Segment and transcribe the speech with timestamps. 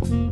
[0.00, 0.27] Oh,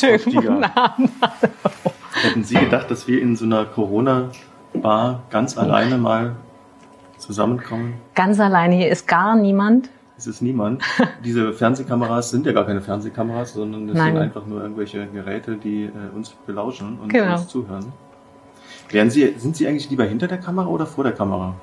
[0.00, 1.10] Schönen guten Abend.
[2.22, 6.36] Hätten Sie gedacht, dass wir in so einer Corona-Bar ganz alleine mal
[7.18, 8.00] zusammenkommen?
[8.14, 9.90] Ganz alleine hier ist gar niemand.
[10.16, 10.82] Es ist niemand.
[11.22, 14.14] Diese Fernsehkameras sind ja gar keine Fernsehkameras, sondern es Nein.
[14.14, 17.34] sind einfach nur irgendwelche Geräte, die äh, uns belauschen und Genau.
[17.34, 17.92] uns zuhören.
[18.88, 21.54] Wären Sie, sind Sie eigentlich lieber hinter der Kamera oder vor der Kamera?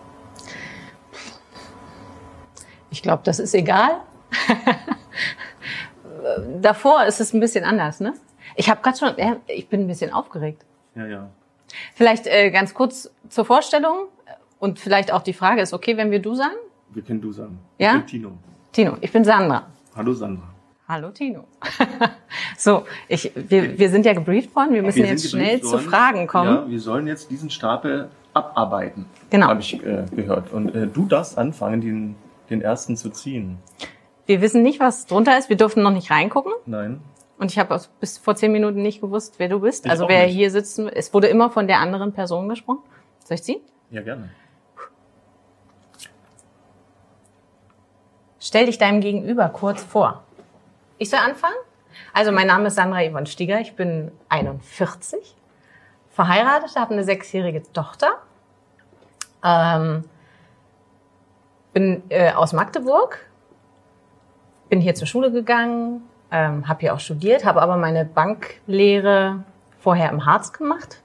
[2.92, 4.02] Ich glaube, das ist egal.
[6.62, 8.14] Davor ist es ein bisschen anders, ne?
[8.58, 10.66] Ich habe gerade schon, ja, ich bin ein bisschen aufgeregt.
[10.96, 11.30] Ja, ja.
[11.94, 14.08] Vielleicht äh, ganz kurz zur Vorstellung
[14.60, 16.56] und vielleicht auch die Frage ist okay, wenn wir du sagen?
[16.90, 17.60] Wir können du sagen.
[17.78, 17.92] Ja?
[17.92, 18.32] Ich bin Tino.
[18.72, 19.68] Tino, ich bin Sandra.
[19.96, 20.44] Hallo Sandra.
[20.88, 21.44] Hallo Tino.
[22.58, 25.72] so, ich, wir, wir sind ja gebrieft worden, wir müssen Wir jetzt schnell gebrieft zu
[25.74, 25.90] worden.
[25.90, 26.56] Fragen kommen.
[26.56, 29.06] Ja, wir sollen jetzt diesen Stapel abarbeiten.
[29.30, 29.48] Genau.
[29.50, 30.52] Habe ich äh, gehört.
[30.52, 32.16] Und äh, du darfst anfangen, den,
[32.50, 33.60] den ersten zu ziehen.
[34.26, 36.54] Wir wissen nicht, was drunter ist, wir durften noch nicht reingucken.
[36.66, 37.02] Nein.
[37.38, 39.86] Und ich habe bis vor zehn Minuten nicht gewusst, wer du bist.
[39.86, 40.36] Ich also wer nicht.
[40.36, 40.80] hier sitzt.
[40.80, 42.80] Es wurde immer von der anderen Person gesprochen.
[43.24, 43.62] Soll ich ziehen?
[43.92, 44.30] Ja, gerne.
[48.40, 50.24] Stell dich deinem Gegenüber kurz vor.
[50.98, 51.56] Ich soll anfangen?
[52.14, 55.36] Also mein Name ist Sandra Yvonne Stieger, ich bin 41,
[56.10, 58.20] verheiratet, habe eine sechsjährige Tochter,
[59.44, 60.04] ähm,
[61.74, 63.20] bin äh, aus Magdeburg,
[64.70, 69.44] bin hier zur Schule gegangen, ähm, habe hier auch studiert, habe aber meine Banklehre
[69.80, 71.02] vorher im Harz gemacht,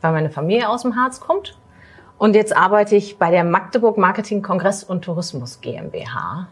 [0.00, 1.56] weil meine Familie aus dem Harz kommt.
[2.18, 6.48] Und jetzt arbeite ich bei der Magdeburg Marketing Kongress und Tourismus GmbH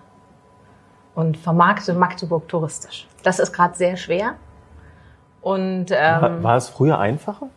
[1.14, 3.06] und vermarkte Magdeburg touristisch.
[3.22, 4.34] Das ist gerade sehr schwer.
[5.40, 7.48] Und War, ähm, war es früher einfacher?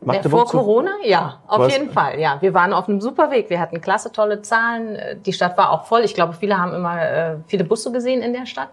[0.00, 2.18] Magdeburg vor zu- Corona, ja, auf Was- jeden Fall.
[2.20, 3.50] Ja, wir waren auf einem super Weg.
[3.50, 4.94] Wir hatten klasse, tolle Zahlen.
[4.96, 6.00] Äh, Die Stadt war auch voll.
[6.02, 8.68] Ich glaube, viele haben immer äh, viele Busse gesehen in der Stadt.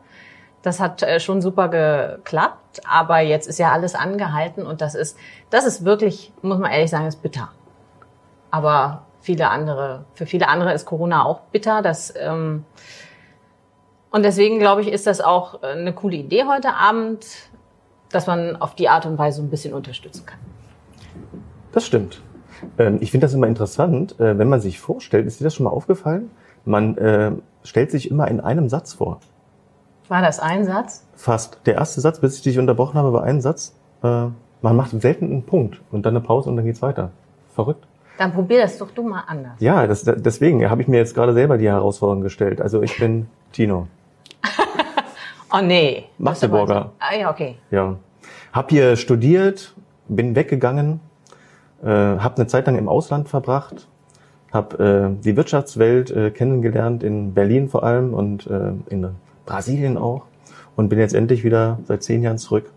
[0.62, 2.82] Das hat äh, schon super geklappt.
[2.88, 5.18] Aber jetzt ist ja alles angehalten und das ist,
[5.50, 7.50] das ist wirklich, muss man ehrlich sagen, ist bitter.
[8.52, 11.82] Aber viele andere, für viele andere ist Corona auch bitter.
[11.82, 12.66] Das, ähm,
[14.12, 17.26] und deswegen glaube ich, ist das auch äh, eine coole Idee heute Abend,
[18.12, 20.40] dass man auf die Art und Weise ein bisschen unterstützen kann.
[21.76, 22.22] Das stimmt.
[22.80, 25.66] Ähm, Ich finde das immer interessant, äh, wenn man sich vorstellt, ist dir das schon
[25.66, 26.32] mal aufgefallen?
[26.66, 27.32] Man äh,
[27.64, 29.20] stellt sich immer in einem Satz vor.
[30.08, 31.06] War das ein Satz?
[31.16, 31.60] Fast.
[31.66, 33.76] Der erste Satz, bis ich dich unterbrochen habe, war ein Satz.
[34.04, 34.08] Äh,
[34.62, 37.12] Man macht selten einen Punkt und dann eine Pause und dann geht's weiter.
[37.54, 37.86] Verrückt.
[38.18, 39.54] Dann probier das doch du mal anders.
[39.60, 42.62] Ja, das, deswegen habe ich mir jetzt gerade selber die Herausforderung gestellt.
[42.62, 43.88] Also ich bin Tino.
[45.54, 46.06] Oh nee.
[46.18, 46.92] Magdeburger.
[47.00, 47.56] Ah ja, okay.
[47.72, 47.96] Ja.
[48.52, 49.74] Hab hier studiert,
[50.08, 51.00] bin weggegangen,
[51.84, 53.88] äh, habe eine Zeit lang im Ausland verbracht,
[54.52, 59.08] habe äh, die Wirtschaftswelt äh, kennengelernt, in Berlin vor allem und äh, in
[59.46, 60.24] Brasilien auch
[60.76, 62.72] und bin jetzt endlich wieder seit zehn Jahren zurück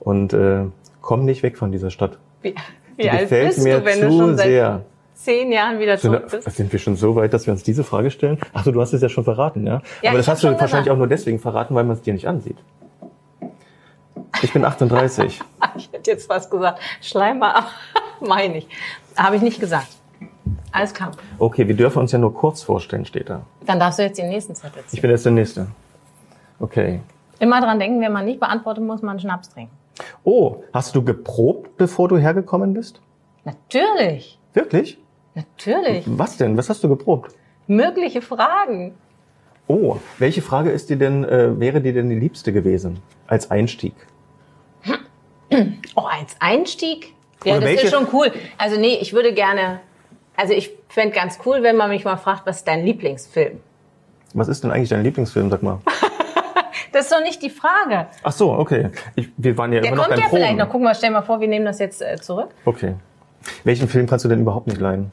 [0.00, 0.64] und äh,
[1.00, 2.18] komme nicht weg von dieser Stadt.
[2.42, 4.82] Wie, Die wie alt gefällt bist mir du, wenn zu du schon seit sehr.
[5.14, 6.50] zehn Jahren wieder zurück bist?
[6.56, 8.38] sind wir schon so weit, dass wir uns diese Frage stellen?
[8.52, 9.82] Ach so, du hast es ja schon verraten, ja?
[10.02, 10.90] Ja, Aber das hast du wahrscheinlich gesagt.
[10.90, 12.58] auch nur deswegen verraten, weil man es dir nicht ansieht.
[14.42, 15.40] Ich bin 38.
[15.76, 17.66] Ich hätte jetzt fast gesagt, Schleimer, aber
[18.26, 18.68] meine ich.
[19.14, 19.88] Habe ich nicht gesagt.
[20.72, 21.10] Alles klar.
[21.38, 23.42] Okay, wir dürfen uns ja nur kurz vorstellen, steht da.
[23.66, 25.02] Dann darfst du jetzt den nächsten Zettel Ich ziehen.
[25.02, 25.66] bin jetzt der Nächste.
[26.58, 27.00] Okay.
[27.40, 29.74] Immer dran denken, wenn man nicht beantworten muss, man Schnaps trinken.
[30.24, 33.00] Oh, hast du geprobt, bevor du hergekommen bist?
[33.44, 34.38] Natürlich.
[34.54, 34.98] Wirklich?
[35.34, 36.04] Natürlich.
[36.06, 36.56] Was denn?
[36.56, 37.34] Was hast du geprobt?
[37.66, 38.94] Mögliche Fragen.
[39.66, 43.94] Oh, welche Frage ist dir denn, äh, wäre dir denn die liebste gewesen als Einstieg?
[45.94, 47.14] Oh, als Einstieg?
[47.44, 48.32] Ja, Oder das welche- ist schon cool.
[48.58, 49.80] Also nee, ich würde gerne,
[50.36, 53.60] also ich fände ganz cool, wenn man mich mal fragt, was ist dein Lieblingsfilm?
[54.34, 55.78] Was ist denn eigentlich dein Lieblingsfilm, sag mal?
[56.92, 58.06] Das ist doch nicht die Frage.
[58.22, 58.90] Ach so, okay.
[59.16, 60.42] Ich, wir waren ja Der immer noch kommt beim ja Proben.
[60.42, 60.68] vielleicht noch.
[60.70, 62.48] Guck mal, stell mal vor, wir nehmen das jetzt äh, zurück.
[62.64, 62.94] Okay.
[63.64, 65.10] Welchen Film kannst du denn überhaupt nicht leiden?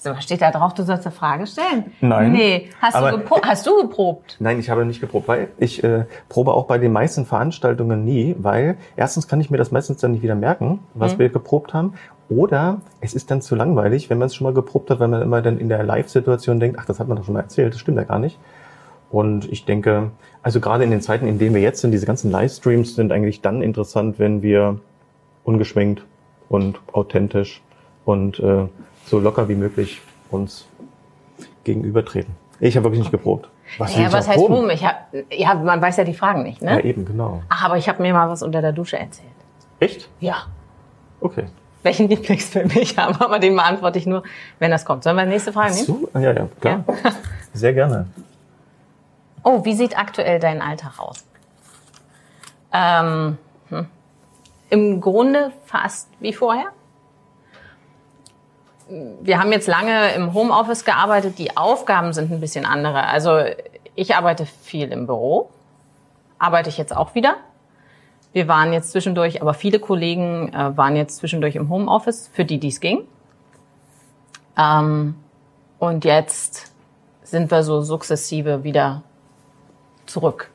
[0.00, 0.74] So, was steht da drauf?
[0.74, 1.92] Du sollst eine Frage stellen?
[2.00, 2.32] Nein.
[2.32, 2.70] Nee.
[2.80, 4.36] Hast, du, gepro hast du geprobt?
[4.38, 8.36] Nein, ich habe nicht geprobt, weil ich äh, probe auch bei den meisten Veranstaltungen nie,
[8.38, 11.18] weil erstens kann ich mir das meistens dann nicht wieder merken, was Mhm.
[11.18, 11.94] wir geprobt haben.
[12.28, 15.20] Oder es ist dann zu langweilig, wenn man es schon mal geprobt hat, weil man
[15.22, 17.80] immer dann in der Live-Situation denkt, ach, das hat man doch schon mal erzählt, das
[17.80, 18.38] stimmt ja gar nicht.
[19.10, 20.10] Und ich denke,
[20.42, 23.40] also gerade in den Zeiten, in denen wir jetzt sind, diese ganzen Livestreams sind eigentlich
[23.40, 24.78] dann interessant, wenn wir
[25.44, 26.04] ungeschminkt
[26.50, 27.62] und authentisch
[28.04, 28.66] und äh,
[29.08, 30.00] so locker wie möglich
[30.30, 30.66] uns
[31.64, 32.34] gegenübertreten.
[32.60, 33.48] Ich habe wirklich nicht geprobt.
[33.78, 34.54] Was ja, ich was heißt proben?
[34.54, 34.70] proben?
[34.70, 36.84] Ich hab, ja, man weiß ja die Fragen nicht, Ja, ne?
[36.84, 37.42] eben, genau.
[37.48, 39.28] Ach, aber ich habe mir mal was unter der Dusche erzählt.
[39.80, 40.08] Echt?
[40.20, 40.46] Ja.
[41.20, 41.44] Okay.
[41.82, 44.22] Welchen Lieblingsfilm ich habe, aber den beantworte ich nur,
[44.58, 45.04] wenn das kommt.
[45.04, 45.86] Sollen wir die nächste Frage nehmen?
[45.86, 46.08] So?
[46.12, 46.84] Ah, Ja, ja, klar.
[47.52, 48.06] Sehr gerne.
[49.44, 51.24] Oh, wie sieht aktuell dein Alltag aus?
[52.72, 53.38] Ähm,
[53.68, 53.86] hm.
[54.70, 56.66] Im Grunde fast wie vorher.
[58.88, 61.38] Wir haben jetzt lange im Homeoffice gearbeitet.
[61.38, 63.04] Die Aufgaben sind ein bisschen andere.
[63.04, 63.40] Also
[63.94, 65.50] ich arbeite viel im Büro.
[66.38, 67.36] Arbeite ich jetzt auch wieder.
[68.32, 72.58] Wir waren jetzt zwischendurch, aber viele Kollegen äh, waren jetzt zwischendurch im Homeoffice, für die
[72.58, 73.06] dies ging.
[74.56, 75.16] Ähm,
[75.78, 76.72] und jetzt
[77.22, 79.02] sind wir so sukzessive wieder
[80.06, 80.50] zurück.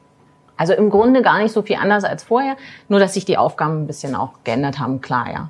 [0.56, 2.58] Also im Grunde gar nicht so viel anders als vorher,
[2.88, 5.50] nur dass sich die Aufgaben ein bisschen auch geändert haben, klar, ja.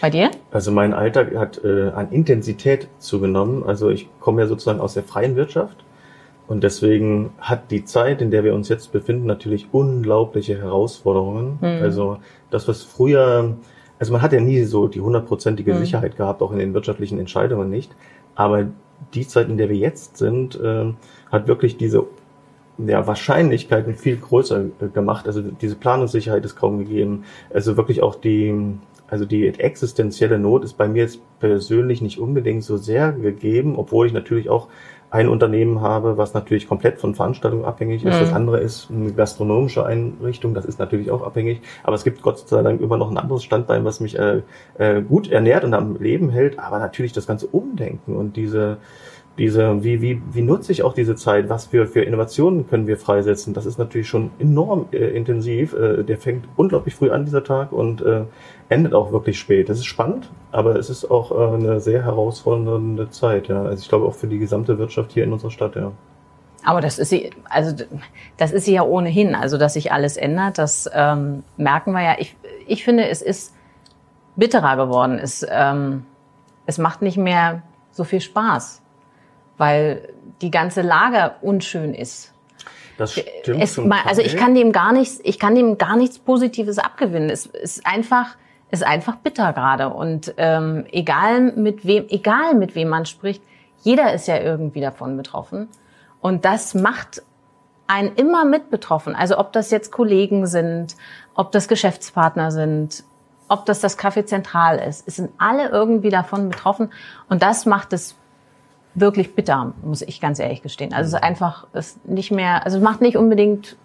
[0.00, 0.30] Bei dir?
[0.50, 3.64] Also mein Alltag hat äh, an Intensität zugenommen.
[3.64, 5.84] Also ich komme ja sozusagen aus der freien Wirtschaft
[6.48, 11.58] und deswegen hat die Zeit, in der wir uns jetzt befinden, natürlich unglaubliche Herausforderungen.
[11.82, 12.18] Also
[12.50, 13.56] das, was früher,
[13.98, 17.68] also man hat ja nie so die hundertprozentige Sicherheit gehabt, auch in den wirtschaftlichen Entscheidungen
[17.68, 17.92] nicht.
[18.36, 18.66] Aber
[19.14, 20.92] die Zeit, in der wir jetzt sind, äh,
[21.30, 22.04] hat wirklich diese
[22.78, 25.26] ja, Wahrscheinlichkeiten viel größer äh, gemacht.
[25.26, 27.24] Also diese Planungssicherheit ist kaum gegeben.
[27.52, 28.54] Also wirklich auch die,
[29.08, 34.06] also die existenzielle Not ist bei mir jetzt persönlich nicht unbedingt so sehr gegeben, obwohl
[34.06, 34.68] ich natürlich auch
[35.10, 38.20] ein Unternehmen habe, was natürlich komplett von Veranstaltungen abhängig ist.
[38.20, 41.60] Das andere ist eine gastronomische Einrichtung, das ist natürlich auch abhängig.
[41.84, 44.42] Aber es gibt Gott sei Dank immer noch ein anderes Standbein, was mich äh,
[44.78, 46.58] äh, gut ernährt und am Leben hält.
[46.58, 48.78] Aber natürlich das ganze Umdenken und diese
[49.38, 51.48] diese, wie, wie, wie nutze ich auch diese Zeit?
[51.48, 53.52] Was für, für Innovationen können wir freisetzen?
[53.52, 55.74] Das ist natürlich schon enorm äh, intensiv.
[55.74, 58.24] Äh, der fängt unglaublich früh an, dieser Tag, und äh,
[58.68, 59.68] endet auch wirklich spät.
[59.68, 63.48] Das ist spannend, aber es ist auch äh, eine sehr herausfordernde Zeit.
[63.48, 63.62] Ja.
[63.62, 65.76] Also ich glaube auch für die gesamte Wirtschaft hier in unserer Stadt.
[65.76, 65.92] Ja.
[66.64, 67.84] Aber das ist sie, also
[68.38, 69.34] das ist sie ja ohnehin.
[69.34, 72.16] Also dass sich alles ändert, das ähm, merken wir ja.
[72.18, 72.36] Ich,
[72.66, 73.54] ich finde, es ist
[74.34, 75.18] bitterer geworden.
[75.18, 76.04] Es, ähm,
[76.66, 77.62] es macht nicht mehr
[77.92, 78.82] so viel Spaß,
[79.58, 80.08] weil
[80.40, 82.32] die ganze Lage unschön ist.
[82.96, 83.62] Das stimmt.
[83.62, 87.30] Es, zum also ich kann dem gar nichts, ich kann dem gar nichts Positives abgewinnen.
[87.30, 88.36] Es ist einfach,
[88.70, 89.90] ist einfach bitter gerade.
[89.90, 93.42] Und ähm, egal mit wem, egal mit wem man spricht,
[93.82, 95.68] jeder ist ja irgendwie davon betroffen.
[96.20, 97.22] Und das macht
[97.86, 99.14] einen immer mit betroffen.
[99.14, 100.96] Also ob das jetzt Kollegen sind,
[101.34, 103.04] ob das Geschäftspartner sind,
[103.48, 105.06] ob das das Café Zentral ist.
[105.06, 106.90] Es sind alle irgendwie davon betroffen.
[107.28, 108.16] Und das macht es
[108.96, 110.92] wirklich bitter, muss ich ganz ehrlich gestehen.
[110.92, 113.76] Also es ist einfach ist nicht mehr, also es macht nicht unbedingt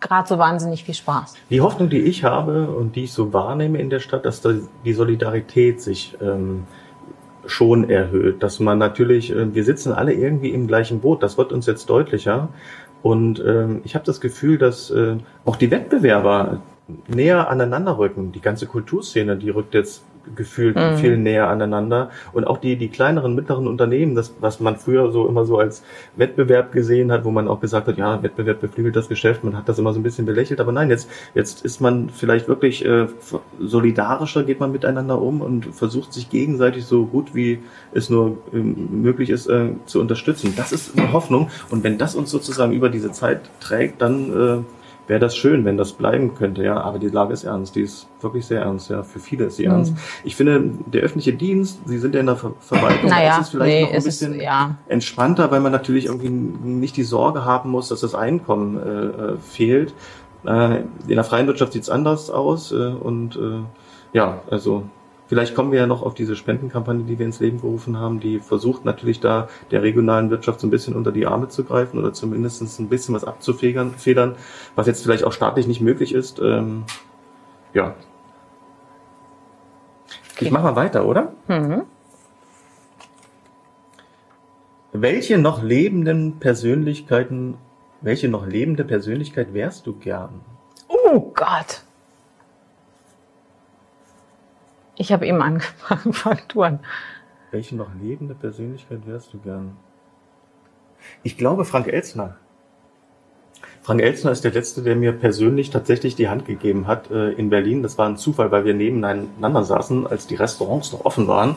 [0.00, 1.34] gerade so wahnsinnig viel Spaß.
[1.50, 4.54] Die Hoffnung, die ich habe und die ich so wahrnehme in der Stadt, dass da
[4.84, 6.64] die Solidarität sich ähm,
[7.44, 8.42] schon erhöht.
[8.42, 11.90] Dass man natürlich, äh, wir sitzen alle irgendwie im gleichen Boot, das wird uns jetzt
[11.90, 12.48] deutlicher.
[13.02, 16.60] Und ähm, ich habe das Gefühl, dass äh, auch die Wettbewerber
[17.08, 18.32] näher aneinander rücken.
[18.32, 22.10] Die ganze Kulturszene, die rückt jetzt gefühlt viel näher aneinander.
[22.32, 25.82] Und auch die, die kleineren, mittleren Unternehmen, das, was man früher so immer so als
[26.16, 29.68] Wettbewerb gesehen hat, wo man auch gesagt hat, ja, Wettbewerb beflügelt das Geschäft, man hat
[29.68, 30.60] das immer so ein bisschen belächelt.
[30.60, 33.06] Aber nein, jetzt, jetzt ist man vielleicht wirklich äh,
[33.58, 37.60] solidarischer, geht man miteinander um und versucht sich gegenseitig so gut wie
[37.92, 40.54] es nur ähm, möglich ist äh, zu unterstützen.
[40.56, 41.48] Das ist eine Hoffnung.
[41.70, 44.79] Und wenn das uns sozusagen über diese Zeit trägt, dann äh,
[45.10, 46.80] wäre das schön, wenn das bleiben könnte, ja.
[46.80, 49.02] Aber die Lage ist ernst, die ist wirklich sehr ernst, ja.
[49.02, 49.72] Für viele ist sie Mhm.
[49.72, 49.94] ernst.
[50.24, 53.48] Ich finde, der öffentliche Dienst, Sie sind ja in der Ver Verwaltung, Naja, ist es
[53.50, 54.76] vielleicht nee, noch ein es ist- bisschen ja.
[54.88, 59.36] entspannter, weil man natürlich irgendwie nicht die Sorge haben muss, dass das Einkommen äh, äh,
[59.38, 59.92] fehlt.
[60.46, 63.60] Äh, in der freien Wirtschaft sieht es anders aus äh, und äh,
[64.12, 64.84] ja, also
[65.30, 68.40] Vielleicht kommen wir ja noch auf diese Spendenkampagne, die wir ins Leben gerufen haben, die
[68.40, 72.12] versucht natürlich da der regionalen Wirtschaft so ein bisschen unter die Arme zu greifen oder
[72.12, 74.34] zumindest ein bisschen was abzufedern, federn,
[74.74, 76.40] was jetzt vielleicht auch staatlich nicht möglich ist.
[76.40, 76.82] Ähm,
[77.72, 77.94] Ja.
[80.40, 81.32] Ich mach mal weiter, oder?
[81.46, 81.82] Mhm.
[84.92, 87.56] Welche noch lebenden Persönlichkeiten,
[88.00, 90.40] welche noch lebende Persönlichkeit wärst du gern?
[90.88, 91.84] Oh Gott.
[95.00, 96.80] Ich habe eben angefangen, Faktoren.
[97.50, 99.76] Welche noch lebende Persönlichkeit wärst du gern?
[101.22, 102.36] Ich glaube Frank Elzner.
[103.80, 107.48] Frank Elzner ist der Letzte, der mir persönlich tatsächlich die Hand gegeben hat äh, in
[107.48, 107.82] Berlin.
[107.82, 111.56] Das war ein Zufall, weil wir nebeneinander saßen, als die Restaurants noch offen waren.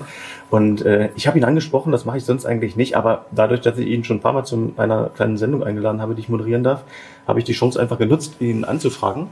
[0.50, 3.77] Und äh, ich habe ihn angesprochen, das mache ich sonst eigentlich nicht, aber dadurch, dass
[3.77, 6.63] ich ihn schon ein paar Mal zu einer kleinen Sendung eingeladen habe, die ich moderieren
[6.63, 6.85] darf,
[7.27, 9.27] habe ich die Chance einfach genutzt, ihn anzufragen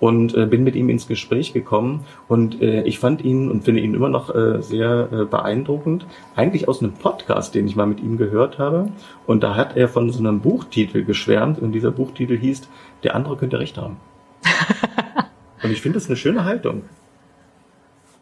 [0.00, 3.82] und äh, bin mit ihm ins Gespräch gekommen und äh, ich fand ihn und finde
[3.82, 8.00] ihn immer noch äh, sehr äh, beeindruckend, eigentlich aus einem Podcast, den ich mal mit
[8.00, 8.88] ihm gehört habe
[9.26, 12.62] und da hat er von so einem Buchtitel geschwärmt und dieser Buchtitel hieß
[13.04, 13.98] Der andere könnte recht haben.
[15.62, 16.82] und ich finde das eine schöne Haltung.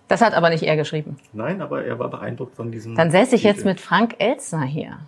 [0.08, 1.18] Das hat aber nicht er geschrieben.
[1.32, 3.68] Nein, aber er war beeindruckt von diesem Dann säße ich jetzt Titel.
[3.68, 4.98] mit Frank Elzner hier.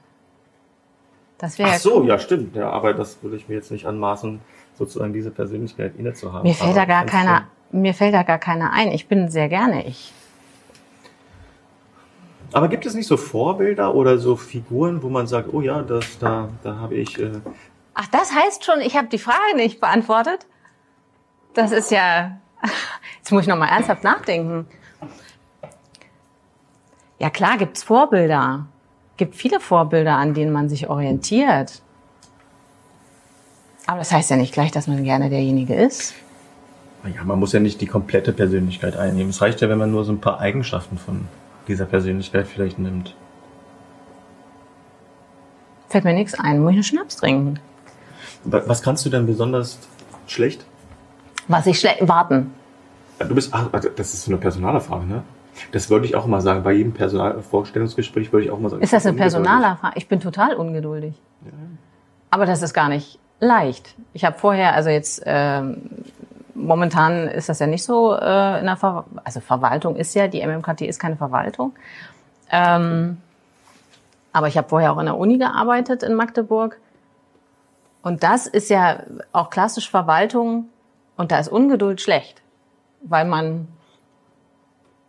[1.38, 3.86] Das wäre Ach ja so, ja stimmt, ja, aber das würde ich mir jetzt nicht
[3.86, 4.40] anmaßen,
[4.80, 6.48] sozusagen diese Persönlichkeit inne zu haben.
[6.48, 8.90] Mir fällt aber da gar keiner, mir fällt da gar keiner ein.
[8.92, 10.12] Ich bin sehr gerne ich.
[12.52, 16.18] Aber gibt es nicht so Vorbilder oder so Figuren, wo man sagt, oh ja, das,
[16.18, 17.20] da, da habe ich.
[17.20, 17.30] Äh,
[17.94, 20.46] Ach, das heißt schon, ich habe die Frage nicht beantwortet.
[21.54, 22.38] Das ist ja.
[23.18, 24.66] Jetzt muss ich noch mal ernsthaft nachdenken.
[27.18, 28.66] Ja klar, gibt's Vorbilder.
[29.18, 31.82] Gibt viele Vorbilder, an denen man sich orientiert.
[33.90, 36.14] Aber das heißt ja nicht gleich, dass man gerne derjenige ist.
[37.02, 39.30] naja, man muss ja nicht die komplette Persönlichkeit einnehmen.
[39.30, 41.26] Es reicht ja, wenn man nur so ein paar Eigenschaften von
[41.66, 43.16] dieser Persönlichkeit vielleicht nimmt.
[45.88, 46.60] Fällt mir nichts ein.
[46.60, 47.58] Muss ich einen Schnaps trinken?
[48.44, 49.78] Wa- Was kannst du denn besonders
[50.28, 50.64] schlecht?
[51.48, 52.52] Was ich schlecht warten.
[53.18, 55.22] Du bist, ach, also das ist so eine Personalerfrage, ne?
[55.72, 56.62] Das wollte ich auch mal sagen.
[56.62, 58.82] Bei jedem Personalvorstellungsgespräch würde ich auch mal sagen.
[58.82, 59.16] Ist das eine.
[59.16, 59.94] Personalerfrage?
[59.98, 61.14] Ich bin total ungeduldig.
[62.30, 63.94] Aber das ist gar nicht leicht.
[64.12, 65.90] Ich habe vorher, also jetzt ähm,
[66.54, 70.46] momentan ist das ja nicht so äh, in der Ver also Verwaltung ist ja, die
[70.46, 71.72] MMKT ist keine Verwaltung.
[72.50, 73.18] Ähm,
[74.32, 76.78] aber ich habe vorher auch in der Uni gearbeitet in Magdeburg.
[78.02, 79.00] Und das ist ja
[79.32, 80.68] auch klassisch Verwaltung
[81.16, 82.40] und da ist Ungeduld schlecht,
[83.02, 83.68] weil man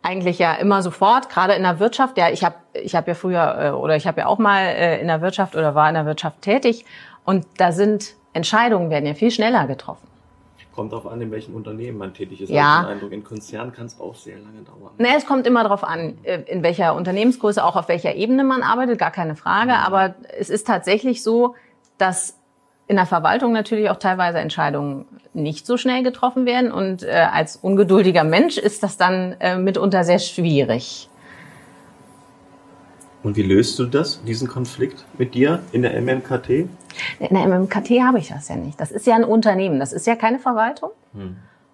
[0.01, 3.57] eigentlich ja immer sofort, gerade in der Wirtschaft, ja, ich habe ich hab ja früher
[3.59, 6.05] äh, oder ich habe ja auch mal äh, in der Wirtschaft oder war in der
[6.05, 6.85] Wirtschaft tätig
[7.23, 10.07] und da sind Entscheidungen werden ja viel schneller getroffen.
[10.73, 12.49] Kommt darauf an, in welchem Unternehmen man tätig ist.
[12.49, 12.83] Ja.
[12.83, 14.93] Den Eindruck, in Konzernen kann es auch sehr lange dauern.
[14.97, 18.63] Ne, es kommt immer darauf an, äh, in welcher Unternehmensgröße, auch auf welcher Ebene man
[18.63, 19.73] arbeitet, gar keine Frage.
[19.73, 21.55] Aber es ist tatsächlich so,
[21.97, 22.37] dass
[22.87, 26.71] in der Verwaltung natürlich auch teilweise Entscheidungen nicht so schnell getroffen werden.
[26.71, 31.09] Und äh, als ungeduldiger Mensch ist das dann äh, mitunter sehr schwierig.
[33.23, 36.49] Und wie löst du das, diesen Konflikt mit dir in der MMKT?
[36.49, 36.69] In
[37.19, 38.79] der MMKT habe ich das ja nicht.
[38.79, 40.91] Das ist ja ein Unternehmen, das ist ja keine Verwaltung.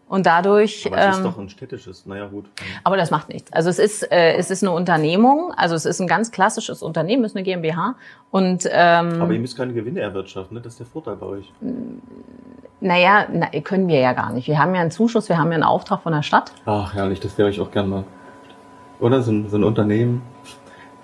[0.09, 0.85] Und dadurch.
[0.85, 0.93] Hm.
[0.93, 2.05] Aber es ist ähm, doch ein städtisches.
[2.05, 2.45] Naja, gut.
[2.83, 3.51] Aber das macht nichts.
[3.51, 7.25] Also es ist, äh, es ist eine Unternehmung, also es ist ein ganz klassisches Unternehmen,
[7.25, 7.95] es ist eine GmbH.
[8.31, 10.61] Und ähm, Aber ihr müsst keine Gewinne erwirtschaften, ne?
[10.61, 11.51] Das ist der Vorteil bei euch.
[12.79, 14.47] naja, na, können wir ja gar nicht.
[14.47, 16.53] Wir haben ja einen Zuschuss, wir haben ja einen Auftrag von der Stadt.
[16.65, 18.03] Ach, herrlich, das wäre ich auch gern mal.
[18.99, 20.21] Oder so ein, so ein Unternehmen,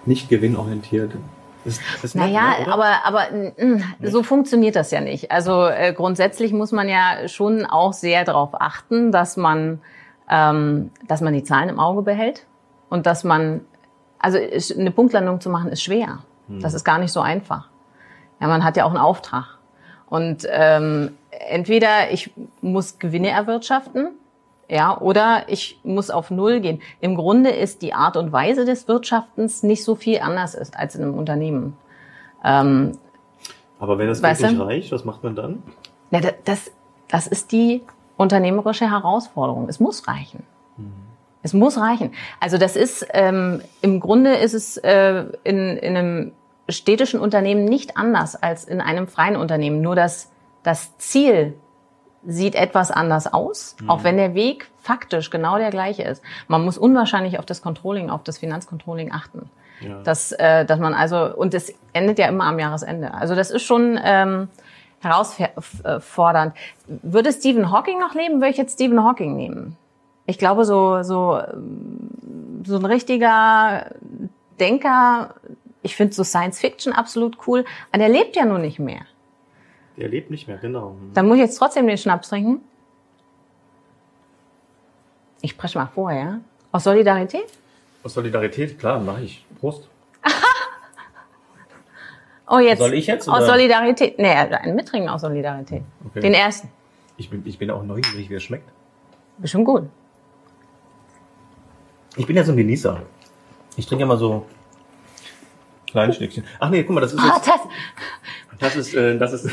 [0.06, 1.14] nicht gewinnorientiert.
[1.66, 2.74] Ist, ist Naja, oder?
[2.74, 3.22] aber, aber
[3.58, 5.32] mm, so funktioniert das ja nicht.
[5.32, 9.80] Also äh, grundsätzlich muss man ja schon auch sehr darauf achten, dass man,
[10.30, 12.46] ähm, dass man die Zahlen im Auge behält
[12.90, 13.62] und dass man,
[14.20, 16.20] also eine Punktlandung zu machen ist schwer.
[16.50, 17.70] Das ist gar nicht so einfach.
[18.40, 19.58] Ja, man hat ja auch einen Auftrag.
[20.08, 21.12] Und ähm,
[21.50, 22.32] entweder ich
[22.62, 24.10] muss Gewinne erwirtschaften,
[24.74, 26.82] ja, oder ich muss auf Null gehen.
[27.00, 30.96] Im Grunde ist die Art und Weise des Wirtschaftens nicht so viel anders ist als
[30.96, 31.78] in einem Unternehmen.
[32.44, 32.94] Ähm,
[33.80, 34.64] Aber wenn das Weißt wirklich du?
[34.66, 35.62] reicht, was macht man dann?
[36.10, 36.72] na, da- das,
[37.08, 37.82] das ist die
[38.18, 39.68] unternehmerische Herausforderung.
[39.70, 40.44] Es muss reichen.
[41.44, 42.12] Es muss reichen.
[42.40, 46.32] Also das ist ähm, im Grunde ist es äh, in, in einem
[46.70, 49.82] städtischen Unternehmen nicht anders als in einem freien Unternehmen.
[49.82, 50.32] Nur dass
[50.64, 51.54] das Ziel
[52.26, 56.22] sieht etwas anders aus, auch wenn der Weg faktisch genau der gleiche ist.
[56.48, 59.50] Man muss unwahrscheinlich auf das Controlling, auf das Finanzcontrolling achten.
[59.82, 60.02] Ja.
[60.04, 63.14] Dass, äh, dass man also, und das endet ja immer am Jahresende.
[63.14, 64.48] Also das ist schon ähm,
[65.02, 66.54] herausfordernd.
[66.88, 69.76] Würde Stephen Hawking noch leben, würde ich jetzt Stephen Hawking nehmen.
[70.26, 72.10] Ich glaube, so, so, ähm,
[72.66, 73.88] so ein richtiger
[74.60, 75.34] Denker,
[75.82, 79.02] ich finde so Science Fiction absolut cool, aber der lebt ja nun nicht mehr.
[79.98, 80.96] Der lebt nicht mehr, genau.
[81.14, 82.62] Dann muss ich jetzt trotzdem den Schnaps trinken.
[85.42, 86.40] Ich spreche mal vor, ja?
[86.72, 87.46] Aus Solidarität?
[88.04, 89.46] Aus Solidarität, klar, mache ich.
[89.60, 89.88] Prost.
[92.46, 92.80] Oh, jetzt.
[92.80, 93.46] Soll ich jetzt, Aus oder?
[93.54, 94.20] Solidarität.
[94.20, 95.82] Nee, einen mittrinken aus Solidarität.
[96.06, 96.20] Okay.
[96.20, 96.70] Den ersten.
[97.16, 98.70] Ich bin, ich bin auch neugierig, wie es schmeckt.
[99.38, 99.84] Bestimmt gut.
[102.18, 103.02] Ich bin ja so ein Genießer.
[103.78, 104.46] Ich trinke immer so
[105.94, 106.44] kleine Stückchen.
[106.60, 107.60] Ach nee, guck mal, das ist Ah, jetzt, das,
[108.60, 109.50] das ist, äh, das ist,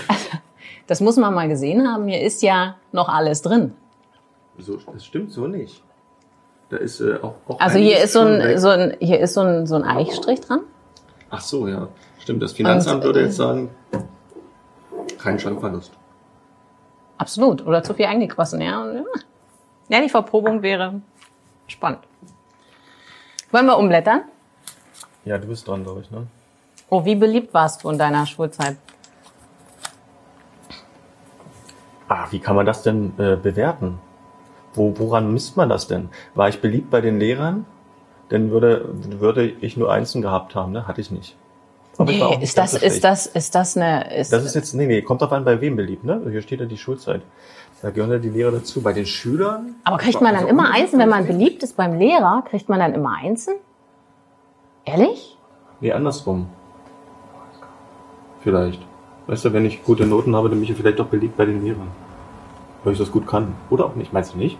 [0.87, 2.09] das muss man mal gesehen haben.
[2.09, 3.75] Hier ist ja noch alles drin.
[4.59, 5.83] so, das stimmt so nicht.
[6.71, 8.59] Da ist äh, auch, auch Also hier ist so ein, weg.
[8.59, 10.61] so ein, hier ist so ein, so ein Eichstrich dran.
[11.31, 11.89] Ach so, ja.
[12.19, 13.71] Stimmt, das Finanzamt Und, würde äh, jetzt sagen,
[15.19, 15.93] kein Schankverlust.
[17.19, 17.67] Absolut.
[17.67, 18.87] Oder zu viel eingegossen, ja.
[19.89, 21.01] Ja, die Verprobung wäre
[21.67, 22.01] spannend.
[23.51, 24.23] Wollen wir umblättern?
[25.25, 26.27] Ja, du bist dran, glaube ich, ne?
[26.89, 28.77] Oh, wie beliebt warst du in deiner Schulzeit?
[32.09, 33.99] Ah, wie kann man das denn äh, bewerten?
[34.75, 36.09] Wo, woran misst man das denn?
[36.35, 37.67] War ich beliebt bei den Lehrern?
[38.31, 38.89] Dann würde,
[39.21, 40.87] würde ich nur Einsen gehabt haben, ne?
[40.89, 41.37] Hatte ich nicht.
[41.99, 44.55] Aber ich Nee, nicht ist das, so ist das, ist das eine, ist, Das ist
[44.55, 46.21] jetzt, nee, nee, kommt drauf an, bei wem beliebt, ne?
[46.31, 47.23] Hier steht ja die Schulzeit.
[47.83, 48.83] Da gehören ja die Lehrer dazu.
[48.83, 49.77] Bei den Schülern?
[49.85, 52.81] aber kriegt man dann Also immer Einsen, wenn man beliebt ist beim Lehrer, kriegt man
[52.81, 53.55] dann immer Einsen?
[54.85, 55.37] Ehrlich?
[55.81, 56.49] Nee, andersrum.
[58.43, 58.81] Vielleicht.
[59.27, 61.65] Weißt du, wenn ich gute Noten habe, dann bin ich vielleicht doch beliebt bei den
[61.65, 61.89] Lehrern.
[62.83, 63.55] Weil ich das gut kann.
[63.69, 64.59] Oder auch nicht, meinst du nicht?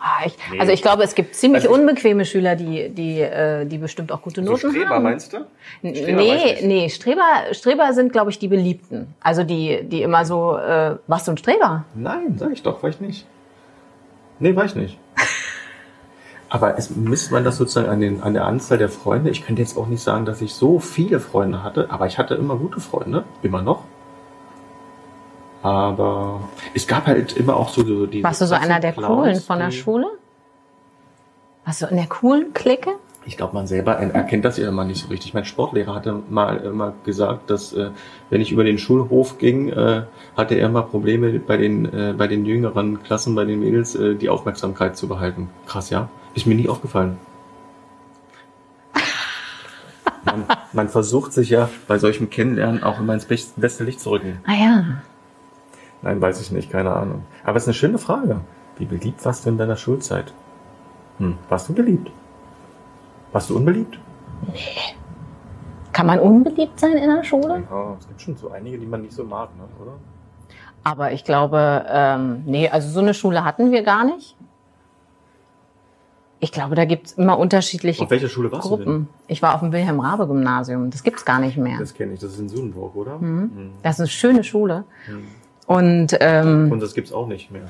[0.00, 0.58] Ah, ich, Nee.
[0.58, 4.20] Also ich glaube, es gibt ziemlich Also unbequeme Schüler, die, die, äh, die bestimmt auch
[4.22, 5.02] gute Noten haben.
[5.02, 5.38] meinst du?
[5.78, 7.22] Streber nee, nee, Streber,
[7.52, 9.14] Streber sind, glaube ich, die Beliebten.
[9.20, 11.84] Also die, die immer so, äh, warst du ein Streber?
[11.94, 13.26] Nein, sag ich doch, war ich nicht.
[14.40, 14.98] Nee, war ich nicht.
[16.52, 19.30] Aber es misst man das sozusagen an, den, an der Anzahl der Freunde.
[19.30, 22.34] Ich könnte jetzt auch nicht sagen, dass ich so viele Freunde hatte, aber ich hatte
[22.34, 23.84] immer gute Freunde, immer noch.
[25.62, 26.42] Aber
[26.74, 28.22] es gab halt immer auch so, so die.
[28.22, 30.04] Warst du so einer der Coolen von der Schule?
[31.64, 32.96] Warst du in der coolen Clique?
[33.24, 35.32] Ich glaube, man selber erkennt das ja immer nicht so richtig.
[35.32, 37.92] Mein Sportlehrer hatte mal immer gesagt, dass äh,
[38.28, 40.02] wenn ich über den Schulhof ging, äh,
[40.36, 44.16] hatte er immer Probleme bei den äh, bei den jüngeren Klassen, bei den Mädels äh,
[44.16, 45.48] die Aufmerksamkeit zu behalten.
[45.66, 46.10] Krass, ja?
[46.34, 47.18] Ist mir nie aufgefallen.
[50.24, 54.10] Man, man versucht sich ja bei solchem Kennenlernen auch immer ins best- beste Licht zu
[54.10, 54.40] rücken.
[54.46, 54.84] Ah ja.
[56.00, 57.24] Nein, weiß ich nicht, keine Ahnung.
[57.44, 58.40] Aber es ist eine schöne Frage.
[58.78, 60.32] Wie beliebt warst du in deiner Schulzeit?
[61.18, 62.10] Hm, warst du beliebt?
[63.32, 63.98] Warst du unbeliebt?
[65.92, 67.64] Kann man unbeliebt sein in der Schule?
[67.70, 69.64] Ja, es gibt schon so einige, die man nicht so mag, ne?
[69.82, 69.92] oder?
[70.84, 74.36] Aber ich glaube, ähm, nee, also so eine Schule hatten wir gar nicht.
[76.44, 79.08] Ich glaube, da gibt's immer unterschiedliche Auf welcher Schule warst du Gruppen.
[79.28, 80.90] Ich war auf dem Wilhelm-Rabe-Gymnasium.
[80.90, 81.74] Das gibt's gar nicht mehr.
[81.74, 81.78] denn?
[81.78, 83.16] Das kenne ich, das ist in Sundenburg, oder?
[83.18, 83.70] Mhm.
[83.84, 84.82] Das ist eine schöne Schule.
[85.08, 85.22] Mhm.
[85.66, 87.62] Und ähm, Und das gibt's auch nicht mehr.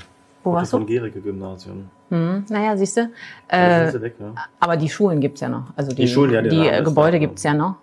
[0.42, 0.78] wo Das warst du?
[0.78, 1.90] von Gericke Gymnasium.
[2.08, 3.10] Hm, naja, siehst du.
[3.48, 4.32] Äh, weg, ja.
[4.58, 5.64] aber die Schulen gibt's ja noch.
[5.76, 7.74] Also die, Die Schulen, ja, die ist Gebäude gibt's ja noch.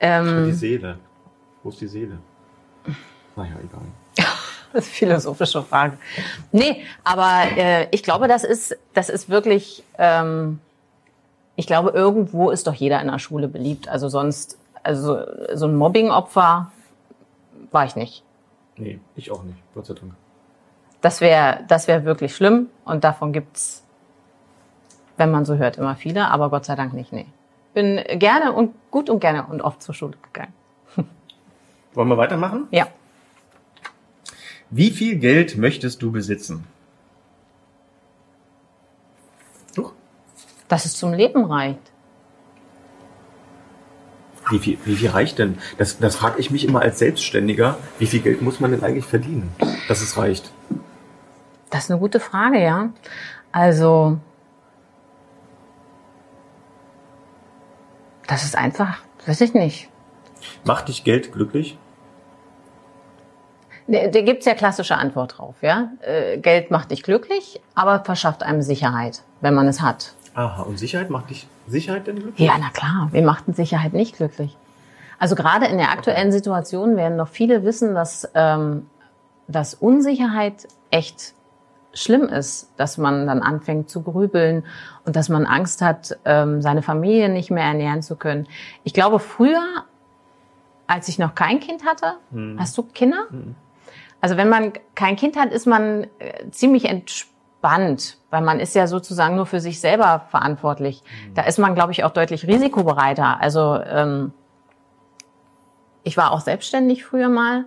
[0.00, 0.98] Die Ähm, Seele.
[1.64, 2.18] Wo ist die Seele?
[3.34, 3.82] Naja, egal.
[4.74, 5.98] das ist eine philosophische Frage.
[6.50, 10.60] Nee, aber äh, ich glaube, das ist, das ist wirklich, ähm,
[11.56, 13.88] ich glaube, irgendwo ist doch jeder in der Schule beliebt.
[13.88, 15.20] Also sonst, also
[15.54, 16.70] so ein Mobbing-Opfer
[17.70, 18.22] war ich nicht.
[18.76, 20.14] Nee, ich auch nicht, Gott sei Dank.
[21.00, 23.82] Das wäre das wäre wirklich schlimm und davon gibt's,
[25.16, 27.26] wenn man so hört, immer viele, aber Gott sei Dank nicht, nee.
[27.74, 30.52] Bin gerne und gut und gerne und oft zur Schule gegangen.
[31.94, 32.68] Wollen wir weitermachen?
[32.70, 32.86] Ja.
[34.74, 36.64] Wie viel Geld möchtest du besitzen?
[39.76, 39.92] Huch.
[40.66, 41.92] Dass es zum Leben reicht.
[44.50, 45.58] Wie viel, wie viel reicht denn?
[45.76, 47.78] Das, das frage ich mich immer als Selbstständiger.
[47.98, 49.52] Wie viel Geld muss man denn eigentlich verdienen,
[49.88, 50.50] dass es reicht?
[51.68, 52.94] Das ist eine gute Frage, ja.
[53.52, 54.18] Also,
[58.26, 59.90] das ist einfach, weiß ich nicht.
[60.64, 61.76] Macht dich Geld glücklich?
[63.86, 65.90] Da da gibt's ja klassische Antwort drauf, ja.
[66.00, 70.14] Äh, Geld macht dich glücklich, aber verschafft einem Sicherheit, wenn man es hat.
[70.34, 72.46] Aha, und Sicherheit macht dich Sicherheit denn glücklich?
[72.46, 74.56] Ja, na klar, wir machten Sicherheit nicht glücklich.
[75.18, 78.86] Also gerade in der aktuellen Situation werden noch viele wissen, dass, ähm,
[79.46, 81.34] dass Unsicherheit echt
[81.94, 84.64] schlimm ist, dass man dann anfängt zu grübeln
[85.04, 88.48] und dass man Angst hat, ähm, seine Familie nicht mehr ernähren zu können.
[88.82, 89.62] Ich glaube, früher,
[90.86, 92.14] als ich noch kein Kind hatte,
[92.58, 93.26] hast du Kinder?
[94.22, 98.86] Also wenn man kein Kind hat, ist man äh, ziemlich entspannt, weil man ist ja
[98.86, 101.02] sozusagen nur für sich selber verantwortlich.
[101.34, 103.40] Da ist man, glaube ich, auch deutlich risikobereiter.
[103.40, 104.32] Also ähm,
[106.04, 107.66] ich war auch selbstständig früher mal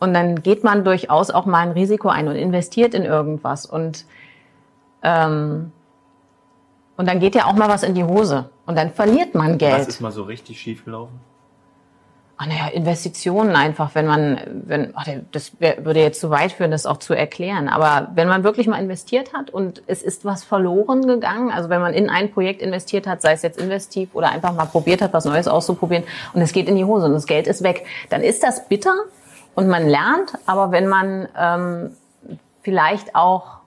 [0.00, 3.64] und dann geht man durchaus auch mal ein Risiko ein und investiert in irgendwas.
[3.64, 4.04] Und
[5.02, 5.72] ähm,
[6.96, 8.50] Und dann geht ja auch mal was in die Hose.
[8.66, 9.80] Und dann verliert man Geld.
[9.80, 11.18] Was ist mal so richtig schief gelaufen?
[12.36, 16.84] Ach naja, Investitionen einfach, wenn man, wenn, ach, das würde jetzt zu weit führen, das
[16.84, 17.68] auch zu erklären.
[17.68, 21.80] Aber wenn man wirklich mal investiert hat und es ist was verloren gegangen, also wenn
[21.80, 25.12] man in ein Projekt investiert hat, sei es jetzt investiv oder einfach mal probiert hat,
[25.12, 28.20] was Neues auszuprobieren und es geht in die Hose und das Geld ist weg, dann
[28.20, 28.94] ist das bitter
[29.54, 30.32] und man lernt.
[30.44, 31.90] Aber wenn man ähm,
[32.62, 33.58] vielleicht auch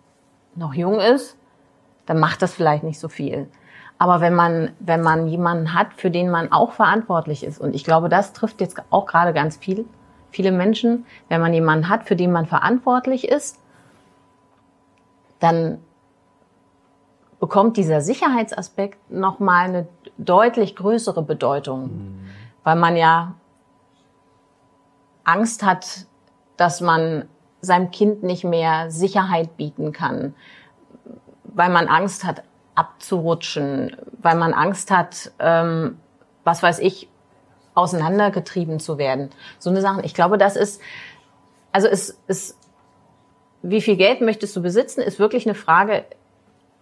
[0.55, 1.37] noch jung ist,
[2.05, 3.47] dann macht das vielleicht nicht so viel.
[3.99, 7.83] Aber wenn man, wenn man jemanden hat, für den man auch verantwortlich ist, und ich
[7.83, 9.85] glaube, das trifft jetzt auch gerade ganz viel,
[10.29, 13.59] viele Menschen, wenn man jemanden hat, für den man verantwortlich ist,
[15.39, 15.79] dann
[17.39, 22.29] bekommt dieser Sicherheitsaspekt nochmal eine deutlich größere Bedeutung, mhm.
[22.63, 23.35] weil man ja
[25.23, 26.07] Angst hat,
[26.55, 27.27] dass man
[27.61, 30.33] seinem Kind nicht mehr Sicherheit bieten kann,
[31.43, 32.43] weil man Angst hat,
[32.77, 35.97] abzurutschen, weil man Angst hat, ähm,
[36.43, 37.09] was weiß ich,
[37.73, 39.31] auseinandergetrieben zu werden.
[39.57, 40.01] So eine Sache.
[40.03, 40.79] Ich glaube, das ist,
[41.71, 42.57] also es ist,
[43.63, 46.05] wie viel Geld möchtest du besitzen, ist wirklich eine Frage,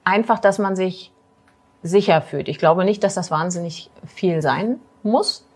[0.03, 1.11] einfach, dass man sich
[1.81, 2.49] sicher fühlt.
[2.49, 5.47] Ich glaube nicht, dass das wahnsinnig viel sein muss.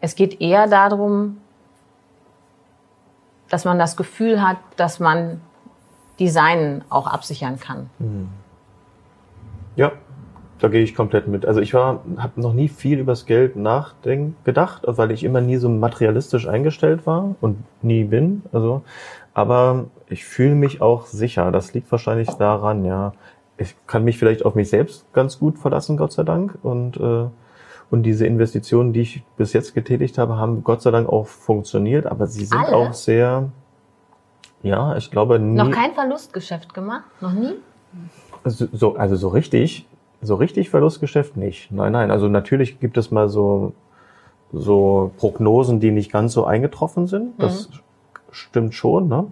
[0.00, 1.40] Es geht eher darum,
[3.48, 5.40] dass man das Gefühl hat, dass man
[6.18, 6.32] die
[6.90, 7.90] auch absichern kann.
[7.98, 8.28] Mhm.
[9.76, 9.92] Ja,
[10.58, 11.44] da gehe ich komplett mit.
[11.46, 15.56] Also ich war, habe noch nie viel übers Geld nachdenken gedacht, weil ich immer nie
[15.56, 18.42] so materialistisch eingestellt war und nie bin.
[18.52, 18.82] Also,
[19.34, 21.52] aber ich fühle mich auch sicher.
[21.52, 23.12] Das liegt wahrscheinlich daran, ja.
[23.58, 26.58] Ich kann mich vielleicht auf mich selbst ganz gut verlassen, Gott sei Dank.
[26.62, 27.26] Und äh,
[27.90, 32.06] und diese Investitionen, die ich bis jetzt getätigt habe, haben Gott sei Dank auch funktioniert.
[32.06, 32.76] Aber sie sind Alle?
[32.76, 33.50] auch sehr,
[34.62, 35.56] ja, ich glaube nie.
[35.56, 37.54] Noch kein Verlustgeschäft gemacht, noch nie.
[38.44, 39.86] So, also so richtig,
[40.22, 41.70] so richtig Verlustgeschäft nicht.
[41.72, 42.10] Nein, nein.
[42.10, 43.72] Also natürlich gibt es mal so,
[44.52, 47.34] so Prognosen, die nicht ganz so eingetroffen sind.
[47.38, 47.74] Das mhm.
[48.30, 49.26] stimmt schon, ne?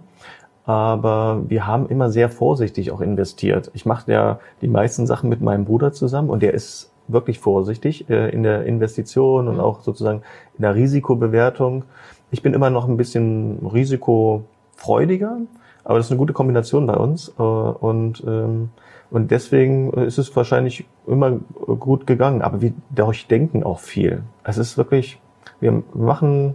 [0.67, 3.71] Aber wir haben immer sehr vorsichtig auch investiert.
[3.75, 8.09] Ich mache ja die meisten Sachen mit meinem Bruder zusammen und der ist wirklich vorsichtig
[8.09, 9.61] äh, in der Investition und mhm.
[9.61, 10.23] auch sozusagen
[10.57, 11.85] in der Risikobewertung.
[12.31, 15.37] Ich bin immer noch ein bisschen risikofreudiger,
[15.85, 17.29] aber das ist eine gute Kombination bei uns.
[17.39, 18.71] Äh, und ähm,
[19.15, 21.39] und deswegen ist es wahrscheinlich immer
[21.79, 22.43] gut gegangen.
[22.43, 24.25] Aber wir durchdenken auch viel.
[24.43, 25.21] Es ist wirklich,
[25.61, 26.55] wir machen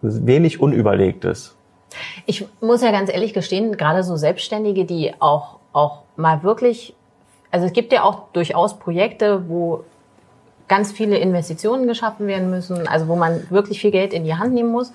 [0.00, 1.56] wenig Unüberlegtes.
[2.26, 6.94] Ich muss ja ganz ehrlich gestehen, gerade so Selbstständige, die auch, auch mal wirklich,
[7.50, 9.82] also es gibt ja auch durchaus Projekte, wo
[10.68, 14.54] ganz viele Investitionen geschaffen werden müssen, also wo man wirklich viel Geld in die Hand
[14.54, 14.92] nehmen muss,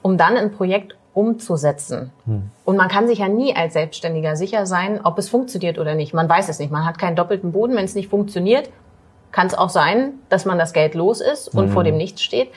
[0.00, 2.12] um dann ein Projekt umzusetzen.
[2.26, 2.50] Hm.
[2.64, 6.14] Und man kann sich ja nie als Selbstständiger sicher sein, ob es funktioniert oder nicht.
[6.14, 6.70] Man weiß es nicht.
[6.70, 7.74] Man hat keinen doppelten Boden.
[7.74, 8.70] Wenn es nicht funktioniert,
[9.32, 11.72] kann es auch sein, dass man das Geld los ist und hm.
[11.72, 12.50] vor dem Nichts steht.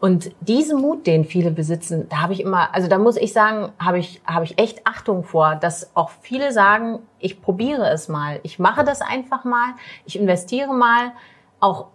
[0.00, 3.70] Und diesen Mut, den viele besitzen, da habe ich immer, also da muss ich sagen,
[3.78, 8.40] habe ich, habe ich echt Achtung vor, dass auch viele sagen, ich probiere es mal,
[8.42, 11.12] ich mache das einfach mal, ich investiere mal,
[11.60, 11.86] auch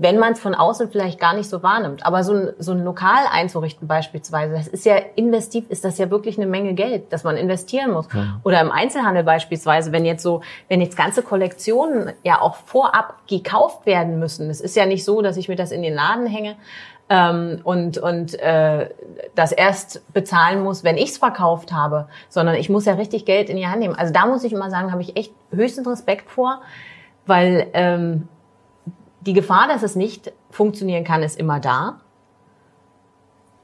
[0.00, 2.06] wenn man es von außen vielleicht gar nicht so wahrnimmt.
[2.06, 6.10] Aber so ein, so ein Lokal einzurichten beispielsweise, das ist ja investiv, ist das ja
[6.10, 8.06] wirklich eine Menge Geld, das man investieren muss.
[8.14, 8.40] Ja.
[8.44, 13.86] Oder im Einzelhandel beispielsweise, wenn jetzt so, wenn jetzt ganze Kollektionen ja auch vorab gekauft
[13.86, 14.48] werden müssen.
[14.50, 16.56] Es ist ja nicht so, dass ich mir das in den Laden hänge
[17.08, 18.90] ähm, und, und äh,
[19.34, 23.48] das erst bezahlen muss, wenn ich es verkauft habe, sondern ich muss ja richtig Geld
[23.48, 23.96] in die Hand nehmen.
[23.96, 26.60] Also da muss ich immer sagen, habe ich echt höchsten Respekt vor,
[27.26, 28.28] weil ähm,
[29.28, 32.00] die Gefahr, dass es nicht funktionieren kann, ist immer da.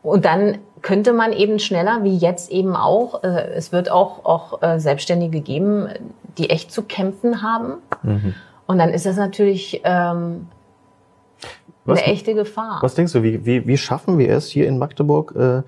[0.03, 4.63] Und dann könnte man eben schneller, wie jetzt eben auch, äh, es wird auch, auch
[4.63, 5.89] äh, Selbstständige geben,
[6.37, 7.77] die echt zu kämpfen haben.
[8.03, 8.35] Mhm.
[8.67, 10.49] Und dann ist das natürlich ähm,
[11.87, 12.81] was, eine echte Gefahr.
[12.83, 15.63] Was denkst du, wie, wie, wie schaffen wir es hier in Magdeburg, äh,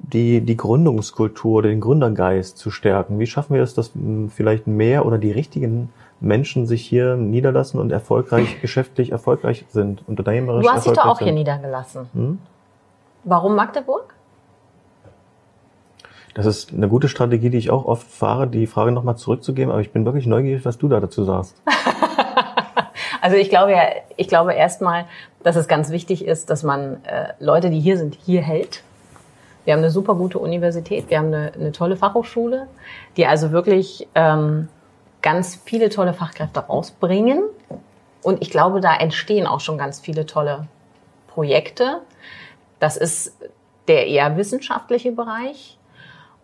[0.00, 3.18] die, die Gründungskultur, den Gründergeist zu stärken?
[3.18, 5.88] Wie schaffen wir es, dass mh, vielleicht mehr oder die richtigen
[6.20, 11.18] Menschen sich hier niederlassen und erfolgreich, geschäftlich erfolgreich sind, unternehmerisch Du hast dich doch auch
[11.18, 11.26] sind.
[11.26, 12.08] hier niedergelassen.
[12.12, 12.38] Hm?
[13.24, 14.14] Warum Magdeburg?
[16.34, 19.80] Das ist eine gute Strategie, die ich auch oft fahre, die Frage nochmal zurückzugeben, aber
[19.80, 21.60] ich bin wirklich neugierig, was du da dazu sagst.
[23.20, 23.82] also ich glaube ja,
[24.16, 25.06] ich glaube erstmal,
[25.42, 28.82] dass es ganz wichtig ist, dass man äh, Leute, die hier sind, hier hält.
[29.64, 32.68] Wir haben eine super gute Universität, wir haben eine, eine tolle Fachhochschule,
[33.16, 34.68] die also wirklich ähm,
[35.22, 37.42] ganz viele tolle Fachkräfte rausbringen.
[38.22, 40.66] Und ich glaube, da entstehen auch schon ganz viele tolle
[41.28, 42.00] Projekte.
[42.80, 43.36] Das ist
[43.86, 45.78] der eher wissenschaftliche Bereich.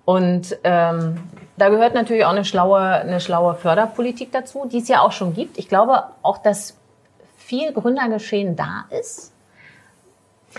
[0.05, 1.17] Und ähm,
[1.57, 5.35] da gehört natürlich auch eine schlaue, eine schlaue Förderpolitik dazu, die es ja auch schon
[5.35, 5.59] gibt.
[5.59, 6.79] Ich glaube auch, dass
[7.37, 9.33] viel Gründergeschehen da ist.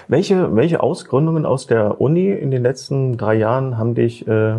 [0.08, 4.58] Welche, welche Ausgründungen aus der Uni in den letzten drei Jahren haben dich äh,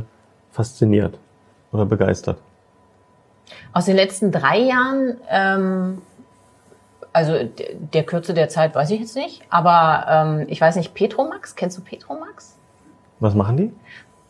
[0.50, 1.18] fasziniert
[1.72, 2.38] oder begeistert?
[3.72, 6.02] Aus den letzten drei Jahren, ähm,
[7.12, 7.34] also
[7.94, 11.78] der Kürze der Zeit weiß ich jetzt nicht, aber ähm, ich weiß nicht, Petromax, kennst
[11.78, 12.56] du Petromax?
[13.20, 13.72] Was machen die?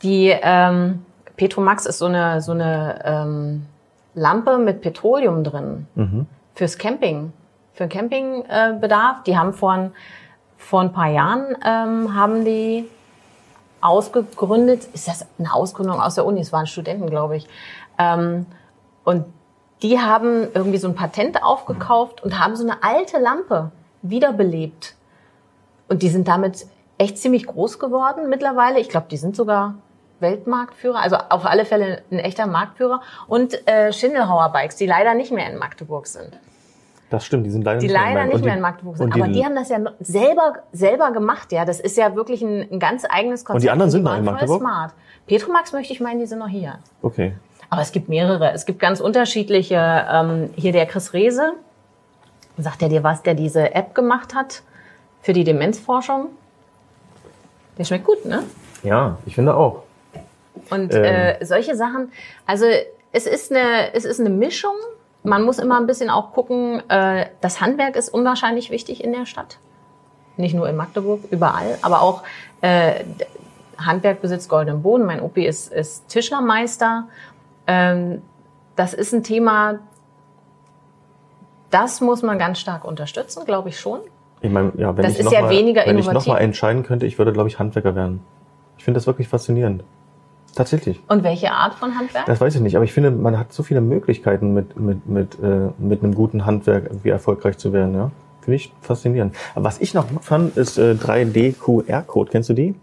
[0.03, 1.05] Die ähm,
[1.37, 3.67] Petromax ist so eine, so eine ähm,
[4.15, 6.27] Lampe mit Petroleum drin Mhm.
[6.55, 7.33] fürs Camping,
[7.75, 9.23] für Campingbedarf.
[9.25, 9.93] die haben vor ein,
[10.57, 12.89] vor ein paar Jahren ähm, haben die
[13.81, 14.89] ausgegründet.
[14.95, 16.41] Ist das eine Ausgründung aus der Uni?
[16.41, 17.47] Es waren Studenten, glaube ich.
[17.99, 18.47] Ähm,
[19.07, 19.25] und
[19.83, 23.71] die haben irgendwie so ein Patent aufgekauft und haben so eine alte Lampe
[24.03, 24.97] wiederbelebt.
[25.89, 26.67] Und die sind damit
[26.99, 28.81] echt ziemlich groß geworden mittlerweile.
[28.81, 29.77] Ich glaube, die sind sogar
[30.19, 33.01] Weltmarktführer, also auf alle Fälle ein echter Marktführer.
[33.29, 36.41] Und äh, Schindelhauer Bikes, die leider nicht mehr in Magdeburg sind.
[37.09, 39.15] Das stimmt, die sind leider Die nicht mehr leider in nicht mehr in Magdeburg sind.
[39.15, 41.65] und Aber die haben das ja selber, selber gemacht, ja.
[41.65, 43.59] Das ist ja wirklich ein, ein ganz eigenes Konzept.
[43.59, 44.61] Und die anderen sind noch in Magdeburg?
[44.61, 44.95] Smart.
[45.29, 46.81] Petromax möchte ich meinen, die sind noch hier.
[47.03, 47.35] Okay.
[47.71, 48.53] Aber es gibt mehrere.
[48.53, 50.07] Es gibt ganz unterschiedliche.
[50.11, 51.53] Ähm, hier der Chris Rehse,
[52.59, 54.63] sagt er dir was, der diese App gemacht hat
[55.23, 56.29] für die Demenzforschung.
[57.79, 58.45] Der schmeckt gut, ne?
[58.83, 59.83] Ja, ich finde auch.
[60.71, 61.05] Und Ähm.
[61.05, 62.13] äh, solche Sachen,
[62.47, 62.65] also
[63.13, 64.75] es ist eine, es ist eine Mischung.
[65.23, 69.27] Man muss immer ein bisschen auch gucken, äh, das Handwerk ist unwahrscheinlich wichtig in der
[69.27, 69.59] Stadt.
[70.37, 72.23] Nicht nur in Magdeburg, überall, aber auch
[72.61, 73.05] äh,
[73.79, 75.05] Handwerk besitzt goldenen Boden.
[75.05, 77.09] Mein Opi ist, ist Tischlermeister.
[77.67, 78.23] Ähm,
[78.77, 79.79] das ist ein Thema,
[81.71, 84.01] das muss man ganz stark unterstützen, glaube ich schon.
[84.41, 86.29] Ich meine, ja, wenn Das ich ist ja mal, weniger wenn ich innovativ.
[86.29, 88.21] noch mal entscheiden könnte, ich würde, glaube ich, Handwerker werden.
[88.79, 89.83] Ich finde das wirklich faszinierend.
[90.55, 91.03] Tatsächlich.
[91.09, 92.25] Und welche Art von Handwerk?
[92.27, 95.39] Das weiß ich nicht, aber ich finde, man hat so viele Möglichkeiten, mit, mit, mit,
[95.43, 97.95] äh, mit einem guten Handwerk irgendwie erfolgreich zu werden.
[97.95, 98.11] Ja?
[98.41, 99.35] Finde ich faszinierend.
[99.55, 102.31] Aber was ich noch gut fand, ist äh, 3D-QR-Code.
[102.31, 102.75] Kennst du die?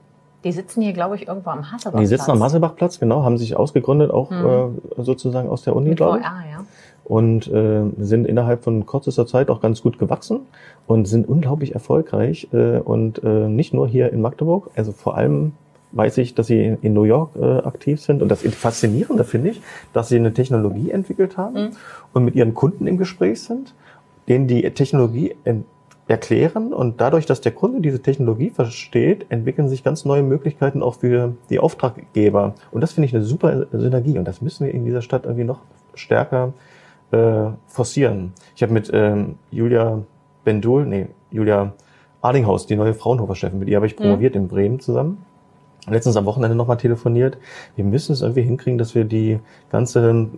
[0.43, 1.99] Die sitzen hier, glaube ich, irgendwo am Hasselbach.
[1.99, 4.69] Die sitzen am Hasselbachplatz, genau, haben sich ausgegründet, auch äh,
[5.01, 6.25] sozusagen aus der Uni, Mit glaube ich.
[6.25, 6.65] VR, ja.
[7.06, 10.41] und äh, sind innerhalb von kürzester Zeit auch ganz gut gewachsen
[10.86, 15.53] und sind unglaublich erfolgreich äh, und äh, nicht nur hier in Magdeburg, also vor allem
[15.93, 19.62] weiß ich, dass sie in, New York äh, aktiv sind und das Faszinierende finde ich,
[19.93, 21.71] dass sie eine Technologie entwickelt haben
[22.13, 23.73] und mit ihren Kunden im Gespräch sind,
[24.27, 25.36] denen die Technologie
[26.08, 30.96] erklären und dadurch, dass der Kunde diese Technologie versteht, entwickeln sich ganz neue Möglichkeiten auch
[30.96, 34.86] für die Auftraggeber und das finde ich eine super Synergie und das müssen wir in
[34.86, 35.60] dieser Stadt irgendwie noch
[35.96, 36.54] stärker
[37.12, 38.34] äh, forcieren.
[38.56, 40.02] Ich habe mit ähm, Julia
[40.44, 41.74] Bendul, nee, Julia
[42.22, 45.24] Adinghaus, die neue Fraunhofer-Chefin, mit ihr habe ich promoviert in Bremen zusammen.
[45.88, 47.38] Letztens am Wochenende nochmal telefoniert.
[47.76, 49.39] Wir müssen es irgendwie hinkriegen, dass wir die
[49.70, 50.30] ganze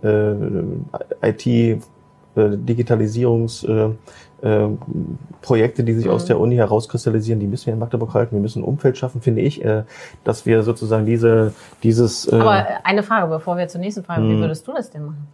[1.22, 1.78] äh, IT äh,
[2.34, 3.64] Digitalisierungs
[4.42, 4.68] äh, äh,
[5.42, 8.34] Projekte, die sich aus der Uni herauskristallisieren, die müssen wir in Magdeburg halten.
[8.36, 9.84] Wir müssen ein Umfeld schaffen, finde ich, äh,
[10.24, 14.30] dass wir sozusagen diese dieses äh, Aber eine Frage, bevor wir zur nächsten Frage, Hm.
[14.30, 15.28] wie würdest du das denn machen?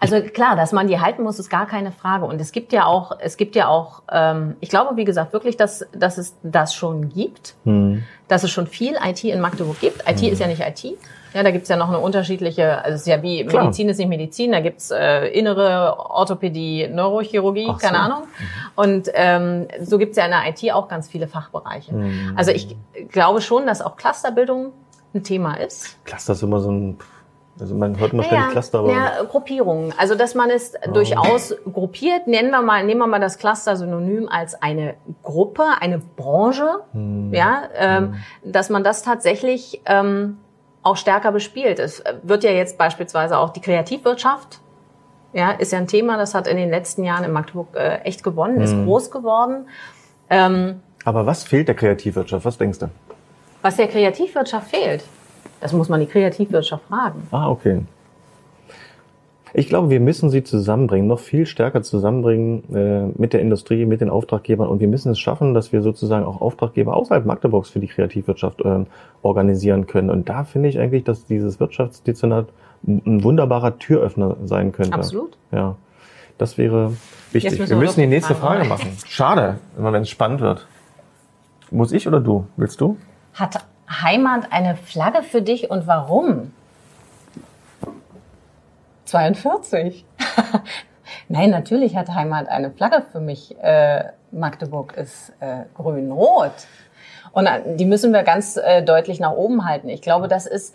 [0.00, 2.26] Also klar, dass man die halten muss, ist gar keine Frage.
[2.26, 5.56] Und es gibt ja auch, es gibt ja auch, ähm, ich glaube, wie gesagt, wirklich,
[5.56, 10.08] dass, dass es das schon gibt, hm, dass es schon viel IT in Magdeburg gibt.
[10.08, 10.98] IT ist ja nicht IT.
[11.34, 13.64] Ja, da gibt's ja noch eine unterschiedliche, also es ist ja wie Klar.
[13.64, 17.74] Medizin ist nicht Medizin, da gibt's äh, innere Orthopädie, Neurochirurgie, so.
[17.74, 18.22] keine Ahnung.
[18.76, 21.92] Und ähm, so gibt's ja in der IT auch ganz viele Fachbereiche.
[21.92, 22.34] Mhm.
[22.36, 22.76] Also ich
[23.10, 24.72] glaube schon, dass auch Clusterbildung
[25.12, 25.96] ein Thema ist.
[26.04, 26.98] Cluster ist immer so ein,
[27.58, 29.92] also man hört immer ständig Cluster, aber ja, Gruppierungen.
[29.98, 32.28] Also dass man es durchaus gruppiert.
[32.28, 34.94] Nennen wir mal, nehmen wir mal das Cluster synonym als eine
[35.24, 36.80] Gruppe, eine Branche.
[36.92, 37.34] Hm.
[37.34, 40.38] Ja, ähm, dass man das tatsächlich ähm,
[40.84, 41.78] auch stärker bespielt.
[41.78, 44.60] Es wird ja jetzt beispielsweise auch die Kreativwirtschaft.
[45.32, 48.22] Ja, ist ja ein Thema, das hat in den letzten Jahren in Magdeburg äh, echt
[48.22, 48.84] gewonnen, ist Hm.
[48.84, 49.66] groß geworden.
[50.30, 52.44] Ähm, Aber was fehlt der Kreativwirtschaft?
[52.44, 52.88] Was denkst du?
[53.62, 55.02] was der Kreativwirtschaft fehlt,
[55.62, 57.26] das muss man die Kreativwirtschaft fragen.
[57.30, 57.80] Ah, okay.
[59.56, 64.00] Ich glaube, wir müssen sie zusammenbringen, noch viel stärker zusammenbringen äh, mit der Industrie, mit
[64.00, 64.68] den Auftraggebern.
[64.68, 68.60] Und wir müssen es schaffen, dass wir sozusagen auch Auftraggeber außerhalb Magdeburgs für die Kreativwirtschaft
[68.62, 68.84] äh,
[69.22, 70.10] organisieren können.
[70.10, 72.48] Und da finde ich eigentlich, dass dieses Wirtschaftsdezernat
[72.86, 74.94] ein wunderbarer Türöffner sein könnte.
[74.94, 75.38] Absolut.
[75.52, 75.76] Ja,
[76.36, 76.92] das wäre
[77.30, 77.52] wichtig.
[77.52, 78.90] Müssen Wir wir müssen die nächste Fragen Frage machen.
[79.06, 80.66] Schade, immer wenn es spannend wird.
[81.70, 82.46] Muss ich oder du?
[82.56, 82.96] Willst du?
[83.34, 86.50] Hat Heimat eine Flagge für dich und warum?
[89.14, 90.04] 42.
[91.28, 93.56] Nein, natürlich hat Heimat eine Flagge für mich.
[93.62, 96.50] Äh, Magdeburg ist äh, grün-rot.
[97.30, 99.88] Und äh, die müssen wir ganz äh, deutlich nach oben halten.
[99.88, 100.74] Ich glaube, das ist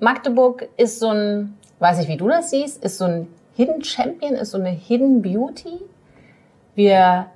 [0.00, 4.34] Magdeburg ist so ein, weiß ich, wie du das siehst, ist so ein Hidden Champion,
[4.34, 5.78] ist so eine Hidden Beauty.
[6.74, 7.26] Wir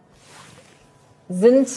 [1.28, 1.68] sind,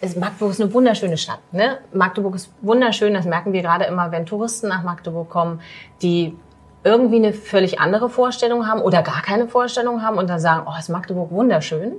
[0.00, 1.40] ist, Magdeburg ist eine wunderschöne Stadt.
[1.50, 1.78] Ne?
[1.92, 5.60] Magdeburg ist wunderschön, das merken wir gerade immer, wenn Touristen nach Magdeburg kommen,
[6.00, 6.36] die
[6.84, 10.78] irgendwie eine völlig andere Vorstellung haben oder gar keine Vorstellung haben und dann sagen, oh,
[10.78, 11.92] ist Magdeburg wunderschön.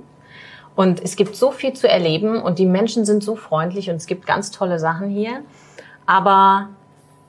[0.74, 4.06] Und es gibt so viel zu erleben und die Menschen sind so freundlich und es
[4.06, 5.42] gibt ganz tolle Sachen hier.
[6.06, 6.68] Aber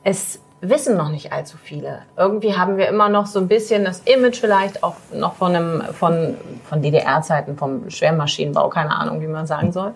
[0.04, 2.00] es wissen noch nicht allzu viele.
[2.18, 5.82] Irgendwie haben wir immer noch so ein bisschen das Image vielleicht auch noch von einem
[5.94, 9.94] von von DDR-Zeiten vom Schwermaschinenbau, keine Ahnung, wie man sagen soll.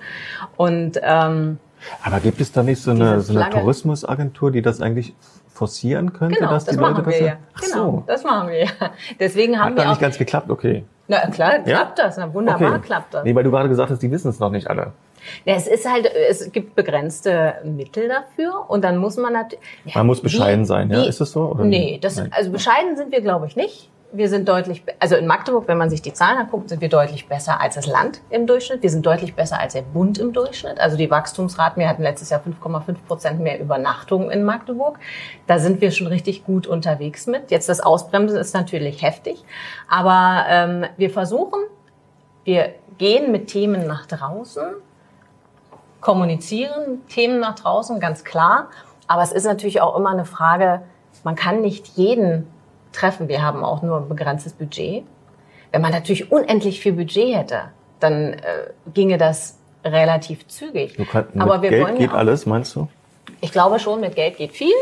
[0.58, 1.58] Und ähm,
[2.04, 5.14] aber gibt es da nicht so eine, so eine Tourismusagentur, die das eigentlich
[5.58, 7.26] forcieren könnte, genau, dass das die Leute wir besser?
[7.26, 7.34] ja.
[7.56, 8.04] Ach Genau, so.
[8.08, 8.70] das machen wir ja.
[9.20, 10.84] Deswegen haben Hat wir da nicht ganz geklappt, okay.
[11.08, 11.78] na klar, Ja?
[11.78, 12.82] klappt das, na wunderbar okay.
[12.86, 13.24] klappt das.
[13.24, 14.94] Nee, weil du gerade gesagt hast, die wissen es noch nicht alle.
[15.46, 19.60] Ja, es ist halt, es gibt begrenzte Mittel dafür und dann muss man natürlich.
[19.86, 21.02] Ja, Man muss bescheiden sein, ja?
[21.04, 21.66] wie- Ist das so, oder?
[21.66, 23.90] Nee, das, also bescheiden sind wir, glaube ich, nicht.
[24.14, 27.28] Wir sind deutlich, also in Magdeburg, wenn man sich die Zahlen anguckt, sind wir deutlich
[27.28, 28.82] besser als das Land im Durchschnitt.
[28.82, 30.80] Wir sind deutlich besser als der Bund im Durchschnitt.
[30.80, 34.98] Also die Wachstumsraten, wir hatten letztes Jahr 5,5 Prozent mehr Übernachtungen in Magdeburg.
[35.46, 37.52] Da sind wir schon richtig gut unterwegs mit.
[37.52, 39.44] Jetzt das Ausbremsen ist natürlich heftig.
[39.90, 41.60] Aber ähm, wir versuchen,
[42.46, 44.64] wir gehen mit Themen nach draußen,
[46.00, 48.70] kommunizieren Themen nach draußen, ganz klar.
[49.08, 50.84] Aber es ist natürlich auch immer eine Frage,
[51.26, 52.48] man kann nicht jeden
[52.98, 53.28] treffen.
[53.28, 55.04] Wir haben auch nur ein begrenztes Budget.
[55.72, 57.62] Wenn man natürlich unendlich viel Budget hätte,
[58.00, 60.96] dann äh, ginge das relativ zügig.
[60.96, 62.88] Du kannst, mit aber wir Geld wollen geht auch, alles, meinst du?
[63.42, 64.74] ich glaube schon, mit Geld geht viel,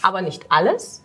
[0.00, 1.04] aber nicht alles.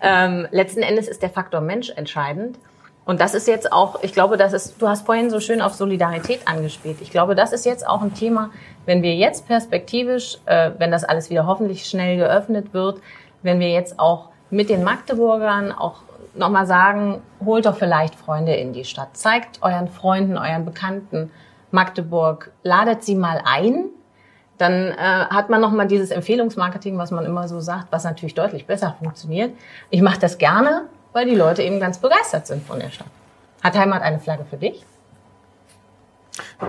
[0.00, 2.58] Ähm, letzten Endes ist der Faktor Mensch entscheidend.
[3.04, 5.74] Und das ist jetzt auch, ich glaube, das ist, du hast vorhin so schön auf
[5.74, 6.98] Solidarität angespielt.
[7.00, 8.50] Ich glaube, das ist jetzt auch ein Thema,
[8.84, 13.00] wenn wir jetzt perspektivisch, äh, wenn das alles wieder hoffentlich schnell geöffnet wird,
[13.42, 16.02] wenn wir jetzt auch mit den Magdeburgern auch
[16.34, 19.16] nochmal sagen, holt doch vielleicht Freunde in die Stadt.
[19.16, 21.30] Zeigt euren Freunden, euren Bekannten
[21.70, 23.86] Magdeburg, ladet sie mal ein,
[24.56, 28.66] dann äh, hat man nochmal dieses Empfehlungsmarketing, was man immer so sagt, was natürlich deutlich
[28.66, 29.52] besser funktioniert.
[29.90, 33.08] Ich mache das gerne, weil die Leute eben ganz begeistert sind von der Stadt.
[33.62, 34.84] Hat Heimat eine Flagge für dich?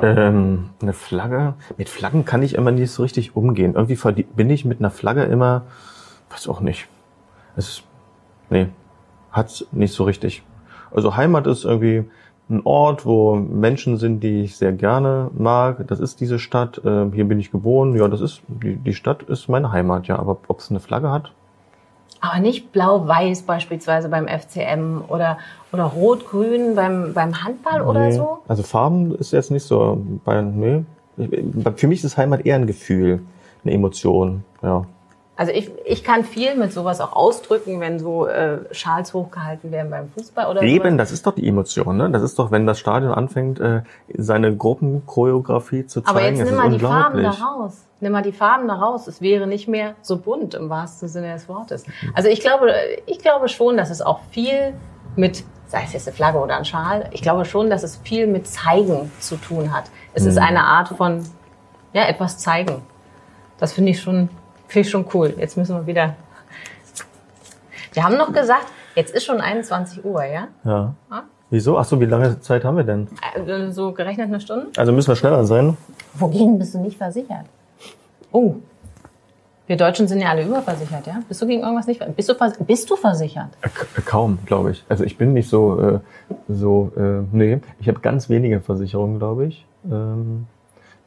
[0.01, 1.53] Ähm, eine Flagge.
[1.77, 3.75] Mit Flaggen kann ich immer nicht so richtig umgehen.
[3.75, 5.63] Irgendwie bin ich mit einer Flagge immer,
[6.29, 6.87] weiß auch nicht.
[7.59, 7.83] Es
[8.49, 8.67] nee,
[9.31, 10.43] hat's nicht so richtig.
[10.91, 12.05] Also Heimat ist irgendwie
[12.49, 15.85] ein Ort, wo Menschen sind, die ich sehr gerne mag.
[15.87, 16.81] Das ist diese Stadt.
[16.83, 17.95] Ähm, hier bin ich geboren.
[17.95, 20.07] Ja, das ist die, die Stadt ist meine Heimat.
[20.07, 21.31] Ja, aber ob es eine Flagge hat?
[22.21, 25.37] Aber nicht blau-weiß beispielsweise beim FCM oder,
[25.71, 28.11] oder rot-grün beim, beim Handball oder Nee.
[28.13, 28.39] so?
[28.47, 30.83] Also Farben ist jetzt nicht so bei, nee.
[31.75, 33.21] Für mich ist Heimat eher ein Gefühl,
[33.63, 34.85] eine Emotion, ja.
[35.39, 39.89] Also ich, ich kann viel mit sowas auch ausdrücken, wenn so äh, Schals hochgehalten werden
[39.89, 40.97] beim Fußball oder Eben, sowas.
[40.97, 42.09] das ist doch die Emotion, ne?
[42.09, 43.83] Das ist doch, wenn das Stadion anfängt, äh,
[44.17, 46.17] seine Gruppenchoreografie zu zeigen.
[46.17, 47.77] Aber jetzt nimm ist mal die Farben da raus.
[48.01, 49.07] Nimm mal die Farben da raus.
[49.07, 51.85] Es wäre nicht mehr so bunt im wahrsten Sinne des Wortes.
[52.13, 52.71] Also ich glaube,
[53.05, 54.73] ich glaube schon, dass es auch viel
[55.15, 58.27] mit, sei es jetzt eine Flagge oder ein Schal, ich glaube schon, dass es viel
[58.27, 59.85] mit Zeigen zu tun hat.
[60.13, 60.41] Es ist Mhm.
[60.43, 61.23] eine Art von,
[61.93, 62.81] ja, etwas zeigen.
[63.57, 64.27] Das finde ich schon,
[64.69, 65.33] finde ich schon cool.
[65.37, 66.15] Jetzt müssen wir wieder.
[67.93, 70.47] Wir haben noch gesagt, jetzt ist schon 21 Uhr, ja?
[70.63, 70.93] Ja.
[71.09, 71.21] Ah.
[71.49, 71.77] Wieso?
[71.79, 73.07] Ach so, wie lange Zeit haben wir denn?
[73.35, 74.67] Äh, So gerechnet eine Stunde?
[74.77, 75.75] Also müssen wir schneller sein.
[76.13, 77.45] Wogegen bist du nicht versichert?
[78.31, 78.55] Oh.
[79.65, 81.19] Wir Deutschen sind ja alle überversichert, ja?
[81.27, 82.15] Bist du gegen irgendwas nicht versichert?
[82.17, 83.49] Bist du, vers bist du versichert?
[83.61, 84.83] Äh, k- Kaum, glaube ich.
[84.89, 85.99] Also ich bin nicht so, äh,
[86.47, 87.59] so, äh, nee.
[87.79, 89.65] Ich habe ganz wenige Versicherungen, glaube ich.
[89.91, 90.45] Ähm,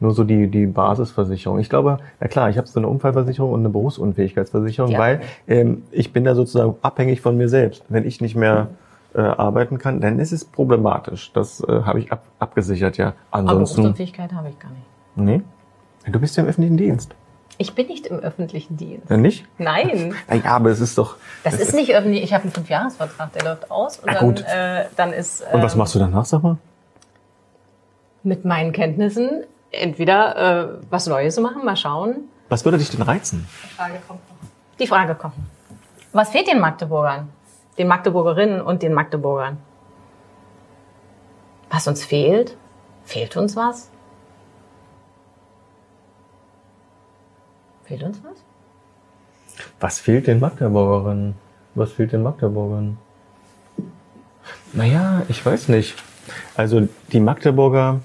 [0.02, 1.58] nur so die, die Basisversicherung.
[1.58, 4.98] Ich glaube, na klar, ich habe so eine Unfallversicherung und eine Berufsunfähigkeitsversicherung, Ja.
[4.98, 7.84] weil ähm, ich bin da sozusagen abhängig von mir selbst.
[7.88, 8.68] Wenn ich nicht mehr
[9.14, 11.32] äh, arbeiten kann, dann ist es problematisch.
[11.32, 13.14] Das äh, habe ich ab, abgesichert, ja.
[13.30, 14.86] Aber Ansonsten, Berufsunfähigkeit habe ich gar nicht.
[15.16, 15.42] nee.
[16.10, 17.14] Du bist ja im öffentlichen Dienst.
[17.58, 19.08] Ich bin nicht im öffentlichen Dienst.
[19.08, 19.44] Dann nicht?
[19.58, 21.16] Nein, ja, aber es ist doch.
[21.44, 22.24] das ist nicht öffentlich.
[22.24, 24.40] Ich habe einen Fünfjahresvertrag, der läuft aus und Na dann, gut.
[24.52, 26.56] äh, dann ist Und was ähm, machst du danach, sag mal?
[28.24, 32.28] mit meinen Kenntnissen entweder äh, was Neues machen, mal schauen.
[32.48, 33.46] Was würde dich denn reizen?
[34.78, 35.34] Die Frage kommt.
[36.12, 37.28] Was fehlt den Magdeburgern?
[37.78, 39.56] Den Magdeburgerinnen und den Magdeburgern?
[41.70, 42.56] Was uns fehlt?
[43.04, 43.90] Fehlt uns was?
[47.84, 48.36] Fehlt uns was?
[49.80, 51.34] Was fehlt den Magdeburgerinnen?
[51.74, 52.98] Was fehlt den Magdeburgern?
[54.74, 56.02] Naja, ich weiß nicht.
[56.54, 58.00] Also die Magdeburger,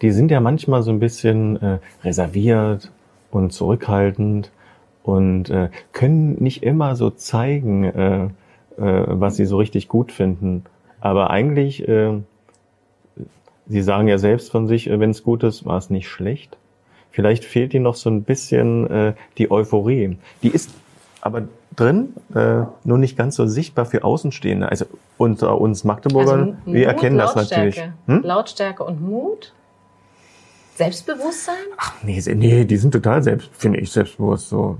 [0.00, 2.90] die sind ja manchmal so ein bisschen äh, reserviert
[3.30, 4.50] und zurückhaltend.
[5.04, 8.30] und äh, können nicht immer so zeigen, äh, äh,
[8.76, 10.64] was sie so richtig gut finden.
[11.00, 12.20] Aber eigentlich, äh,
[13.66, 16.56] sie sagen ja selbst von sich, äh, wenn es gut ist, war es nicht schlecht.
[17.10, 20.16] Vielleicht fehlt ihnen noch so ein bisschen äh, die Euphorie.
[20.42, 20.70] Die ist
[21.20, 21.42] aber
[21.76, 24.68] drin, äh, nur nicht ganz so sichtbar für Außenstehende.
[24.68, 24.86] Also
[25.18, 27.82] unter uns Magdeburgern, Also wir Mut, erkennen das natürlich.
[28.06, 28.22] Hm?
[28.22, 29.52] Lautstärke und Mut.
[30.74, 31.54] Selbstbewusstsein?
[31.76, 34.78] Ach nee, nee, die sind total selbst, finde ich, selbstbewusst so.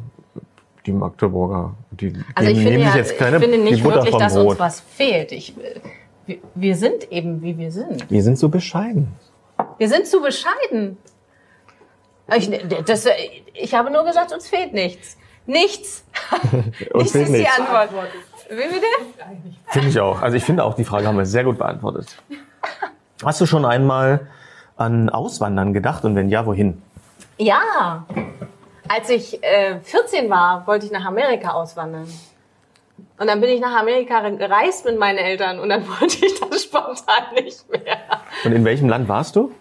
[0.85, 3.63] Die Magdeburger, die, Also die ich finde, nehmen ja, sich jetzt keine ich finde die
[3.71, 4.47] nicht wirklich, dass Brot.
[4.47, 5.31] uns was fehlt.
[5.31, 5.55] Ich,
[6.27, 8.11] wir, wir sind eben, wie wir sind.
[8.11, 9.07] Wir sind so bescheiden.
[9.79, 10.97] Wir sind zu bescheiden.
[12.37, 12.51] Ich,
[12.85, 13.07] das,
[13.55, 15.17] ich habe nur gesagt, uns fehlt nichts.
[15.47, 16.05] Nichts.
[16.95, 17.59] nichts ist die nichts.
[17.59, 17.91] Antwort.
[18.49, 18.87] Wie bitte?
[19.69, 20.21] Finde ich auch.
[20.21, 22.17] Also ich finde auch, die Frage haben wir sehr gut beantwortet.
[23.25, 24.27] Hast du schon einmal
[24.83, 26.83] an Auswandern gedacht und wenn ja, wohin?
[27.39, 28.05] Ja.
[28.89, 32.07] Als ich äh, 14 war, wollte ich nach Amerika auswandern.
[33.19, 36.65] Und dann bin ich nach Amerika gereist mit meinen Eltern und dann wollte ich das
[36.65, 37.99] spontan nicht mehr.
[38.45, 39.53] Und in welchem Land warst du?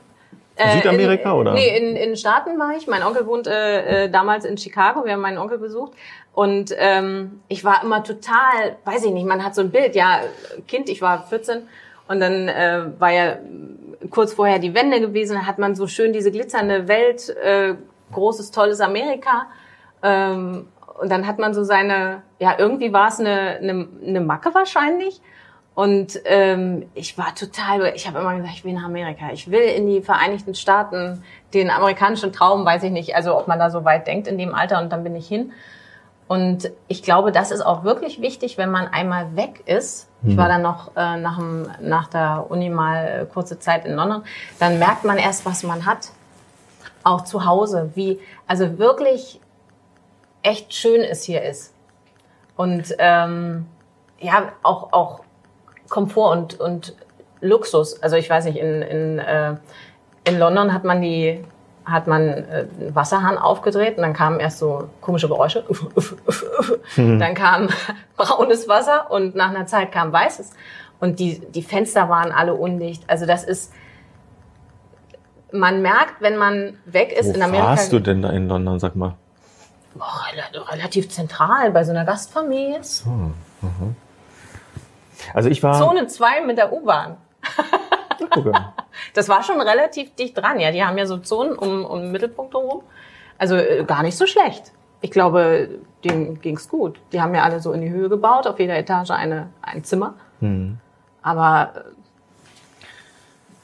[0.55, 1.53] Äh, Südamerika in, oder?
[1.53, 2.87] Nee, in, in Staaten war ich.
[2.87, 5.05] Mein Onkel wohnt äh, äh, damals in Chicago.
[5.05, 5.93] Wir haben meinen Onkel besucht.
[6.33, 10.21] Und ähm, ich war immer total, weiß ich nicht, man hat so ein Bild, ja,
[10.67, 11.63] Kind, ich war 14
[12.07, 13.37] und dann äh, war ja
[14.09, 17.75] kurz vorher die Wende gewesen, hat man so schön diese glitzernde Welt, äh,
[18.11, 19.47] großes, tolles Amerika.
[20.03, 20.67] Ähm,
[20.99, 25.21] und dann hat man so seine, ja, irgendwie war es eine, eine, eine Macke wahrscheinlich.
[25.73, 29.31] Und ähm, ich war total, ich habe immer gesagt, ich will nach Amerika.
[29.31, 31.23] Ich will in die Vereinigten Staaten,
[31.53, 34.53] den amerikanischen Traum, weiß ich nicht, also ob man da so weit denkt in dem
[34.53, 35.53] Alter und dann bin ich hin.
[36.31, 40.07] Und ich glaube, das ist auch wirklich wichtig, wenn man einmal weg ist.
[40.23, 43.95] Ich war dann noch äh, nach, dem, nach der Uni mal äh, kurze Zeit in
[43.95, 44.23] London.
[44.57, 46.11] Dann merkt man erst, was man hat.
[47.03, 47.91] Auch zu Hause.
[47.95, 48.17] Wie,
[48.47, 49.41] also wirklich
[50.41, 51.73] echt schön es hier ist.
[52.55, 53.65] Und ähm,
[54.17, 55.25] ja, auch, auch
[55.89, 56.95] Komfort und, und
[57.41, 58.01] Luxus.
[58.01, 59.57] Also ich weiß nicht, in, in, äh,
[60.23, 61.43] in London hat man die
[61.85, 65.63] hat man äh, einen Wasserhahn aufgedreht und dann kamen erst so komische Geräusche.
[66.95, 67.69] Dann kam
[68.17, 70.51] braunes Wasser und nach einer Zeit kam weißes.
[70.99, 73.03] Und die, die Fenster waren alle undicht.
[73.09, 73.73] Also das ist,
[75.51, 77.67] man merkt, wenn man weg ist Wo in Amerika.
[77.69, 79.15] warst du denn da in London, sag mal?
[79.97, 82.79] Rela- relativ zentral bei so einer Gastfamilie.
[85.33, 85.79] Also ich war...
[85.79, 87.17] Zone 2 mit der U-Bahn.
[88.29, 88.53] Gucke.
[89.13, 90.59] Das war schon relativ dicht dran.
[90.59, 92.83] Ja, die haben ja so Zonen um, um den Mittelpunkt herum.
[93.37, 94.73] Also äh, gar nicht so schlecht.
[94.99, 95.69] Ich glaube,
[96.03, 96.99] denen ging's gut.
[97.11, 100.15] Die haben ja alle so in die Höhe gebaut, auf jeder Etage eine, ein Zimmer.
[100.41, 100.77] Hm.
[101.23, 101.79] Aber äh,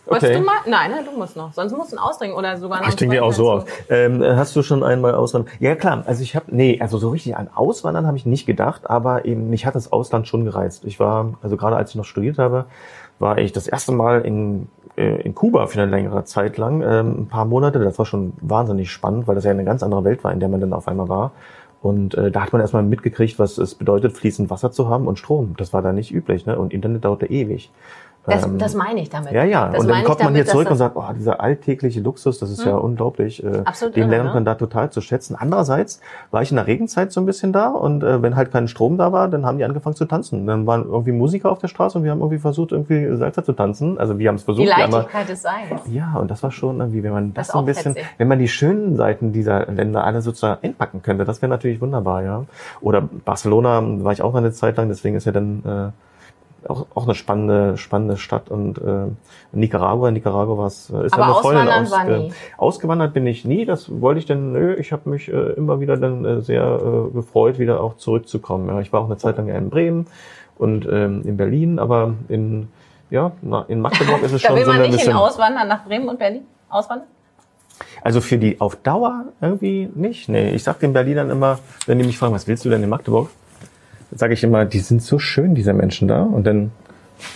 [0.10, 0.34] Okay.
[0.34, 0.56] du mal?
[0.66, 1.52] Nein, nein, du musst noch.
[1.54, 3.66] Sonst musst du ihn ausdringen oder sogar noch Ich denke auch so aus.
[3.90, 5.52] Ähm, hast du schon einmal auswandern?
[5.60, 8.90] Ja klar, also ich habe, nee, also so richtig an Auswandern habe ich nicht gedacht,
[8.90, 10.86] aber eben mich hat das Ausland schon gereizt.
[10.86, 12.66] Ich war, also gerade als ich noch studiert habe,
[13.20, 17.22] war ich das erste Mal in, äh, in Kuba für eine längere Zeit lang, ähm,
[17.22, 17.80] ein paar Monate.
[17.80, 20.50] Das war schon wahnsinnig spannend, weil das ja eine ganz andere Welt war, in der
[20.50, 21.32] man dann auf einmal war.
[21.82, 25.20] Und äh, da hat man erstmal mitgekriegt, was es bedeutet, fließend Wasser zu haben und
[25.20, 25.54] Strom.
[25.58, 26.58] Das war da nicht üblich, ne?
[26.58, 27.72] Und Internet dauerte ewig.
[28.28, 29.32] Das, Ähm, das meine ich damit.
[29.32, 29.70] ja, ja.
[29.70, 32.40] Das und dann kommt man hier damit, zurück dass und sagt, oh, dieser alltägliche Luxus,
[32.40, 33.44] das ist ja unglaublich.
[33.44, 34.34] Äh, Absolut den irre, lernt ne?
[34.36, 35.36] man da total zu schätzen.
[35.40, 36.02] Andererseits
[36.32, 38.98] war ich in der Regenzeit so ein bisschen da und äh, wenn halt kein Strom
[38.98, 40.46] da war, dann haben die angefangen zu tanzen.
[40.46, 43.54] Dann waren irgendwie Musiker auf der Straße und wir haben irgendwie versucht, irgendwie Salsa zu
[43.54, 43.98] tanzen.
[43.98, 44.72] Also wir haben es die versucht.
[44.76, 45.82] haben- Leichtigkeit des Seins.
[45.90, 48.10] ja, und das war schon irgendwie, wenn man das, Das so ein bisschen, fetzig.
[48.18, 52.24] wenn man die schönen Seiten dieser Länder alle sozusagen einpacken könnte, das wäre natürlich wunderbar,
[52.24, 52.44] ja.
[52.82, 55.92] Oder Barcelona war ich auch eine Zeit lang, deswegen ist ja dann äh,
[56.70, 59.08] auch, auch eine spannende, spannende Stadt und äh,
[59.52, 62.34] Nicaragua, Nicaragua war es, äh, ist Aber ja eine Freundin ausge- nie.
[62.58, 65.98] ausgewandert bin ich nie, das wollte ich denn, nö, ich habe mich äh, immer wieder
[65.98, 68.68] dann äh, sehr äh, gefreut, wieder auch zurückzukommen.
[68.70, 70.08] Ja, ich war auch eine Zeit lang in Bremen
[70.58, 72.68] und ähm, in Berlin, aber in
[73.10, 75.68] ja, na, in Magdeburg ist es Da schon will so man ein nicht bisschen auswandern
[75.68, 76.42] nach Bremen und Berlin?
[76.70, 77.08] Auswandern?
[78.02, 80.30] also für die auf Dauer irgendwie nicht.
[80.30, 82.90] Nee, ich sag den Berlinern immer, wenn die mich fragen, was willst du denn in
[82.90, 83.30] Magdeburg?
[84.18, 86.24] Sage ich immer, die sind so schön, diese Menschen da.
[86.24, 86.72] Und dann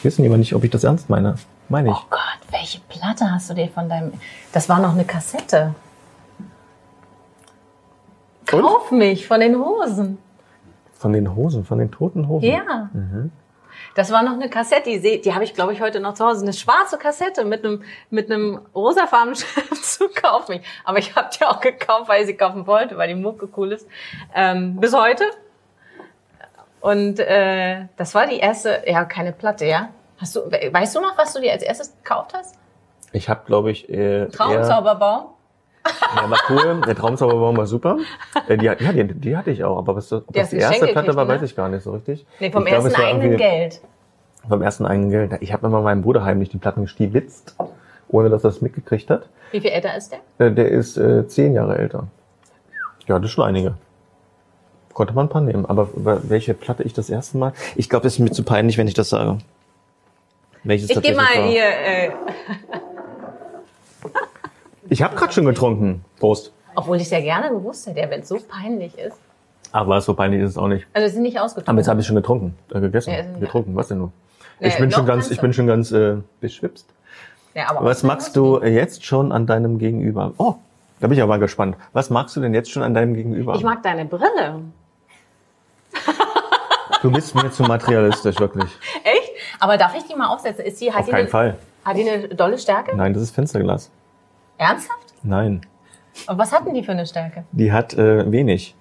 [0.03, 1.36] wissen die immer nicht, ob ich das ernst meine.
[1.69, 1.95] Meine ich.
[1.95, 4.13] Oh Gott, welche Platte hast du dir von deinem...
[4.51, 5.75] Das war noch eine Kassette.
[8.51, 8.61] Und?
[8.61, 10.17] Kauf mich von den Hosen.
[10.93, 12.49] Von den Hosen, von den toten Hosen.
[12.49, 12.89] Ja.
[13.95, 16.41] Das war noch eine Kassette, die, die habe ich, glaube ich, heute noch zu Hause.
[16.41, 20.61] Eine schwarze Kassette mit einem, mit einem rosafarbenen Schriftzug Kauf mich.
[20.84, 23.71] Aber ich habe die auch gekauft, weil ich sie kaufen wollte, weil die Mucke cool
[23.71, 23.88] ist.
[24.34, 25.23] Ähm, bis heute.
[26.82, 29.89] Und äh, das war die erste, ja, keine Platte, ja.
[30.19, 32.55] Hast du, we- weißt du noch, was du dir als erstes gekauft hast?
[33.13, 35.25] Ich habe, glaube ich, äh, Traumzauberbaum?
[36.15, 37.97] Der war cool, der Traumzauberbaum war super.
[38.47, 41.15] Äh, die, ja, die, die hatte ich auch, aber was, ob das die erste Platte
[41.15, 41.34] war, ne?
[41.34, 42.25] weiß ich gar nicht so richtig.
[42.39, 43.82] Nee, vom ich ersten war eigenen Geld.
[44.47, 45.38] Vom ersten eigenen Geld.
[45.41, 47.55] Ich habe immer meinem Bruder heimlich die Platten gestiebitzt,
[48.09, 49.23] ohne dass er es mitgekriegt hat.
[49.51, 50.47] Wie viel älter ist der?
[50.47, 52.07] Äh, Der ist äh, zehn Jahre älter.
[53.07, 53.73] Ja, das ist schon einige.
[54.94, 55.66] Konnte man ein paar nehmen.
[55.66, 57.54] Aber über welche Platte ich das erste Mal?
[57.76, 59.38] Ich glaube, das ist mir zu peinlich, wenn ich das sage.
[60.64, 61.48] Welches Ich gehe mal war.
[61.48, 61.64] hier.
[61.66, 62.12] Äh,
[64.89, 66.04] Ich habe gerade schon getrunken.
[66.20, 66.52] Prost.
[66.76, 69.18] obwohl ich es ja gerne gewusst hätte, wenn es so peinlich ist.
[69.72, 70.86] Aber so peinlich ist es auch nicht.
[70.94, 71.70] Also es sind nicht ausgetrunken.
[71.70, 72.58] Aber jetzt habe ich schon getrunken.
[72.74, 73.12] Äh, gegessen.
[73.12, 73.76] Ja, ist nicht- getrunken.
[73.76, 74.12] Was denn nun?
[74.60, 76.86] Nee, ich bin schon ganz, ich bin schon ganz äh, beschwipst.
[77.54, 80.34] ja, aber Was magst du äh, jetzt schon an deinem Gegenüber?
[80.38, 80.56] Oh,
[81.00, 81.78] da bin ich aber mal gespannt.
[81.94, 83.56] Was magst du denn jetzt schon an deinem Gegenüber?
[83.56, 84.62] Ich mag deine Brille.
[87.02, 88.70] Du bist mir zu materialistisch, wirklich.
[89.04, 89.32] Echt?
[89.60, 90.66] Aber darf ich die mal aufsetzen?
[90.66, 91.58] Ist die, hat Auf die keinen eine, Fall.
[91.86, 92.95] Hat die eine dolle Stärke?
[92.95, 93.89] Nein, das ist Fensterglas.
[94.58, 95.14] Ernsthaft?
[95.24, 95.62] Nein.
[96.28, 97.43] Und was hatten die für eine Stärke?
[97.52, 98.76] Die hat äh, wenig.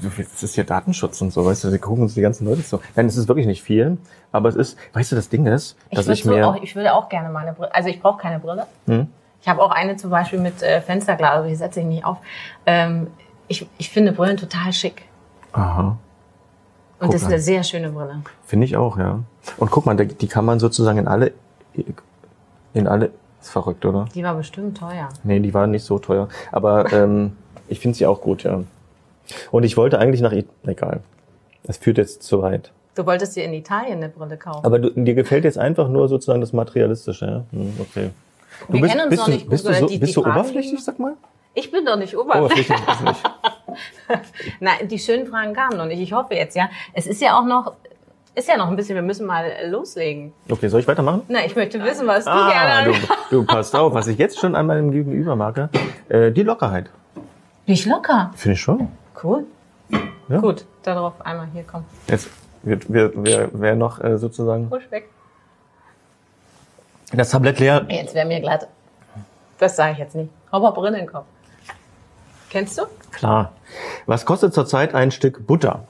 [0.00, 2.80] Das ist ja Datenschutz und so, weißt du, die gucken uns die ganzen Leute so.
[2.96, 3.98] Nein, es ist wirklich nicht viel,
[4.32, 6.74] aber es ist, weißt du, das Ding ist, Ich, dass ich so mir, auch, ich
[6.74, 7.74] würde auch gerne mal eine Brille.
[7.74, 8.66] Also ich brauche keine Brille.
[8.86, 9.08] Hm?
[9.42, 12.18] Ich habe auch eine zum Beispiel mit äh, Fensterglas, aber die setze ich nicht auf.
[12.64, 13.08] Ähm,
[13.48, 15.02] ich, ich finde Brillen total schick.
[15.52, 15.98] aha,
[17.02, 17.34] Und Guck das ist mal.
[17.34, 18.22] eine sehr schöne Brille.
[18.46, 19.18] finde ich auch, ja.
[19.58, 21.32] Und guck mal, die, kann man sozusagen in alle,
[22.74, 24.06] in alle, ist verrückt, oder?
[24.14, 25.08] Die war bestimmt teuer.
[25.24, 26.28] Nee, die war nicht so teuer.
[26.52, 27.36] Aber ähm,
[27.68, 28.60] ich finde sie auch gut, ja.
[29.50, 31.00] Und ich wollte eigentlich nach, I egal,
[31.64, 32.70] es führt jetzt zu weit.
[32.94, 34.64] Du wolltest dir in Italien eine Brille kaufen.
[34.64, 37.44] Aber du, dir gefällt jetzt einfach nur sozusagen das Materialistische, ja?
[37.58, 38.10] Hm, okay.
[38.68, 40.10] Du Wir bist, kennen uns bist noch du, nicht gut, bist du, so, die- bist
[40.10, 41.14] die du Fragen- oberflächlich, sag mal?
[41.54, 42.70] Ich bin doch nicht oberflächlich.
[42.70, 43.22] Oberflächlich ist nicht.
[44.60, 46.00] Nein, die schönen Fragen kamen noch nicht.
[46.00, 46.68] Ich hoffe jetzt, ja.
[46.92, 47.72] Es ist ja auch noch,
[48.34, 50.32] ist ja noch ein bisschen, wir müssen mal äh, loslegen.
[50.50, 51.22] Okay, soll ich weitermachen?
[51.28, 52.92] Na, ich möchte wissen, was du Ah, gerne
[53.30, 55.68] du, du passt auf, was ich jetzt schon an meinem Gegenüber mag,
[56.08, 56.90] äh, die Lockerheit.
[57.66, 58.30] Nicht locker.
[58.34, 58.88] Finde ich schon.
[59.22, 59.44] Cool.
[60.28, 60.40] Ja.
[60.40, 61.84] Gut, darauf einmal hier kommen.
[62.08, 62.28] Jetzt
[62.62, 65.08] wird wer, wer, wer noch äh, sozusagen Push weg.
[67.12, 67.84] das Tablett leer.
[67.88, 68.66] Jetzt wäre mir glatt.
[69.58, 70.30] Das sage ich jetzt nicht.
[70.50, 71.26] Aber Brille in den Kopf.
[72.52, 72.82] Kennst du?
[73.12, 73.52] Klar.
[74.04, 75.88] Was kostet zurzeit ein Stück Butter?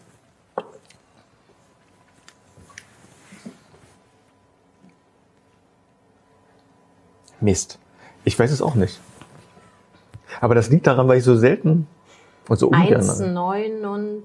[7.41, 7.81] Mist.
[8.25, 9.01] Ich weiß es auch nicht.
[10.41, 11.89] Aber das liegt daran, weil ich so selten
[12.49, 13.03] und so ungern.
[13.03, 14.21] 1,79.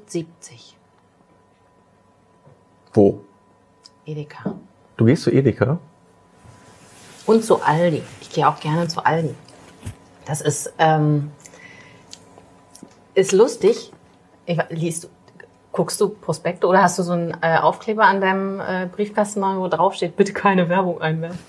[2.93, 3.21] Wo?
[4.05, 4.53] Edeka.
[4.95, 5.79] Du gehst zu Edeka?
[7.25, 8.03] Und zu Aldi.
[8.21, 9.33] Ich gehe auch gerne zu Aldi.
[10.25, 11.31] Das ist, ähm,
[13.18, 13.91] ist lustig.
[14.45, 15.07] Ich, liest du,
[15.72, 19.68] guckst du Prospekte oder hast du so einen äh, Aufkleber an deinem äh, Briefkasten, wo
[19.68, 21.39] drauf steht, bitte keine Werbung einwerfen?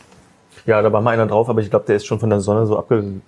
[0.67, 2.67] Ja, da war mal einer drauf, aber ich glaube, der ist schon von der Sonne
[2.67, 3.21] so abge...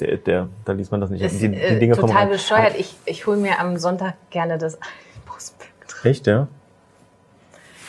[0.00, 1.22] Der, der, da liest man das nicht.
[1.22, 2.74] Ist die, die äh, Dinge vom total bescheuert.
[2.76, 4.76] Ich, ich hole mir am Sonntag gerne das
[5.26, 5.94] Prospekt.
[6.04, 6.48] Echt, ja?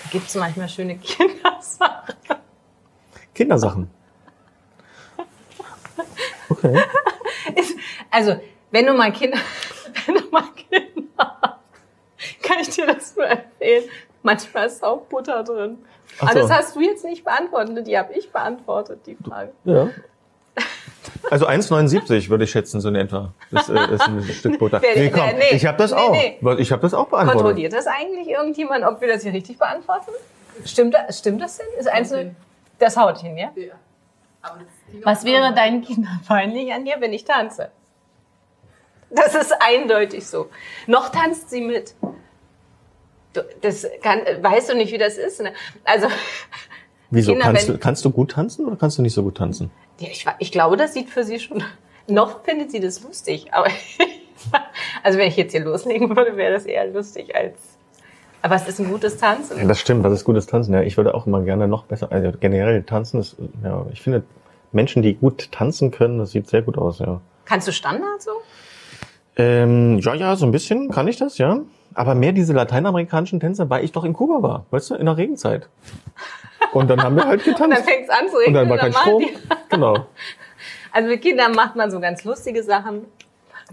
[0.04, 2.16] Da gibt's manchmal schöne Kindersachen.
[3.34, 3.90] Kindersachen.
[6.50, 6.80] Okay.
[8.12, 8.40] Also,
[8.72, 9.38] wenn du mal Kinder,
[10.32, 11.60] mal Kinder
[12.42, 13.86] kann ich dir das nur empfehlen.
[14.24, 15.78] Manchmal ist auch Butter drin.
[16.20, 16.28] So.
[16.28, 19.52] das hast du jetzt nicht beantwortet, die habe ich beantwortet, die Frage.
[19.66, 19.90] Ja.
[21.30, 23.34] Also 1,79 würde ich schätzen, so in etwa.
[23.52, 24.80] Das äh, ist ein Stück Butter.
[24.80, 25.56] Nee, komm, nee.
[25.56, 26.12] ich habe das Nee, auch.
[26.12, 26.38] nee.
[26.60, 27.42] Ich habe das auch beantwortet.
[27.42, 30.12] Kontrolliert das eigentlich irgendjemand, ob wir das hier richtig beantworten?
[30.64, 31.68] Stimmt das, stimmt das denn?
[31.78, 32.14] Ist eins,
[32.80, 33.52] das haut hin, ja?
[33.56, 33.74] Ja.
[34.42, 37.72] Aber das Ding Was wäre deinen Kindern peinlich an dir, wenn ich tanze?
[39.16, 40.50] Das ist eindeutig so.
[40.88, 41.96] Noch tanzt sie mit.
[43.62, 45.42] Das kann, weißt du nicht, wie das ist.
[45.42, 45.54] Ne?
[45.84, 46.08] Also,
[47.10, 47.32] Wieso?
[47.32, 49.72] Kinder, kannst, du, kannst du gut tanzen oder kannst du nicht so gut tanzen?
[50.00, 51.64] ja, ich, ich glaube, das sieht für sie schon.
[52.08, 53.48] Noch findet sie das lustig.
[53.54, 53.68] Aber
[55.04, 57.58] also, wenn ich jetzt hier loslegen würde, wäre das eher lustig als.
[58.42, 59.68] Aber es ist ein gutes Ja, Tanzen.
[59.68, 60.74] das stimmt, das ist gutes Tanzen.
[60.74, 62.12] Ja, ich würde auch immer gerne noch besser.
[62.12, 64.24] Also generell tanzen ist, ja, ich finde
[64.72, 67.22] Menschen, die gut tanzen können, das sieht sehr gut aus, ja.
[67.46, 68.32] Kannst du Standard so?
[69.38, 71.60] Ähm, ja, ja, so ein bisschen kann ich das, ja.
[71.94, 75.18] Aber mehr diese lateinamerikanischen Tänzer, weil ich doch in Kuba war, weißt du, in der
[75.18, 75.70] Regenzeit.
[76.74, 77.90] Und dann haben wir halt Und dann getanzt.
[77.90, 78.54] fängt es an zu Und regnen.
[78.56, 79.26] dann war kein machen Strom.
[79.70, 80.06] Genau.
[80.92, 83.02] Also mit Kindern macht man so ganz lustige Sachen.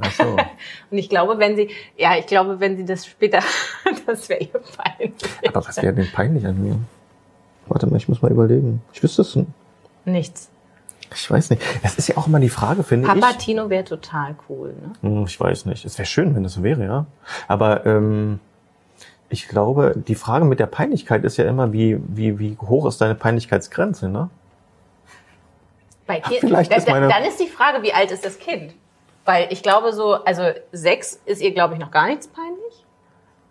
[0.01, 0.25] Ach so.
[0.91, 3.39] Und ich glaube, wenn sie, ja, ich glaube, wenn sie das später,
[4.07, 5.15] das wäre ihr peinlich.
[5.47, 6.77] Aber was wäre denn peinlich an mir?
[7.69, 8.83] Warte mal, ich muss mal überlegen.
[8.93, 9.37] Ich wüsste es.
[9.37, 9.49] nicht.
[10.05, 10.51] Nichts.
[11.15, 11.63] Ich weiß nicht.
[11.83, 13.37] Es ist ja auch immer die Frage, finde Papa ich.
[13.39, 14.93] Tino wäre total cool, ne?
[15.03, 15.85] Hm, Ich weiß nicht.
[15.85, 17.07] Es wäre schön, wenn das so wäre, ja.
[17.49, 18.41] Aber ähm,
[19.29, 23.01] ich glaube, die Frage mit der Peinlichkeit ist ja immer, wie, wie, wie hoch ist
[23.01, 24.29] deine Peinlichkeitsgrenze, ne?
[26.07, 28.75] Bei kind, vielleicht ist meine- da, dann ist die Frage, wie alt ist das Kind?
[29.25, 30.43] Weil ich glaube so, also
[30.73, 32.85] sechs ist ihr, glaube ich, noch gar nichts peinlich.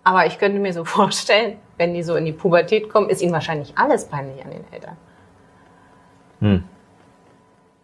[0.03, 3.31] Aber ich könnte mir so vorstellen, wenn die so in die Pubertät kommen, ist ihnen
[3.33, 4.97] wahrscheinlich alles peinlich an den Eltern.
[6.41, 6.63] Hm.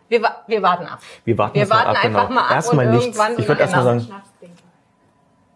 [0.10, 1.00] Wir, wir warten ab.
[1.26, 2.40] Wir warten, Wir jetzt mal warten ab, einfach genau.
[2.40, 3.06] mal ab Erstmal und nichts.
[3.08, 4.08] irgendwann Ich würde erstmal sagen.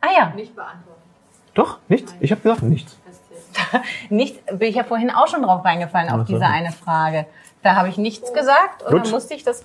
[0.01, 1.01] Ah ja, Nicht beantworten.
[1.53, 2.13] doch, nichts.
[2.19, 2.97] Ich habe gesagt, nichts.
[3.05, 3.83] Das zählt.
[4.09, 7.27] nicht, bin ich ja vorhin auch schon drauf reingefallen, auf diese eine Frage.
[7.61, 9.05] Da habe ich nichts gesagt und Gut.
[9.05, 9.63] dann musste ich das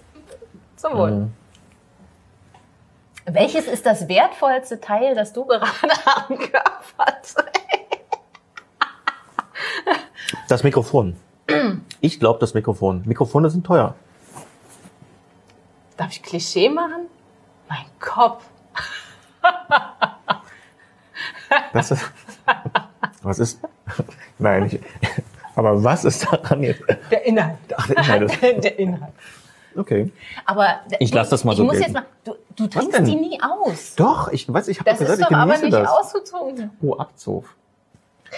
[0.77, 1.11] zum Wohl.
[1.11, 1.33] Mhm.
[3.25, 5.67] Welches ist das wertvollste Teil, das du gerade
[6.29, 7.47] am Körper trägst?
[10.49, 11.17] Das Mikrofon.
[12.01, 13.03] Ich glaube, das Mikrofon.
[13.07, 13.95] Mikrofone sind teuer.
[15.97, 17.07] Darf ich Klischee machen?
[17.69, 18.45] Mein Kopf.
[21.73, 22.11] Das ist,
[23.23, 23.61] was ist?
[24.39, 24.81] Nein, ich,
[25.55, 26.83] aber was ist daran jetzt?
[27.11, 27.57] Der Inhalt.
[27.77, 29.13] Ach, der Inhalt ist, Der Inhalt.
[29.77, 30.13] okay.
[30.45, 31.87] Aber Ich lass das mal ich so muss gelten.
[31.87, 33.95] jetzt mal, du, du trinkst die nie aus.
[33.97, 35.89] Doch, ich weiß, ich habe Das gesagt, ist ich doch aber genieße nicht das.
[35.89, 36.71] ausgetrunken.
[36.83, 37.45] Oh, Abzug.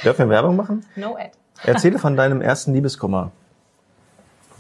[0.05, 0.85] Dürfen wir Werbung machen?
[0.97, 1.31] No ad.
[1.65, 3.33] Erzähle von deinem ersten Liebeskummer.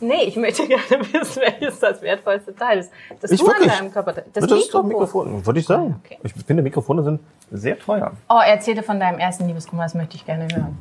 [0.00, 0.82] Nee, ich möchte gerne
[1.12, 2.92] wissen, welches das wertvollste Teil ist.
[3.20, 3.70] Das Ich du wirklich?
[3.72, 4.12] an deinem Körper.
[4.32, 5.28] Das, ist doch Mikrofon.
[5.28, 5.46] Mikrofon.
[5.46, 6.00] Würde ich sagen.
[6.04, 6.18] Okay.
[6.22, 7.20] Ich finde, Mikrofone sind
[7.50, 8.12] sehr teuer.
[8.28, 10.78] Oh, erzähle von deinem ersten Liebeskummer, das möchte ich gerne hören.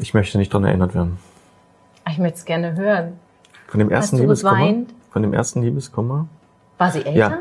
[0.00, 1.18] Ich möchte nicht daran erinnert werden.
[2.04, 3.18] Ah, Ich möchte es gerne hören.
[3.68, 4.74] Von dem ersten du Liebeskummer.
[5.12, 6.26] Von dem ersten Liebeskummer.
[6.78, 7.12] War sie älter?
[7.18, 7.38] Ja.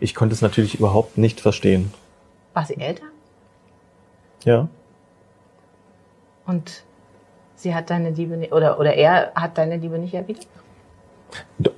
[0.00, 1.92] Ich konnte es natürlich überhaupt nicht verstehen.
[2.54, 3.04] War sie älter?
[4.44, 4.68] Ja.
[6.46, 6.82] Und
[7.62, 10.46] sie hat deine Liebe nicht, oder, oder er hat deine Liebe nicht erwidert?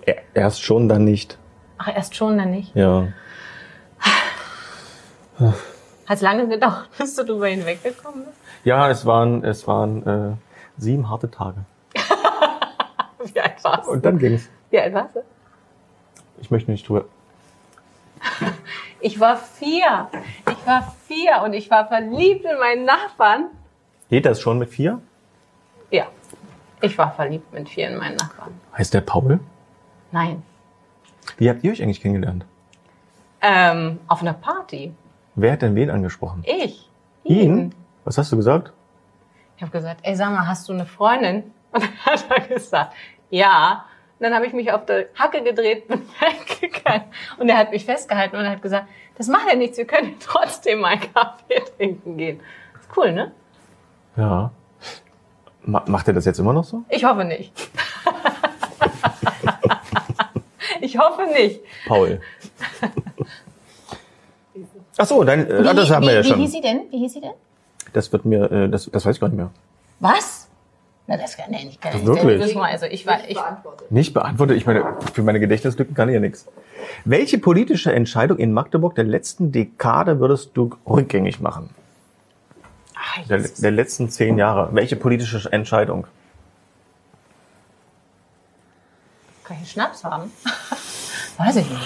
[0.07, 1.39] Er- Erst schon, dann nicht.
[1.78, 2.74] Ach, erst schon, dann nicht.
[2.74, 3.09] Ja.
[5.39, 8.37] Hat es lange gedauert, bis du drüber hinweggekommen bist?
[8.64, 10.37] Ja, es waren, es waren äh,
[10.78, 11.64] sieben harte Tage.
[13.32, 13.93] Wie alt warst du?
[13.93, 14.49] Und dann ging's.
[14.70, 15.20] Wie alt warst du?
[16.41, 17.05] Ich möchte nicht drüber.
[19.01, 20.09] Ich war vier.
[20.51, 23.47] Ich war vier und ich war verliebt in meinen Nachbarn.
[24.09, 25.01] Geht das schon mit vier?
[25.95, 26.07] Ja.
[26.80, 28.53] Ich war verliebt mit vier in meinen Nachbarn.
[28.76, 29.38] Heißt der Paul?
[30.11, 30.42] Nein.
[31.36, 32.45] Wie habt ihr euch eigentlich kennengelernt?
[33.40, 34.92] Ähm, auf einer Party.
[35.36, 36.42] Wer hat denn wen angesprochen?
[36.45, 36.90] Ich.
[37.22, 37.72] Ihn?
[38.05, 38.72] Was hast du gesagt?
[39.57, 41.53] Ich habe gesagt, ey, sag mal, hast du eine Freundin?
[41.70, 42.92] Und dann hat er gesagt,
[43.30, 43.84] ja.
[44.18, 47.05] Und dann habe ich mich auf der Hacke gedreht, bin weggegangen.
[47.38, 50.80] Und er hat mich festgehalten und hat gesagt, das macht ja nichts, wir können trotzdem
[50.80, 52.40] mal Kaffee trinken gehen.
[52.80, 53.30] Ist cool, ne?
[54.16, 54.51] Ja.
[55.67, 56.83] Ma macht er das jetzt immer noch so?
[56.89, 57.53] Ich hoffe nicht.
[60.81, 61.61] ich hoffe nicht.
[61.87, 62.21] Paul.
[64.97, 66.39] Ach so, dein, äh, ah, das haben wir ja wie, schon.
[66.39, 66.83] Wie hieß sie denn?
[66.91, 67.33] Wie hieß sie denn?
[67.93, 69.51] Das wird mir, äh, das, das weiß ich gar nicht mehr.
[70.01, 70.49] Was?
[71.07, 72.07] Na, das kann nee, ich kann nicht.
[72.07, 72.41] Wirklich?
[72.41, 73.91] Das mal, also ich war, Nicht ich, beantwortet.
[73.91, 74.57] Nicht beantwortet.
[74.57, 76.47] Ich meine, für meine Gedächtnislücken kann ich ja nichts.
[77.05, 81.71] Welche politische Entscheidung in Magdeburg der letzten Dekade würdest du rückgängig machen?
[83.05, 84.71] Ah, Der, der letzten zehn Jahre.
[84.73, 86.07] Welche politische Entscheidung?
[89.45, 90.33] kann ich einen Schnaps haben?
[91.37, 91.83] Weiß ich nicht.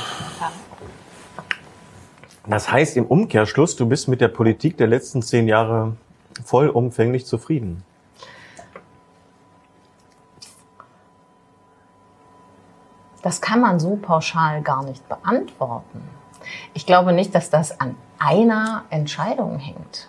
[2.46, 5.96] Das heißt im Umkehrschluss, du bist mit der Politik der letzten zehn Jahre
[6.44, 7.82] vollumfänglich zufrieden.
[13.22, 16.00] Das kann man so pauschal gar nicht beantworten.
[16.74, 20.08] Ich glaube nicht, dass das an einer Entscheidung hängt.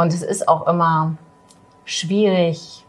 [0.00, 1.18] Und es ist auch immer
[1.84, 2.86] schwierig,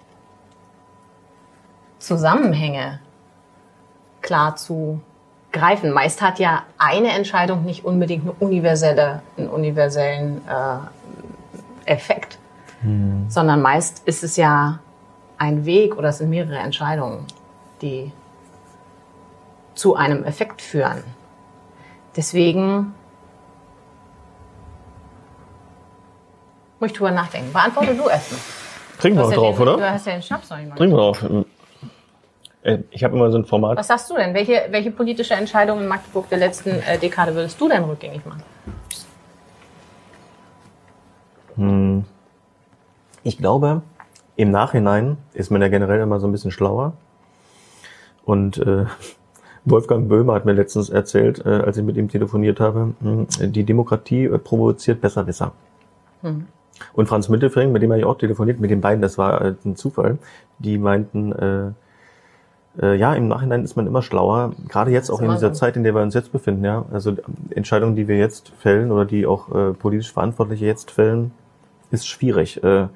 [1.99, 3.01] Zusammenhänge
[4.21, 5.01] klar zu
[5.51, 5.91] greifen.
[5.91, 12.37] Meist hat ja eine Entscheidung nicht unbedingt eine universelle, einen universellen äh, Effekt,
[13.27, 14.79] sondern meist ist es ja
[15.37, 17.25] ein Weg oder es sind mehrere Entscheidungen,
[17.81, 18.13] die
[19.75, 21.03] zu einem Effekt führen.
[22.15, 22.93] Deswegen
[26.81, 27.53] muss ich drüber nachdenken.
[27.53, 28.39] Beantworte du erstmal.
[28.99, 29.91] Trinken Du wir noch ja drauf, den, Du oder?
[29.93, 30.75] hast ja den Schnaps noch nicht mal.
[30.75, 31.25] Trinken wir drauf.
[32.63, 33.77] Äh, Ich habe immer so ein Format.
[33.77, 34.33] Was sagst du denn?
[34.33, 38.43] Welche, welche politische Entscheidung in Magdeburg der letzten äh, Dekade würdest du denn rückgängig machen?
[43.23, 43.81] Ich glaube,
[44.35, 46.93] im Nachhinein ist man ja generell immer so ein bisschen schlauer.
[48.25, 48.85] Und äh,
[49.65, 53.63] Wolfgang Böhmer hat mir letztens erzählt, äh, als ich mit ihm telefoniert habe, mh, die
[53.63, 55.51] Demokratie äh, provoziert Besserwisser.
[56.93, 59.53] Und Franz Mittelfring, mit dem habe ich auch telefoniert, mit den beiden, das war äh,
[59.65, 60.17] ein Zufall,
[60.59, 61.71] die meinten, äh,
[62.81, 65.53] äh, ja, im Nachhinein ist man immer schlauer, gerade jetzt auch in dieser.
[65.53, 66.85] Zeit, in der wir uns jetzt befinden, ja.
[66.91, 67.15] Also
[67.49, 71.31] Entscheidungen, die wir jetzt fällen oder die auch äh, politisch Verantwortliche jetzt fällen,
[71.91, 72.63] ist schwierig.
[72.63, 72.87] Äh,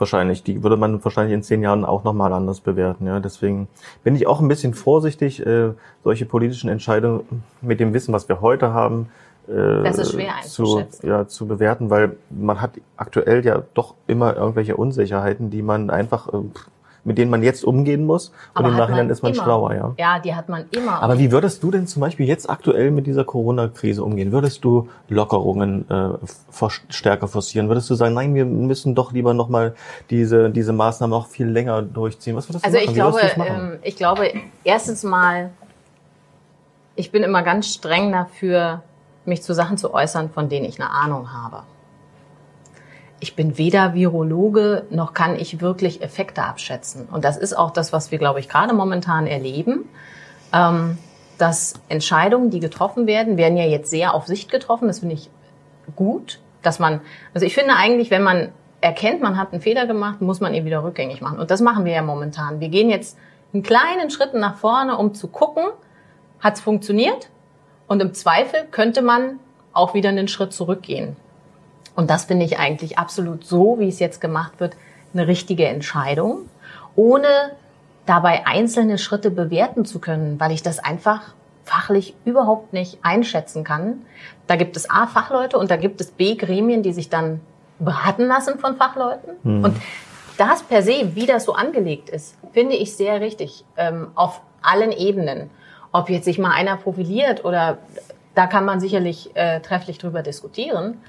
[0.00, 0.42] wahrscheinlich.
[0.42, 3.06] Die würde man wahrscheinlich in zehn Jahren auch nochmal anders bewerten.
[3.06, 3.68] Ja, deswegen
[4.04, 5.70] bin ich auch ein bisschen vorsichtig, äh,
[6.04, 9.08] solche politischen Entscheidungen mit dem Wissen, was wir heute haben,
[9.48, 14.76] Das ist schwer zu, ja, zu bewerten, weil man hat aktuell ja doch immer irgendwelche
[14.76, 16.36] Unsicherheiten, die man einfach, äh,
[17.04, 18.28] mit denen man jetzt umgehen muss.
[18.28, 19.42] Und Aber im Nachhinein man ist man immer.
[19.42, 19.94] schlauer, ja.
[19.96, 21.00] Ja, die hat man immer.
[21.02, 24.32] Aber wie würdest du denn zum Beispiel jetzt aktuell mit dieser Corona-Krise umgehen?
[24.32, 26.10] Würdest du Lockerungen äh,
[26.90, 27.68] stärker forcieren?
[27.68, 29.74] Würdest du sagen, nein, wir müssen doch lieber nochmal
[30.10, 32.36] diese, diese Maßnahmen auch viel länger durchziehen?
[32.36, 32.90] Was würdest du Also machen?
[32.90, 34.30] ich Wie würdest glaube, ähm, ich glaube,
[34.64, 35.50] erstens mal,
[36.96, 38.82] ich bin immer ganz streng dafür,
[39.28, 41.62] mich zu Sachen zu äußern, von denen ich eine Ahnung habe.
[43.20, 47.08] Ich bin weder Virologe, noch kann ich wirklich Effekte abschätzen.
[47.10, 49.88] Und das ist auch das, was wir, glaube ich, gerade momentan erleben.
[50.52, 50.98] Ähm,
[51.38, 54.88] dass Entscheidungen, die getroffen werden, werden ja jetzt sehr auf Sicht getroffen.
[54.88, 55.30] Das finde ich
[55.96, 57.00] gut, dass man,
[57.32, 58.48] also ich finde eigentlich, wenn man
[58.80, 61.38] erkennt, man hat einen Fehler gemacht, muss man ihn wieder rückgängig machen.
[61.38, 62.60] Und das machen wir ja momentan.
[62.60, 63.16] Wir gehen jetzt
[63.54, 65.64] einen kleinen Schritt nach vorne, um zu gucken,
[66.40, 67.30] hat es funktioniert?
[67.88, 69.40] Und im Zweifel könnte man
[69.72, 71.16] auch wieder einen Schritt zurückgehen.
[71.96, 74.76] Und das finde ich eigentlich absolut so, wie es jetzt gemacht wird,
[75.12, 76.48] eine richtige Entscheidung,
[76.94, 77.26] ohne
[78.06, 81.34] dabei einzelne Schritte bewerten zu können, weil ich das einfach
[81.64, 84.02] fachlich überhaupt nicht einschätzen kann.
[84.46, 87.40] Da gibt es A Fachleute und da gibt es B Gremien, die sich dann
[87.78, 89.34] beraten lassen von Fachleuten.
[89.64, 89.76] Und
[90.38, 94.92] das per se, wie das so angelegt ist, finde ich sehr richtig ähm, auf allen
[94.92, 95.50] Ebenen.
[95.92, 97.78] Ob jetzt sich mal einer profiliert oder
[98.34, 101.00] da kann man sicherlich äh, trefflich drüber diskutieren.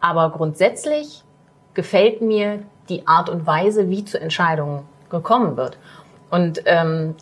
[0.00, 1.22] Aber grundsätzlich
[1.74, 5.78] gefällt mir die Art und Weise, wie zu Entscheidungen gekommen wird.
[6.30, 7.14] Und ähm,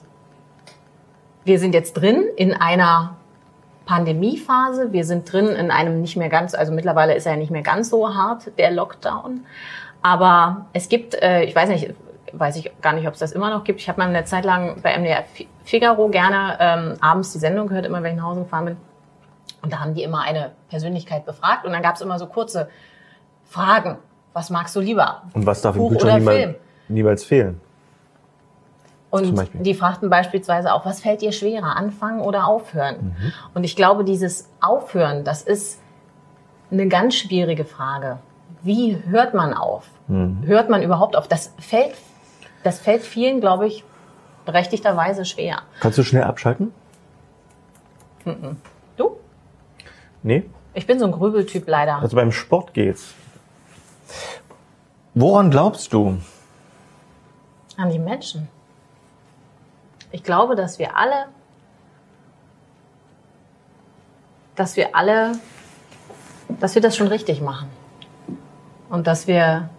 [1.44, 3.16] wir sind jetzt drin in einer
[3.84, 4.92] Pandemiephase.
[4.92, 7.62] Wir sind drin in einem nicht mehr ganz, also mittlerweile ist er ja nicht mehr
[7.62, 9.44] ganz so hart, der Lockdown.
[10.02, 11.94] Aber es gibt, äh, ich weiß nicht,
[12.32, 13.80] weiß ich gar nicht, ob es das immer noch gibt.
[13.80, 15.24] Ich habe mal eine Zeit lang bei MDR
[15.64, 18.76] Figaro gerne ähm, abends die Sendung gehört, immer wenn ich nach Hause gefahren bin.
[19.62, 22.68] Und da haben die immer eine Persönlichkeit befragt und dann gab es immer so kurze
[23.44, 23.98] Fragen.
[24.32, 25.22] Was magst du lieber?
[25.34, 26.54] Und was darf im Buch Kühlschrank oder niemals, Film?
[26.88, 27.60] niemals fehlen?
[29.10, 33.14] Und die fragten beispielsweise auch, was fällt dir schwerer, anfangen oder aufhören?
[33.18, 33.32] Mhm.
[33.52, 35.80] Und ich glaube, dieses Aufhören, das ist
[36.70, 38.20] eine ganz schwierige Frage.
[38.62, 39.86] Wie hört man auf?
[40.08, 40.38] Mhm.
[40.46, 41.28] Hört man überhaupt auf?
[41.28, 41.92] Das fällt,
[42.62, 43.84] das fällt vielen, glaube ich,
[44.44, 45.62] berechtigterweise schwer.
[45.80, 46.72] Kannst du schnell abschalten?
[48.96, 49.16] Du?
[50.22, 50.44] Nee?
[50.74, 51.96] Ich bin so ein Grübeltyp leider.
[51.96, 53.14] Also beim Sport geht's.
[55.14, 56.18] Woran glaubst du?
[57.76, 58.48] An die Menschen.
[60.10, 61.26] Ich glaube, dass wir alle,
[64.54, 65.32] dass wir alle,
[66.60, 67.68] dass wir das schon richtig machen.
[68.88, 69.70] Und dass wir,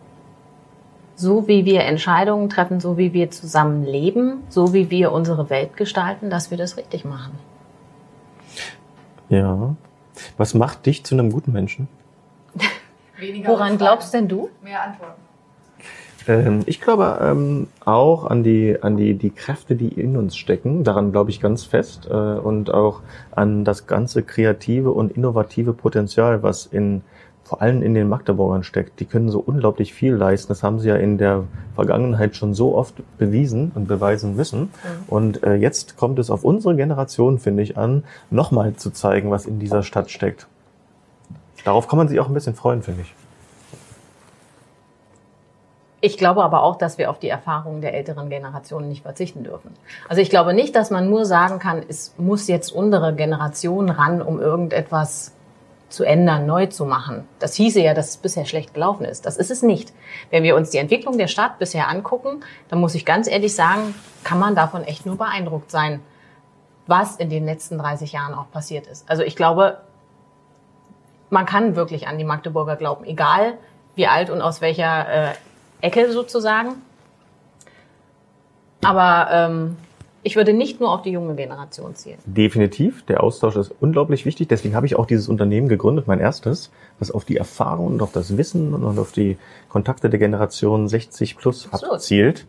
[1.15, 5.77] so wie wir Entscheidungen treffen, so wie wir zusammen leben, so wie wir unsere Welt
[5.77, 7.33] gestalten, dass wir das richtig machen.
[9.29, 9.75] Ja.
[10.37, 11.87] Was macht dich zu einem guten Menschen?
[13.17, 14.49] Weniger Woran Fragen, glaubst denn du?
[14.63, 15.21] Mehr Antworten.
[16.27, 20.83] Ähm, ich glaube ähm, auch an die an die die Kräfte, die in uns stecken.
[20.83, 23.01] Daran glaube ich ganz fest äh, und auch
[23.31, 27.01] an das ganze kreative und innovative Potenzial, was in
[27.43, 28.99] vor allem in den Magdeburgern steckt.
[28.99, 30.47] Die können so unglaublich viel leisten.
[30.47, 31.43] Das haben sie ja in der
[31.75, 34.71] Vergangenheit schon so oft bewiesen und beweisen müssen.
[35.07, 39.45] Und äh, jetzt kommt es auf unsere Generation, finde ich, an, nochmal zu zeigen, was
[39.45, 40.47] in dieser Stadt steckt.
[41.65, 43.13] Darauf kann man sich auch ein bisschen freuen, finde ich.
[46.05, 49.71] Ich glaube aber auch, dass wir auf die Erfahrungen der älteren Generationen nicht verzichten dürfen.
[50.09, 54.21] Also ich glaube nicht, dass man nur sagen kann, es muss jetzt unsere Generation ran,
[54.21, 55.31] um irgendetwas
[55.93, 57.27] zu ändern, neu zu machen.
[57.37, 59.27] Das hieße ja, dass es bisher schlecht gelaufen ist.
[59.27, 59.93] Das ist es nicht.
[60.31, 63.93] Wenn wir uns die Entwicklung der Stadt bisher angucken, dann muss ich ganz ehrlich sagen,
[64.23, 66.01] kann man davon echt nur beeindruckt sein,
[66.87, 69.07] was in den letzten 30 Jahren auch passiert ist.
[69.07, 69.77] Also ich glaube,
[71.29, 73.53] man kann wirklich an die Magdeburger glauben, egal
[73.93, 75.33] wie alt und aus welcher äh,
[75.81, 76.81] Ecke sozusagen.
[78.83, 79.77] Aber ähm,
[80.23, 82.17] ich würde nicht nur auf die junge Generation zielen.
[82.25, 83.03] Definitiv.
[83.05, 84.47] Der Austausch ist unglaublich wichtig.
[84.47, 88.11] Deswegen habe ich auch dieses Unternehmen gegründet, mein erstes, das auf die Erfahrung und auf
[88.11, 89.37] das Wissen und auf die
[89.69, 92.45] Kontakte der Generation 60 plus abzielt.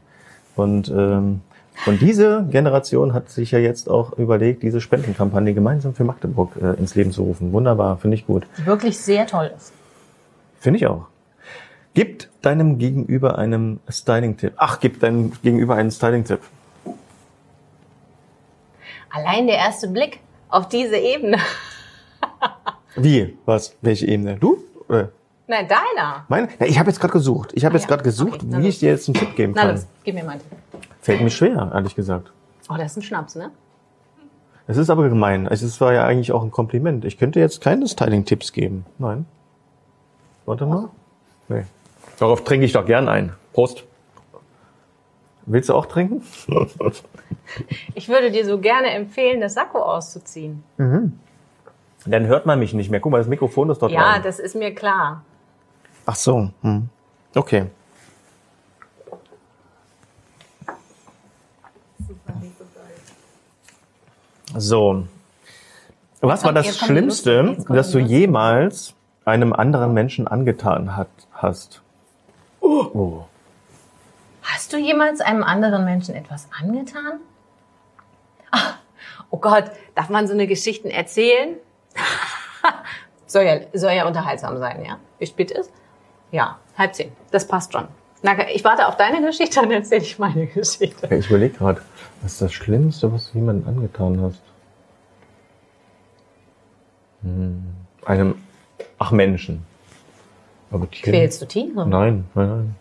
[0.56, 1.40] Und ähm,
[1.86, 6.78] und diese Generation hat sich ja jetzt auch überlegt, diese Spendenkampagne gemeinsam für Magdeburg äh,
[6.78, 7.52] ins Leben zu rufen.
[7.52, 8.46] Wunderbar, finde ich gut.
[8.58, 9.72] Die wirklich sehr toll ist.
[10.60, 11.06] Finde ich auch.
[11.92, 14.54] Gib deinem Gegenüber einen Styling-Tipp.
[14.56, 16.40] Ach, gib deinem Gegenüber einen Styling-Tipp.
[19.14, 21.38] Allein der erste Blick auf diese Ebene.
[22.96, 23.36] Wie?
[23.44, 23.76] Was?
[23.80, 24.36] Welche Ebene?
[24.36, 24.58] Du?
[24.88, 25.10] Oder?
[25.46, 26.24] Nein, deiner.
[26.28, 27.52] Mein, ja, ich habe jetzt gerade gesucht.
[27.54, 27.88] Ich habe Ah, jetzt ja.
[27.88, 28.74] gerade gesucht, Okay, na wie los.
[28.74, 29.70] ich dir jetzt einen Tipp geben Na kann.
[29.72, 30.58] los, gib mir mal einen Tipp.
[31.02, 32.32] Fällt mir schwer, ehrlich gesagt.
[32.70, 33.50] Oh, das ist ein Schnaps, ne?
[34.66, 35.46] Es ist aber gemein.
[35.46, 37.04] Also, Es war ja eigentlich auch ein Kompliment.
[37.04, 38.86] Ich könnte jetzt keine Styling-Tipps geben.
[38.98, 39.26] Nein.
[40.46, 40.88] Warte mal.
[41.48, 41.64] Nee.
[42.18, 43.34] Darauf trinke ich doch gern ein.
[43.52, 43.84] Prost.
[45.46, 46.22] Willst du auch trinken?
[47.94, 50.64] Ich würde dir so gerne empfehlen, das Sakko auszuziehen.
[50.78, 53.00] Dann hört man mich nicht mehr.
[53.00, 54.22] Guck mal, das Mikrofon ist dort Ja, rein.
[54.22, 55.22] das ist mir klar.
[56.06, 56.50] Ach so.
[56.62, 56.88] Hm.
[57.34, 57.66] Okay.
[64.56, 65.06] So.
[66.20, 68.94] Was war das Schlimmste, jetzt kommt das die du jemals
[69.26, 71.82] einem anderen Menschen angetan hat, hast?
[72.60, 73.24] Oh.
[74.44, 77.20] Hast du jemals einem anderen Menschen etwas angetan?
[78.50, 78.74] Ah,
[79.30, 79.64] oh Gott,
[79.94, 81.56] darf man so eine Geschichten erzählen?
[83.26, 84.98] soll, ja, soll ja unterhaltsam sein, ja?
[85.18, 85.72] Wie spät ist?
[86.30, 87.10] Ja, halb zehn.
[87.30, 87.88] Das passt schon.
[88.22, 91.12] Na, ich warte auf deine Geschichte, dann erzähle ich meine Geschichte.
[91.14, 91.80] Ich überlege gerade,
[92.22, 94.42] was ist das Schlimmste, was du jemandem angetan hast?
[97.22, 97.64] Hm.
[98.04, 98.34] Einem,
[98.98, 99.64] ach Menschen.
[100.70, 101.12] Aber Tieren?
[101.12, 101.88] Quälst du Tiere?
[101.88, 102.76] Nein, nein, nein.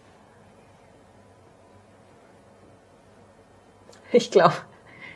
[4.17, 4.53] Ich glaube,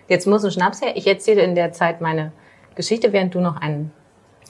[0.08, 0.95] jetzt muss ein Schnaps her.
[0.95, 2.32] Ich erzähle in der Zeit meine
[2.76, 3.91] Geschichte, während du noch einen...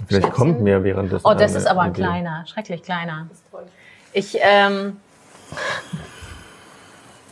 [0.08, 0.32] Vielleicht Schnäpschen?
[0.32, 1.26] kommt mir währenddessen.
[1.28, 3.28] Oh, das ist aber ein kleiner, schrecklich kleiner.
[4.14, 4.98] Ich, ähm,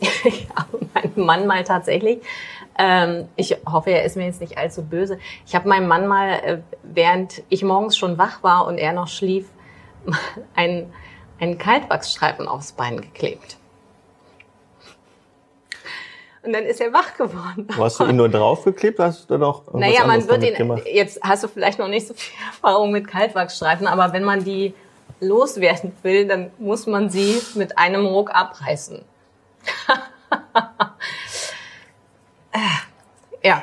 [0.00, 2.20] ich habe meinen Mann mal tatsächlich,
[2.78, 5.18] ähm, ich hoffe, er ist mir jetzt nicht allzu böse.
[5.46, 9.08] Ich habe meinem Mann mal, äh, während ich morgens schon wach war und er noch
[9.08, 9.46] schlief,
[10.54, 10.92] einen,
[11.40, 13.58] einen Kaltwachsstreifen aufs Bein geklebt.
[16.46, 17.66] Und dann ist er wach geworden.
[17.76, 20.82] Wo Hast du ihn nur draufgeklebt, hast du doch Naja, man wird ihn, gemacht?
[20.86, 24.72] jetzt hast du vielleicht noch nicht so viel Erfahrung mit Kaltwachsstreifen, aber wenn man die
[25.20, 29.04] loswerden will, dann muss man sie mit einem Ruck abreißen.
[33.42, 33.62] Ja,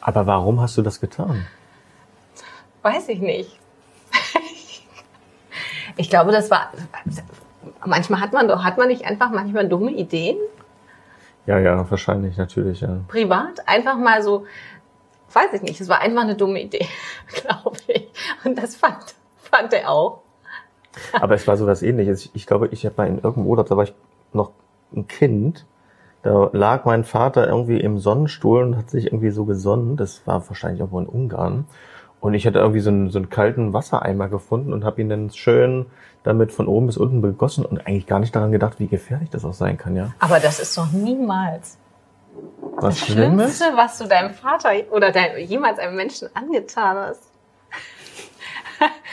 [0.00, 1.46] Aber warum hast du das getan?
[2.82, 3.58] weiß ich nicht.
[5.96, 6.72] Ich glaube, das war,
[7.84, 10.38] manchmal hat man doch, hat man nicht einfach manchmal dumme Ideen?
[11.48, 13.00] Ja, ja, wahrscheinlich, natürlich, ja.
[13.08, 14.44] privat einfach mal so,
[15.32, 16.86] weiß ich nicht, es war einfach eine dumme Idee,
[17.40, 18.06] glaube ich.
[18.44, 20.20] Und das fand, fand er auch.
[21.14, 22.26] Aber es war so was ähnliches.
[22.26, 23.94] Ich, ich glaube, ich habe mal in irgendeinem Urlaub, da war ich
[24.34, 24.52] noch
[24.94, 25.64] ein Kind,
[26.20, 29.96] da lag mein Vater irgendwie im Sonnenstuhl und hat sich irgendwie so gesonnen.
[29.96, 31.64] Das war wahrscheinlich irgendwo in Ungarn.
[32.20, 35.30] Und ich hatte irgendwie so einen, so einen kalten Wassereimer gefunden und habe ihn dann
[35.30, 35.86] schön
[36.24, 39.44] damit von oben bis unten begossen und eigentlich gar nicht daran gedacht, wie gefährlich das
[39.44, 40.12] auch sein kann, ja.
[40.18, 41.78] Aber das ist doch niemals
[42.76, 47.22] Was das Schlimmste, was du deinem Vater oder dein, jemals einem Menschen angetan hast.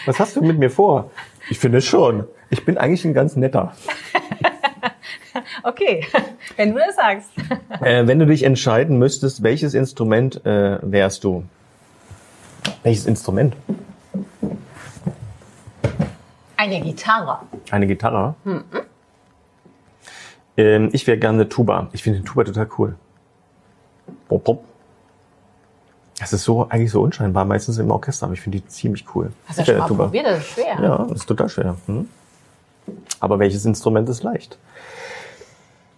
[0.05, 1.09] Was hast du mit mir vor?
[1.49, 2.27] Ich finde schon.
[2.49, 3.73] Ich bin eigentlich ein ganz netter.
[5.63, 6.05] Okay,
[6.55, 7.29] wenn du das sagst.
[7.81, 11.43] Äh, wenn du dich entscheiden müsstest, welches Instrument äh, wärst du?
[12.85, 13.55] Welches Instrument?
[16.55, 17.39] Eine Gitarre.
[17.71, 18.35] Eine Gitarre?
[20.55, 21.89] Ähm, ich wäre gerne Tuba.
[21.93, 22.95] Ich finde den Tuba total cool.
[24.27, 24.63] Bop, bop.
[26.19, 29.33] Das ist so eigentlich so unscheinbar, meistens im Orchester, aber ich finde die ziemlich cool.
[29.47, 30.03] Hast du schon mal Tuba.
[30.03, 30.27] probiert?
[30.27, 30.79] Das ist schwer.
[30.79, 31.75] Ja, das ist total schwer.
[31.87, 32.07] Hm?
[33.19, 34.59] Aber welches Instrument ist leicht?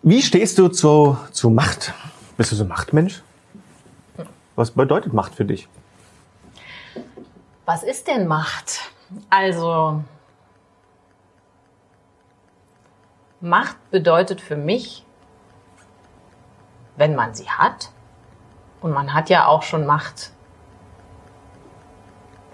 [0.03, 1.93] Wie stehst du zu, zu Macht?
[2.37, 3.23] Bist du so ein Machtmensch?
[4.55, 5.67] Was bedeutet Macht für dich?
[7.67, 8.79] Was ist denn Macht?
[9.29, 10.01] Also,
[13.41, 15.05] Macht bedeutet für mich,
[16.95, 17.89] wenn man sie hat,
[18.79, 20.31] und man hat ja auch schon Macht,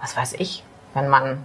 [0.00, 1.44] was weiß ich, wenn man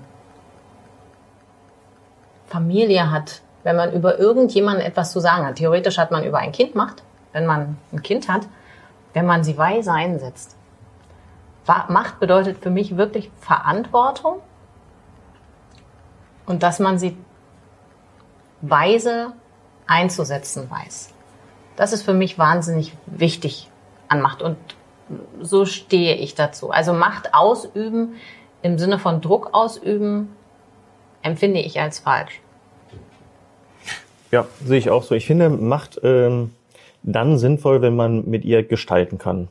[2.47, 5.57] Familie hat, wenn man über irgendjemanden etwas zu sagen hat.
[5.57, 7.03] Theoretisch hat man über ein Kind Macht,
[7.33, 8.47] wenn man ein Kind hat,
[9.13, 10.58] wenn man sie weise einsetzt.
[11.65, 14.41] Macht bedeutet für mich wirklich Verantwortung
[16.45, 17.15] und dass man sie
[18.61, 19.33] weise
[19.87, 21.13] einzusetzen weiß.
[21.75, 23.69] Das ist für mich wahnsinnig wichtig
[24.07, 24.57] an Macht und
[25.39, 26.71] so stehe ich dazu.
[26.71, 28.15] Also Macht ausüben
[28.61, 30.29] im Sinne von Druck ausüben
[31.21, 32.41] empfinde ich als falsch.
[34.31, 35.15] Ja, sehe ich auch so.
[35.15, 36.53] Ich finde Macht ähm,
[37.03, 39.47] dann sinnvoll, wenn man mit ihr gestalten kann.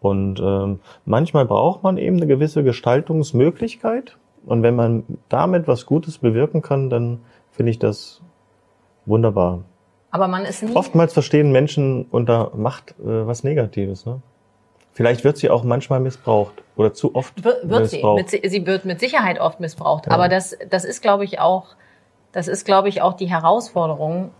[0.00, 4.16] Und ähm, manchmal braucht man eben eine gewisse Gestaltungsmöglichkeit.
[4.46, 7.20] Und wenn man damit was Gutes bewirken kann, dann
[7.50, 8.20] finde ich das
[9.06, 9.62] wunderbar.
[10.10, 14.06] Aber man ist nie Oftmals verstehen Menschen unter Macht äh, was Negatives.
[14.06, 14.20] Ne?
[14.92, 17.96] Vielleicht wird sie auch manchmal missbraucht oder zu oft Wir- wird sie.
[17.96, 18.16] missbraucht.
[18.18, 20.06] Mit, Si- sie wird mit Sicherheit oft missbraucht.
[20.06, 20.12] Ja.
[20.12, 21.66] Aber das, das ist, glaube ich, auch,
[22.32, 24.30] das ist, glaube ich, auch die Herausforderung,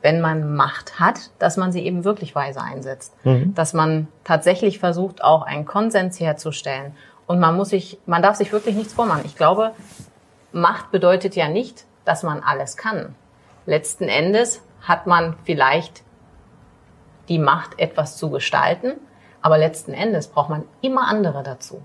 [0.00, 3.14] wenn man Macht hat, dass man sie eben wirklich weise einsetzt.
[3.24, 3.54] Mhm.
[3.54, 6.94] Dass man tatsächlich versucht, auch einen Konsens herzustellen.
[7.26, 9.22] Und man muss sich, man darf sich wirklich nichts vormachen.
[9.24, 9.72] Ich glaube,
[10.52, 13.14] Macht bedeutet ja nicht, dass man alles kann.
[13.66, 16.02] Letzten Endes hat man vielleicht
[17.28, 18.92] die Macht, etwas zu gestalten,
[19.42, 21.82] aber letzten Endes braucht man immer andere dazu.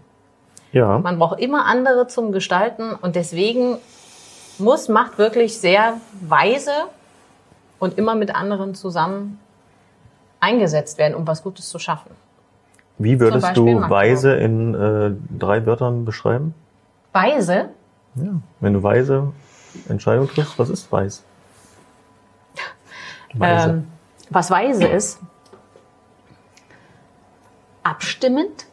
[0.72, 0.98] Ja.
[1.00, 3.78] Man braucht immer andere zum Gestalten und deswegen
[4.58, 6.72] muss Macht wirklich sehr weise
[7.84, 9.40] und immer mit anderen zusammen
[10.40, 12.12] eingesetzt werden, um was Gutes zu schaffen.
[12.98, 16.54] Wie würdest du weise in äh, drei Wörtern beschreiben?
[17.12, 17.70] Weise,
[18.16, 18.40] Ja.
[18.62, 19.34] Wenn du weise
[19.90, 21.24] Entscheidungen triffst, was ist weiß?
[23.34, 23.70] Weise.
[23.70, 23.88] ähm,
[24.30, 25.20] was weise ist,
[27.84, 28.68] abstimmend,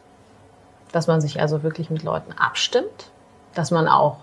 [0.93, 3.11] dass man sich also wirklich mit Leuten abstimmt,
[3.55, 4.19] dass man auch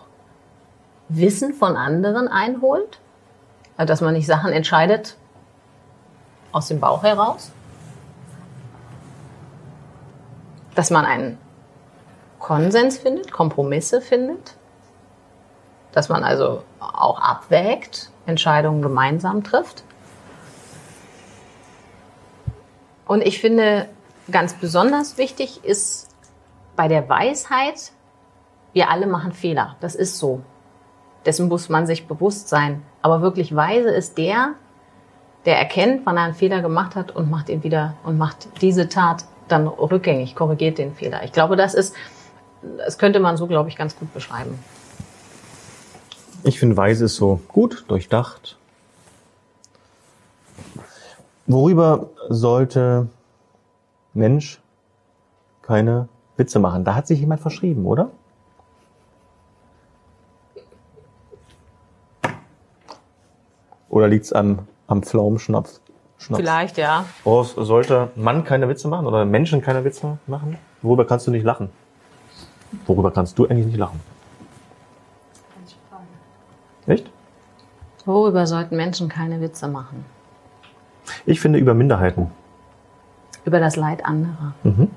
[1.10, 3.00] Wissen von anderen einholt,
[3.78, 5.16] also dass man nicht Sachen entscheidet
[6.52, 7.52] aus dem Bauch heraus,
[10.74, 11.38] dass man einen
[12.40, 14.56] Konsens findet, Kompromisse findet,
[15.92, 19.84] dass man also auch abwägt, Entscheidungen gemeinsam trifft.
[23.06, 23.88] Und ich finde,
[24.30, 26.08] ganz besonders wichtig ist
[26.74, 27.92] bei der Weisheit,
[28.72, 29.76] wir alle machen Fehler.
[29.80, 30.42] Das ist so.
[31.24, 32.82] Dessen muss man sich bewusst sein.
[33.02, 34.54] Aber wirklich weise ist der,
[35.44, 38.88] der erkennt, wann er einen Fehler gemacht hat und macht ihn wieder und macht diese
[38.88, 41.22] Tat dann rückgängig, korrigiert den Fehler.
[41.24, 41.94] Ich glaube, das ist,
[42.76, 44.58] das könnte man so, glaube ich, ganz gut beschreiben.
[46.44, 48.56] Ich finde, weise ist so gut, durchdacht.
[51.46, 53.08] Worüber sollte
[54.12, 54.60] Mensch
[55.62, 56.84] keine Witze machen?
[56.84, 58.10] Da hat sich jemand verschrieben, oder?
[63.98, 65.80] Oder liegt's am, am Pflaumenschnaps?
[66.18, 66.40] Schnaps?
[66.40, 67.04] Vielleicht, ja.
[67.24, 70.56] Woraus sollte Mann keine Witze machen oder Menschen keine Witze machen?
[70.82, 71.68] Worüber kannst du nicht lachen?
[72.86, 73.98] Worüber kannst du eigentlich nicht lachen?
[76.86, 77.10] Echt?
[78.04, 80.04] Worüber sollten Menschen keine Witze machen?
[81.26, 82.30] Ich finde über Minderheiten.
[83.44, 84.54] Über das Leid anderer.
[84.62, 84.92] Mhm.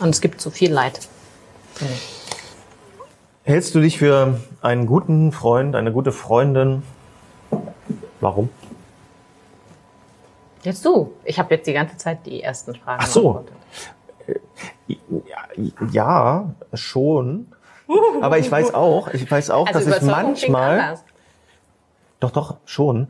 [0.00, 1.06] Und es gibt zu viel Leid.
[3.42, 6.82] Hältst du dich für einen guten Freund, eine gute Freundin?
[8.24, 8.48] Warum?
[10.62, 11.12] Jetzt du.
[11.26, 13.02] Ich habe jetzt die ganze Zeit die ersten Fragen.
[13.02, 13.22] Ach so.
[13.22, 13.54] beantwortet.
[15.92, 17.48] Ja, schon.
[18.22, 20.98] Aber ich weiß auch, ich weiß auch, Also dass ich manchmal,
[22.18, 23.08] doch, doch, schon.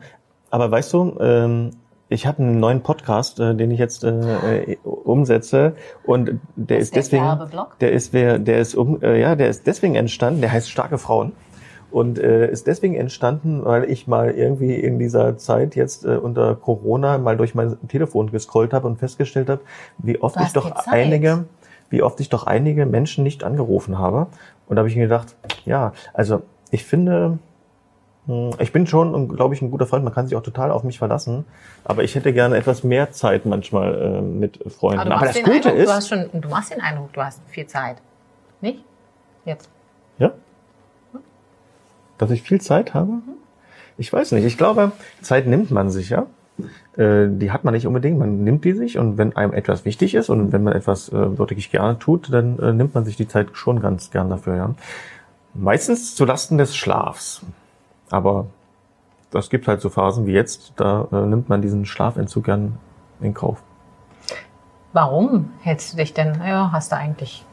[0.49, 1.71] Aber weißt du, ähm,
[2.09, 6.93] ich habe einen neuen Podcast, äh, den ich jetzt äh, äh, umsetze und der ist
[6.93, 10.41] ist der deswegen, der ist, wer, der ist um, äh, ja, der ist deswegen entstanden.
[10.41, 11.31] Der heißt starke Frauen
[11.95, 16.53] und äh, ist deswegen entstanden, weil ich mal irgendwie in dieser Zeit jetzt äh, unter
[16.55, 19.61] Corona mal durch mein Telefon gescrollt habe und festgestellt habe,
[19.99, 21.45] wie oft ich doch einige,
[21.89, 24.27] wie oft ich doch einige Menschen nicht angerufen habe.
[24.67, 27.39] Und da habe ich mir gedacht, ja, also ich finde,
[28.27, 30.03] hm, ich bin schon, glaube ich, ein guter Freund.
[30.03, 31.45] Man kann sich auch total auf mich verlassen.
[31.85, 34.99] Aber ich hätte gerne etwas mehr Zeit manchmal äh, mit Freunden.
[34.99, 37.41] Aber, Aber das Gute Eindruck, ist, du hast schon, du machst den Eindruck, du hast
[37.47, 38.01] viel Zeit.
[38.59, 38.83] Nicht?
[39.45, 39.69] Jetzt.
[42.17, 43.13] Dass ich viel Zeit habe.
[43.97, 44.45] Ich weiß nicht.
[44.45, 44.91] Ich glaube,
[45.21, 46.25] Zeit nimmt man sich ja.
[46.97, 48.19] Äh, Die hat man nicht unbedingt.
[48.19, 51.37] Man nimmt die sich und wenn einem etwas wichtig ist und wenn man etwas äh,
[51.37, 54.55] wirklich gerne tut, dann äh, nimmt man sich die Zeit schon ganz gern dafür.
[54.55, 54.75] Ja.
[55.53, 57.41] Meistens zulasten des Schlafs.
[58.09, 58.47] Aber
[59.31, 62.77] das gibt halt so Phasen wie jetzt, da äh, nimmt man diesen Schlafentzug gern
[63.21, 63.61] in Kauf.
[64.93, 66.41] Warum hältst du dich denn?
[66.45, 67.45] Ja, hast du eigentlich.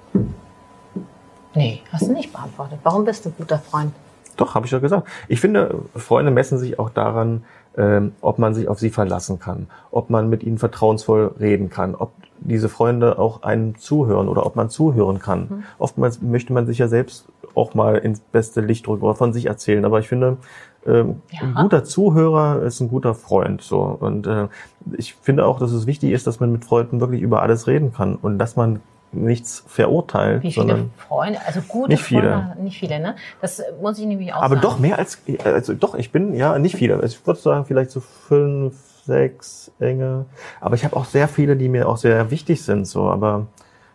[1.54, 2.78] Nee, hast du nicht beantwortet.
[2.82, 3.92] Warum bist du ein guter Freund?
[4.36, 5.06] Doch, habe ich ja gesagt.
[5.28, 7.44] Ich finde, Freunde messen sich auch daran,
[7.76, 11.94] ähm, ob man sich auf sie verlassen kann, ob man mit ihnen vertrauensvoll reden kann,
[11.94, 15.64] ob diese Freunde auch einem zuhören oder ob man zuhören kann.
[15.78, 19.46] Oftmals möchte man sich ja selbst auch mal ins beste Licht drücken oder von sich
[19.46, 19.84] erzählen.
[19.84, 20.38] Aber ich finde,
[20.84, 21.40] ähm, Ja.
[21.42, 23.62] ein guter Zuhörer ist ein guter Freund.
[23.62, 24.48] So und äh,
[24.92, 27.92] ich finde auch, dass es wichtig ist, dass man mit Freunden wirklich über alles reden
[27.92, 28.80] kann und dass man
[29.12, 31.38] nichts verurteilt, Wie viele sondern Freunde?
[31.46, 32.32] Also gute Nicht viele.
[32.32, 33.16] Freunde, nicht viele, ne?
[33.40, 34.60] Das muss ich nämlich auch Aber sagen.
[34.62, 36.94] doch mehr als, also doch, ich bin, ja, nicht viele.
[36.94, 40.26] Also Ich würde sagen, vielleicht so fünf, sechs enge.
[40.60, 43.10] Aber ich habe auch sehr viele, die mir auch sehr wichtig sind, so.
[43.10, 43.46] Aber,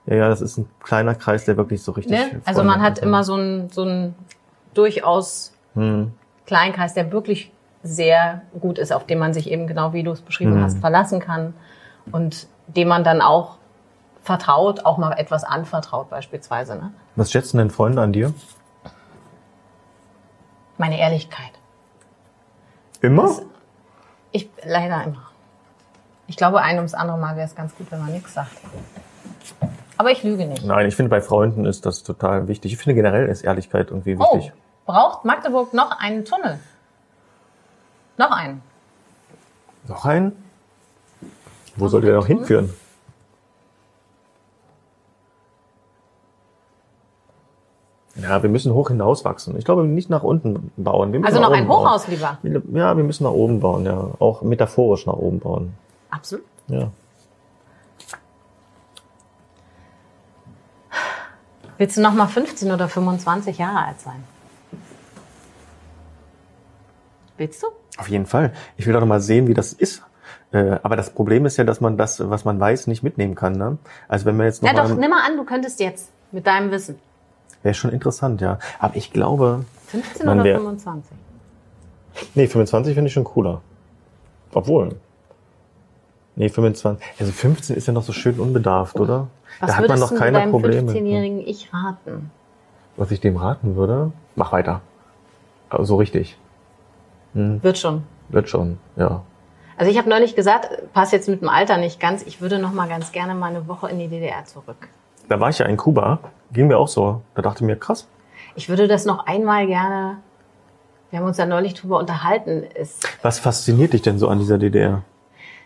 [0.05, 2.17] ja, ja, das ist ein kleiner Kreis, der wirklich so richtig.
[2.33, 2.41] Ne?
[2.45, 4.15] Also man hat immer so einen, so einen
[4.73, 6.11] durchaus Hm.
[6.45, 7.51] kleinen Kreis, der wirklich
[7.83, 10.63] sehr gut ist, auf den man sich eben genau wie du es beschrieben Mhm.
[10.63, 11.53] hast, verlassen kann
[12.11, 13.57] und dem man dann auch
[14.27, 16.75] vertraut, auch mal etwas anvertraut beispielsweise.
[16.75, 16.91] Ne?
[17.15, 18.33] Was schätzen denn Freunde an dir?
[20.77, 21.51] Meine Ehrlichkeit.
[23.01, 23.23] Immer?
[23.23, 23.41] Das-
[24.31, 25.23] Ich leider immer.
[26.27, 28.51] Ich glaube, ein ums andere Mal wäre es ganz gut, wenn man nichts sagt.
[29.97, 30.63] Aber ich lüge nicht.
[30.63, 32.73] Nein, ich finde bei Freunden ist das total wichtig.
[32.73, 34.51] Ich finde generell ist Ehrlichkeit irgendwie Oh, wichtig.
[34.85, 36.59] braucht Magdeburg noch einen Tunnel?
[38.17, 38.61] Noch einen?
[39.87, 40.33] Noch ein?
[41.77, 42.73] Wo soll der noch hinführen?
[48.27, 49.57] Ja, wir müssen hoch hinauswachsen.
[49.57, 51.13] Ich glaube, nicht nach unten bauen.
[51.13, 51.85] Wir müssen Also nach noch ein oben bauen.
[51.85, 52.37] Hochhaus lieber.
[52.73, 54.11] Ja, wir müssen nach oben bauen, ja.
[54.19, 55.73] Auch metaphorisch nach oben bauen.
[56.09, 56.45] Absolut.
[56.67, 56.89] Ja.
[61.77, 64.23] Willst du noch mal 15 oder 25 Jahre alt sein?
[67.37, 67.67] Willst du?
[67.97, 68.51] Auf jeden Fall.
[68.77, 70.03] Ich will doch noch mal sehen, wie das ist.
[70.51, 73.53] Äh, aber das Problem ist ja, dass man das, was man weiß, nicht mitnehmen kann.
[73.53, 73.77] Ne?
[74.07, 76.47] Also wenn man jetzt noch Ja, doch, mal, nimm mal an, du könntest jetzt mit
[76.47, 76.99] deinem Wissen.
[77.67, 78.57] Wäre schon interessant, ja.
[78.79, 81.11] Aber ich glaube, 15 Man oder wär- 25?
[82.33, 83.61] nee, 25 finde ich schon cooler.
[84.53, 84.95] Obwohl.
[86.37, 87.05] Nee, 25.
[87.19, 89.27] Also 15 ist ja noch so schön unbedarft, oder?
[89.59, 90.91] Was da hat man noch keine deinem Probleme.
[90.91, 92.31] 15-jährigen Ich raten?
[92.95, 94.81] Was ich dem raten würde, mach weiter.
[95.69, 96.37] Also so richtig.
[97.33, 98.03] Wird schon.
[98.29, 99.21] Wird schon, ja.
[99.77, 102.71] Also ich habe neulich gesagt, passt jetzt mit dem Alter nicht ganz, ich würde noch
[102.71, 104.87] mal ganz gerne mal eine Woche in die DDR zurück.
[105.29, 106.19] Da war ich ja in Kuba,
[106.53, 107.21] ging mir auch so.
[107.35, 108.07] Da dachte ich mir, krass.
[108.55, 110.17] Ich würde das noch einmal gerne,
[111.11, 114.57] wir haben uns da neulich drüber unterhalten, ist, Was fasziniert dich denn so an dieser
[114.57, 115.03] DDR?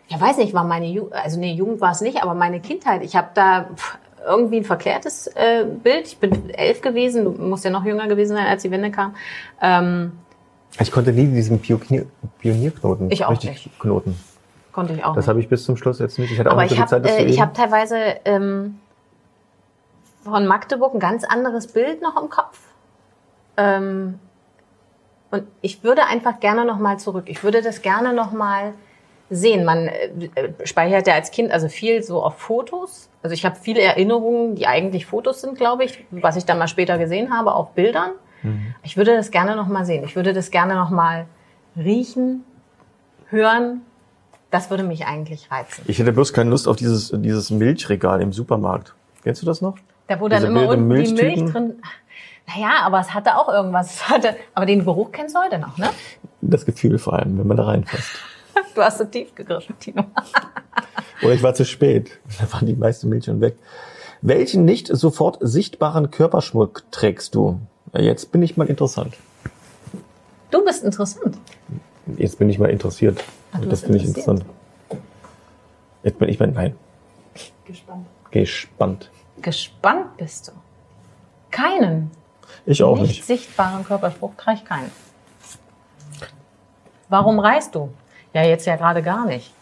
[0.07, 3.01] ja weiß nicht, war meine Jugend, also nee, Jugend war es nicht, aber meine Kindheit,
[3.01, 3.67] ich habe da
[4.27, 6.05] irgendwie ein verklärtes äh, Bild.
[6.07, 9.15] Ich bin elf gewesen, du musst ja noch jünger gewesen sein, als die Wende kam.
[9.61, 10.11] Ähm,
[10.79, 12.05] Ich konnte nie diesen Pionier,
[12.39, 13.79] Pionierknoten Ich auch richtig nicht.
[13.79, 14.19] knoten.
[14.73, 16.29] konnte ich auch Das habe ich bis zum Schluss jetzt nicht.
[16.31, 17.41] Ich hatte auch Aber nicht so ich habe Zeit, das äh, ich üben.
[17.41, 18.79] hab teilweise ähm,
[20.23, 22.59] von Magdeburg ein ganz anderes Bild noch im Kopf.
[23.57, 24.19] Ähm,
[25.31, 27.25] und ich würde einfach gerne noch mal zurück.
[27.27, 28.73] Ich würde das gerne noch mal
[29.29, 29.63] sehen.
[29.63, 33.09] Man äh, speichert ja als Kind also viel so auf Fotos.
[33.23, 36.67] Also ich habe viele Erinnerungen, die eigentlich Fotos sind, glaube ich, was ich dann mal
[36.67, 38.11] später gesehen habe, auf Bildern.
[38.43, 38.75] Mhm.
[38.83, 40.03] Ich würde das gerne noch mal sehen.
[40.03, 41.25] Ich würde das gerne noch mal
[41.77, 42.43] riechen,
[43.29, 43.81] hören.
[44.49, 45.83] Das würde mich eigentlich reizen.
[45.87, 48.93] Ich hätte bloß keine Lust auf dieses, dieses Milchregal im Supermarkt.
[49.23, 49.77] Kennst du das noch?
[50.11, 51.81] Da wo dann immer unten die Milch drin.
[52.45, 53.91] Naja, aber es hatte auch irgendwas.
[53.91, 55.89] Es hatte, aber den Geruch kennst du heute noch, ne?
[56.41, 58.11] Das Gefühl vor allem, wenn man da reinfasst.
[58.75, 60.03] Du hast so tief gegriffen, Tino.
[61.23, 62.19] Oder ich war zu spät.
[62.39, 63.55] Da waren die meisten Milch schon weg.
[64.21, 67.59] Welchen nicht sofort sichtbaren Körperschmuck trägst du?
[67.93, 69.15] Jetzt bin ich mal interessant.
[70.51, 71.37] Du bist interessant.
[72.17, 73.23] Jetzt bin ich mal interessiert.
[73.53, 74.43] Ach, das finde ich interessant.
[76.03, 76.75] Jetzt bin ich mal, nein,
[77.65, 78.05] Gespannt.
[78.31, 79.09] gespannt.
[79.41, 80.51] Gespannt bist du.
[81.49, 82.11] Keinen.
[82.65, 83.25] Ich auch nicht, nicht.
[83.25, 84.91] sichtbaren Körperspruch trage ich keinen.
[87.09, 87.91] Warum reist du?
[88.33, 89.53] Ja, jetzt ja gerade gar nicht.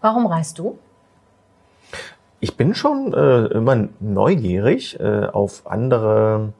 [0.00, 0.78] Warum reist du?
[2.40, 6.52] Ich bin schon äh, immer neugierig äh, auf andere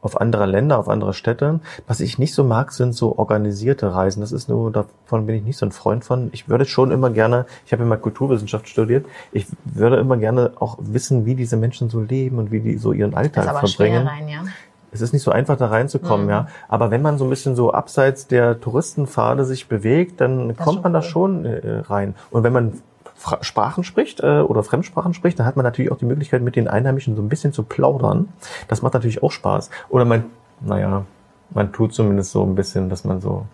[0.00, 1.60] auf andere Länder, auf andere Städte.
[1.86, 4.20] Was ich nicht so mag, sind so organisierte Reisen.
[4.20, 6.30] Das ist nur, davon bin ich nicht so ein Freund von.
[6.32, 10.78] Ich würde schon immer gerne, ich habe immer Kulturwissenschaft studiert, ich würde immer gerne auch
[10.80, 13.66] wissen, wie diese Menschen so leben und wie die so ihren Das Alltag ist aber
[13.66, 14.06] schwer verbringen.
[14.06, 14.42] rein, ja.
[14.90, 16.30] Es ist nicht so einfach, da reinzukommen, Mhm.
[16.30, 16.48] ja.
[16.68, 20.82] Aber wenn man so ein bisschen so abseits der Touristenpfade sich bewegt, dann ist kommt
[20.82, 21.04] man da cool.
[21.04, 22.14] schon äh, rein.
[22.30, 22.72] Und wenn man
[23.18, 26.54] Fra Sprachen spricht äh, oder Fremdsprachen spricht, dann hat man natürlich auch die Möglichkeit, mit
[26.54, 28.28] den Einheimischen so ein bisschen zu plaudern.
[28.68, 29.70] Das macht natürlich auch Spaß.
[29.88, 30.24] Oder man,
[30.60, 31.04] naja,
[31.50, 33.46] man tut zumindest so ein bisschen, dass man so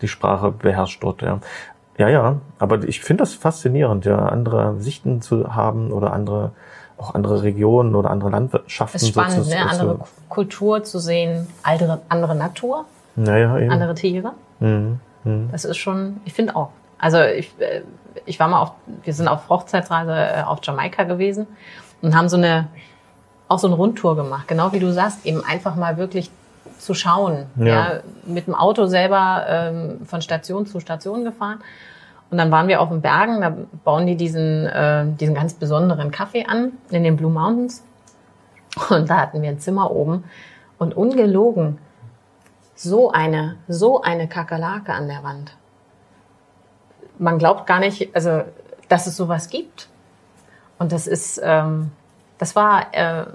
[0.00, 1.38] die Sprache beherrscht dort, ja.
[1.98, 6.50] Ja, ja, aber ich finde das faszinierend, ja, andere Sichten zu haben oder andere,
[6.98, 8.96] auch andere Regionen oder andere Landwirtschaften.
[8.96, 9.68] Ist spannend, so ne?
[9.68, 13.70] andere Kultur zu sehen, andere, andere Natur, Naja, eben.
[13.70, 14.32] andere Tiere.
[14.58, 14.98] Mhm.
[15.24, 15.48] Mhm.
[15.52, 16.70] Das ist schon, ich finde auch.
[17.02, 17.82] Also ich, äh,
[18.24, 18.72] ich war mal auf,
[19.02, 21.48] wir sind auf Hochzeitsreise äh, auf Jamaika gewesen
[22.00, 22.68] und haben so eine,
[23.48, 24.46] auch so eine Rundtour gemacht.
[24.46, 26.30] Genau wie du sagst, eben einfach mal wirklich
[26.78, 27.46] zu schauen.
[27.56, 27.66] Ja.
[27.66, 28.00] Ja.
[28.24, 31.60] mit dem Auto selber ähm, von Station zu Station gefahren.
[32.30, 33.52] Und dann waren wir auf den Bergen, da
[33.84, 37.82] bauen die diesen, äh, diesen ganz besonderen Kaffee an in den Blue Mountains.
[38.90, 40.24] Und da hatten wir ein Zimmer oben
[40.78, 41.78] und ungelogen
[42.76, 45.56] so eine, so eine Kakerlake an der Wand.
[47.22, 48.42] Man glaubt gar nicht, also,
[48.88, 49.88] dass es sowas gibt.
[50.78, 51.92] Und das ist, ähm,
[52.38, 53.26] das war äh,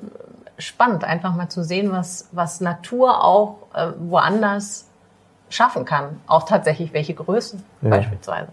[0.58, 4.88] spannend, einfach mal zu sehen, was, was Natur auch äh, woanders
[5.50, 6.20] schaffen kann.
[6.28, 7.90] Auch tatsächlich welche Größen Ja.
[7.90, 8.50] beispielsweise.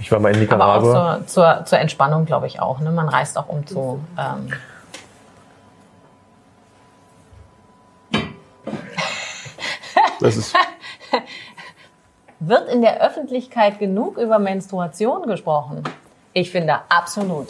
[0.00, 1.16] Ich war mal in Aber auch Nicaragua.
[1.20, 2.80] zur, zur, zur Entspannung, glaube ich auch.
[2.80, 2.90] Ne?
[2.90, 4.04] Man reist auch um zu.
[4.18, 4.52] Ähm,
[10.20, 10.54] Das ist,
[12.48, 15.82] wird in der Öffentlichkeit genug über Menstruation gesprochen?
[16.32, 17.48] Ich finde absolut.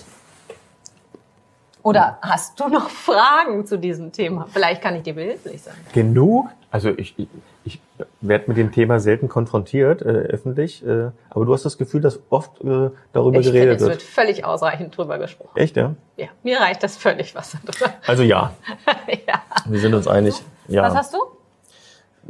[1.83, 4.47] Oder hast du noch Fragen zu diesem Thema?
[4.51, 5.75] Vielleicht kann ich dir behilflich sein.
[5.93, 6.49] genug.
[6.71, 7.29] Also ich, ich,
[7.65, 7.81] ich
[8.21, 10.85] werde mit dem Thema selten konfrontiert, äh, öffentlich.
[10.85, 13.93] Äh, aber du hast das Gefühl, dass oft äh, darüber Ich finde, geredet es wird.
[13.93, 15.57] wird völlig ausreichend drüber gesprochen.
[15.57, 15.95] Echt, ja?
[16.17, 17.95] Ja, mir reicht das völlig, was darüber.
[18.07, 18.53] Also ja,
[19.29, 19.43] ja.
[19.67, 20.35] wir sind uns einig.
[20.67, 20.83] Ja.
[20.83, 21.19] Was hast du?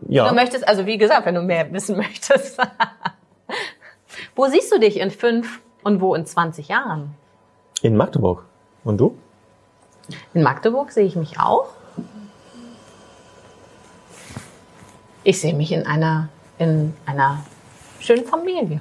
[0.09, 0.29] Ja.
[0.29, 2.59] Du möchtest, also wie gesagt, wenn du mehr wissen möchtest.
[4.35, 7.15] wo siehst du dich in fünf und wo in 20 Jahren?
[7.83, 8.45] In Magdeburg.
[8.85, 9.17] Und du?
[10.35, 11.69] In Magdeburg sehe ich mich auch.
[15.23, 16.29] Ich sehe mich in einer,
[16.59, 17.45] in einer
[18.01, 18.81] schönen Familie.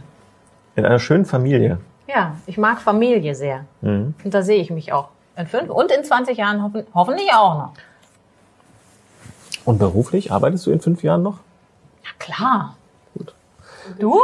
[0.76, 1.80] In einer schönen Familie.
[2.08, 3.66] Ja, ich mag Familie sehr.
[3.82, 4.14] Mhm.
[4.24, 5.10] Und da sehe ich mich auch.
[5.38, 7.74] In fünf und in 20 Jahren hoffen, hoffentlich auch noch.
[9.66, 11.40] Und beruflich arbeitest du in fünf Jahren noch?
[12.04, 12.76] Ja, klar.
[13.18, 13.34] Gut.
[14.00, 14.20] Du?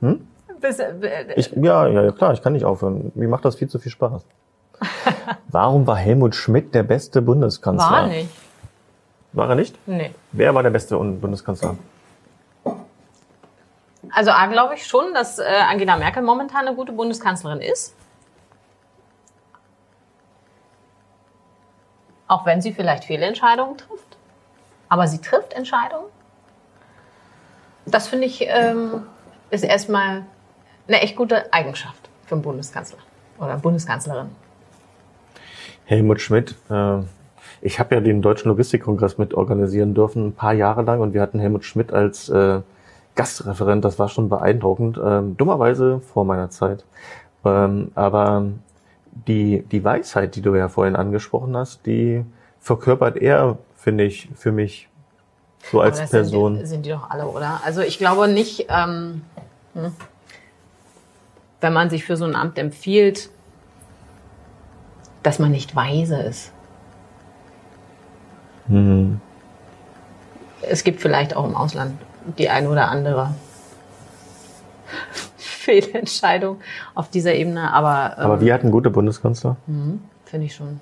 [0.00, 0.26] Hm?
[0.60, 3.10] Bist, äh, Ich, ja, ja, ja, klar, ich kann nicht aufhören.
[3.14, 4.22] Mir macht das viel zu viel Spaß.
[5.48, 7.90] Warum war Helmut Schmidt der beste Bundeskanzler?
[7.90, 8.30] war nicht.
[9.32, 9.76] War er nicht?
[9.86, 10.14] Nee.
[10.32, 11.76] Wer war der beste Bundeskanzler?
[14.10, 17.94] Also A, glaube ich schon, dass äh, Angela Merkel momentan eine gute Bundeskanzlerin ist.
[22.28, 24.11] Auch wenn sie vielleicht Fehlentscheidungen trifft.
[24.92, 26.04] Aber sie trifft Entscheidungen.
[27.86, 29.04] Das finde ich ähm,
[29.48, 30.26] ist erstmal
[30.86, 32.98] eine echt gute Eigenschaft für einen Bundeskanzler
[33.38, 34.28] oder Bundeskanzlerin.
[35.86, 36.56] Helmut Schmidt.
[36.68, 36.98] Äh,
[37.62, 41.00] ich habe ja den Deutschen Logistikkongress mit organisieren dürfen, ein paar Jahre lang.
[41.00, 42.60] Und wir hatten Helmut Schmidt als äh,
[43.14, 43.86] Gastreferent.
[43.86, 45.00] Das war schon beeindruckend.
[45.02, 46.84] Ähm, dummerweise vor meiner Zeit.
[47.46, 48.44] Ähm, aber
[49.26, 52.26] die, die Weisheit, die du ja vorhin angesprochen hast, die
[52.60, 54.88] verkörpert er, finde ich, für mich
[55.70, 56.54] so als Aber das Person.
[56.54, 57.60] Sind die, sind die doch alle, oder?
[57.64, 59.22] Also ich glaube nicht, ähm,
[59.74, 59.92] hm,
[61.60, 63.28] wenn man sich für so ein Amt empfiehlt,
[65.22, 66.52] dass man nicht weise ist.
[68.68, 69.20] Mhm.
[70.62, 72.00] Es gibt vielleicht auch im Ausland
[72.38, 73.34] die ein oder andere
[75.36, 76.60] Fehlentscheidung
[76.94, 79.56] auf dieser Ebene, aber, ähm, Aber wir hatten gute Bundeskanzler.
[80.24, 80.80] finde ich schon.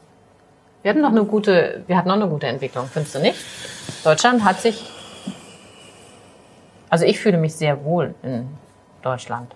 [0.82, 3.38] Wir hatten noch eine gute, wir hatten noch eine gute Entwicklung, findest du nicht?
[4.02, 4.82] Deutschland hat sich,
[6.88, 8.48] also ich fühle mich sehr wohl in
[9.02, 9.54] Deutschland.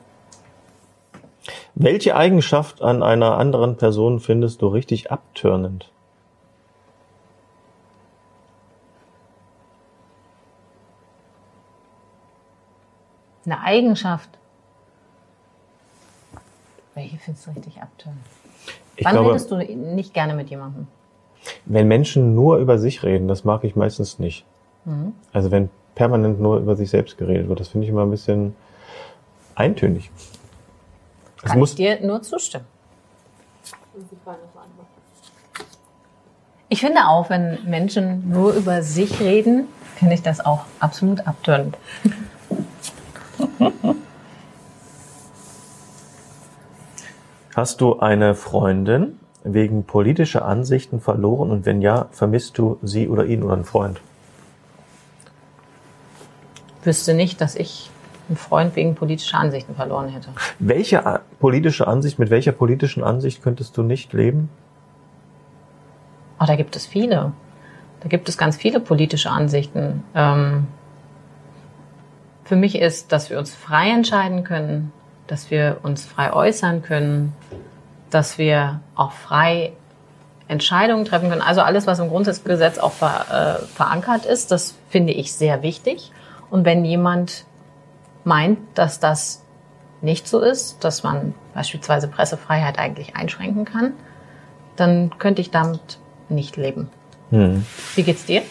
[1.75, 5.91] Welche Eigenschaft an einer anderen Person findest du richtig abtörnend?
[13.47, 14.31] Eine Eigenschaft.
[16.95, 18.25] Welche findest du richtig abtönend?
[18.97, 20.87] Ich Wann glaube, redest du nicht gerne mit jemandem?
[21.67, 24.45] Wenn Menschen nur über sich reden, das mag ich meistens nicht.
[24.85, 25.13] Mhm.
[25.33, 28.55] Also wenn permanent nur über sich selbst geredet wird, das finde ich immer ein bisschen
[29.55, 30.11] eintönig.
[31.37, 32.67] Es Kann muss, ich dir nur zustimmen.
[36.69, 41.77] Ich finde auch, wenn Menschen nur über sich reden, finde ich das auch absolut abtönend.
[47.55, 53.27] hast du eine Freundin wegen politischer Ansichten verloren und wenn ja, vermisst du sie oder
[53.27, 54.01] ihn oder einen Freund?
[56.83, 57.91] Wüsste nicht, dass ich
[58.29, 60.31] einen Freund wegen politischer Ansichten verloren hätte.
[60.59, 64.49] Welche a- politische Ansicht, mit welcher politischen Ansicht könntest du nicht leben?
[66.41, 67.33] Oh, da gibt es viele.
[68.01, 70.03] Da gibt es ganz viele politische Ansichten.
[70.15, 70.67] Ähm,
[72.45, 74.93] für mich ist, dass wir uns frei entscheiden können,
[75.27, 77.33] dass wir uns frei äußern können,
[78.15, 79.73] dass wir auch frei
[80.47, 81.43] Entscheidungen treffen können.
[81.43, 86.13] Also alles, was im Grundgesetz auch ver, äh, verankert ist, das finde ich sehr wichtig.
[86.51, 87.45] Und wenn jemand
[88.25, 89.43] meint, dass das
[90.01, 93.95] nicht so ist, dass man beispielsweise Pressefreiheit eigentlich einschränken kann,
[94.77, 96.91] dann könnte ich damit nicht leben.
[97.31, 97.65] Hm.
[97.95, 98.43] Wie geht's dir?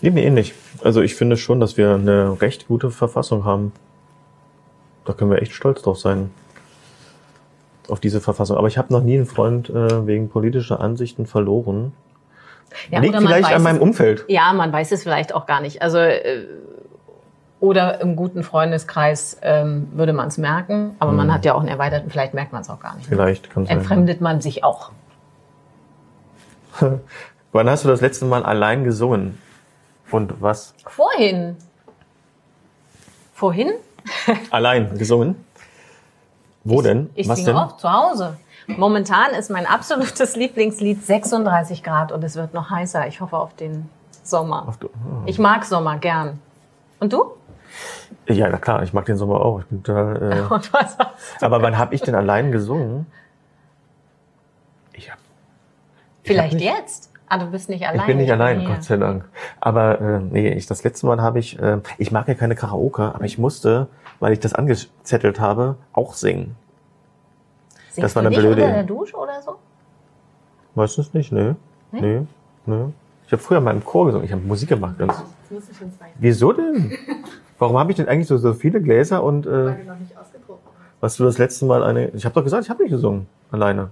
[0.00, 0.54] Mir ähnlich.
[0.82, 3.72] Also ich finde schon, dass wir eine recht gute Verfassung haben.
[5.04, 6.30] Da können wir echt stolz drauf sein.
[7.88, 8.56] Auf diese Verfassung.
[8.56, 11.92] Aber ich habe noch nie einen Freund äh, wegen politischer Ansichten verloren.
[12.90, 14.24] Ja, Liegt vielleicht weiß an meinem es- Umfeld.
[14.28, 15.82] Ja, man weiß es vielleicht auch gar nicht.
[15.82, 16.44] Also äh,
[17.60, 21.68] oder im guten Freundeskreis ähm, würde man es merken, aber man hat ja auch einen
[21.68, 23.06] erweiterten, vielleicht merkt man es auch gar nicht.
[23.08, 23.78] Vielleicht kann sein.
[23.78, 24.90] Entfremdet man sich auch.
[27.52, 29.38] Wann hast du das letzte Mal allein gesungen?
[30.10, 30.74] Und was?
[30.86, 31.56] Vorhin.
[33.32, 33.72] Vorhin?
[34.50, 35.36] Allein gesungen?
[36.68, 37.10] Wo denn?
[37.14, 37.56] Ich Was singe denn?
[37.56, 38.36] auch zu Hause.
[38.66, 43.06] Momentan ist mein absolutes Lieblingslied 36 Grad und es wird noch heißer.
[43.06, 43.88] Ich hoffe auf den
[44.24, 44.66] Sommer.
[44.68, 44.90] Ach du-
[45.26, 46.40] Ich mag Sommer gern.
[46.98, 47.26] Und du?
[48.26, 49.60] Ja, na klar, ich mag den Sommer auch.
[49.60, 50.96] Ich bin total, äh, Und was?
[51.40, 53.06] aber wann habe ich denn allein gesungen?
[54.94, 55.18] Ich hab,
[56.24, 57.10] Vielleicht nicht- jetzt?
[57.28, 58.00] Ah, du bist nicht allein.
[58.00, 58.68] ich bin nicht allein, hier.
[58.68, 59.24] Gott sei Dank.
[59.60, 63.02] Aber äh, nee, ich, das letzte Mal habe ich, äh, ich mag ja keine Karaoke,
[63.14, 63.88] aber ich musste,
[64.20, 66.56] weil ich das angezettelt habe, auch singen.
[67.90, 69.56] Singst das war du eine blöde unter der Dusche oder so?
[70.74, 71.56] Meistens nicht, ne?
[71.92, 72.00] Nee?
[72.00, 72.26] Nee,
[72.66, 72.92] nee.
[73.26, 74.98] Ich habe früher mal im Chor gesungen, ich habe Musik gemacht.
[74.98, 75.24] Weiter,
[76.18, 76.96] Wieso denn?
[77.58, 80.16] Warum habe ich denn eigentlich so, so viele Gläser und äh, weil du noch nicht
[80.16, 81.00] ausgedruckt hast.
[81.00, 82.08] was du das letzte Mal eine.
[82.08, 83.26] Ich habe doch gesagt, ich habe nicht gesungen.
[83.50, 83.90] Alleine.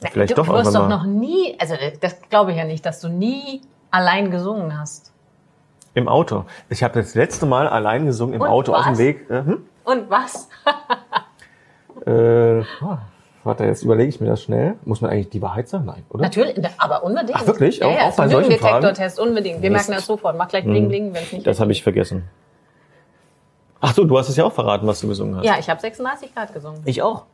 [0.00, 2.86] Na, Vielleicht du doch wirst irgendwann doch noch nie, also das glaube ich ja nicht,
[2.86, 5.12] dass du nie allein gesungen hast.
[5.96, 6.44] Im Auto.
[6.68, 8.98] Ich habe das letzte Mal allein gesungen im Und Auto auf dem was?
[8.98, 9.30] Weg.
[9.30, 9.66] Äh, hm?
[9.84, 10.48] Und was?
[12.06, 12.98] äh, oh,
[13.44, 14.74] warte, jetzt überlege ich mir das schnell.
[14.84, 15.86] Muss man eigentlich die Wahrheit sagen?
[15.86, 16.22] Nein, oder?
[16.24, 17.32] Natürlich, aber unbedingt.
[17.40, 17.78] Ach, wirklich?
[17.78, 19.62] Ja, Auch- ja, auch bei solchen Lügendetektor-Test, unbedingt.
[19.62, 19.88] Wir Mist.
[19.88, 20.36] merken das sofort.
[20.36, 22.28] Mach gleich bling bling, wenn es nicht Das habe ich vergessen.
[23.80, 25.46] Ach so, du hast es ja auch verraten, was du gesungen hast.
[25.46, 26.82] Ja, ich habe 36 Grad gesungen.
[26.84, 27.24] Ich auch.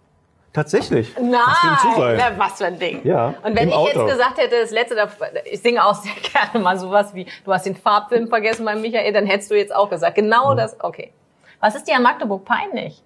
[0.53, 1.17] Tatsächlich.
[1.19, 2.17] Nein, Was für ein Zufall.
[2.19, 3.01] na, was für ein Ding.
[3.07, 3.87] Ja, Und wenn ich Auto.
[4.01, 5.09] jetzt gesagt hätte, das letzte,
[5.51, 6.13] ich singe auch sehr
[6.53, 9.75] gerne mal sowas wie, du hast den Farbfilm vergessen bei Michael, dann hättest du jetzt
[9.75, 11.13] auch gesagt, genau das, okay.
[11.61, 13.03] Was ist dir an Magdeburg peinlich?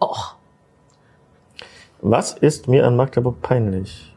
[0.00, 0.34] Och,
[2.00, 4.14] Was ist mir an Magdeburg peinlich?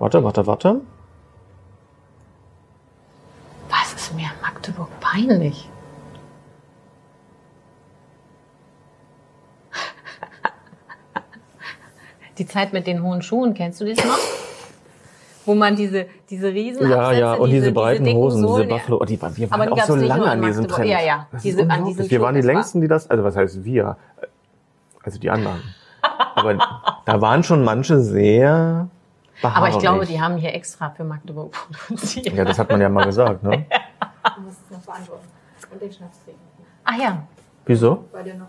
[0.00, 0.80] Warte, warte, warte.
[3.68, 5.68] was ist mir an Magdeburg peinlich?
[12.38, 14.18] Die Zeit mit den hohen Schuhen, kennst du das noch?
[15.46, 18.68] Wo man diese, diese riesen Ja, Absätze, ja, und diese, breiten dicken Hosen, diese Sohlen,
[18.70, 18.76] ja.
[18.76, 20.66] Buffalo, oh, die, waren- wir waren die auch so lange an diesem.
[20.68, 20.88] Trend.
[20.88, 23.62] Ja, ja, Das diese- an diesem Wir waren die längsten, die das, also was heißt
[23.62, 23.96] wir?
[25.02, 25.60] Also die anderen.
[26.34, 26.56] Aber
[27.04, 28.88] da waren schon manche sehr
[29.42, 30.08] Aber ich glaube, beharrlich.
[30.08, 31.52] die haben hier extra für Magdeburg
[31.86, 32.26] produziert.
[32.32, 33.66] Ja, das hat man ja mal gesagt, ne?
[34.36, 35.28] Du musst es noch beantworten.
[35.70, 36.40] Und den Schnaps trinken.
[36.84, 37.22] Ach ja,
[37.66, 38.04] Wieso?
[38.12, 38.46] Weil der noch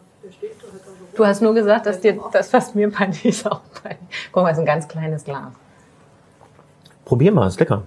[1.16, 4.30] du hast nur gesagt, dass dir das, was mir peinlich ist, auch peinlich.
[4.32, 5.54] Guck mal, ist ein ganz kleines Glas.
[7.06, 7.84] Probier mal, ist lecker.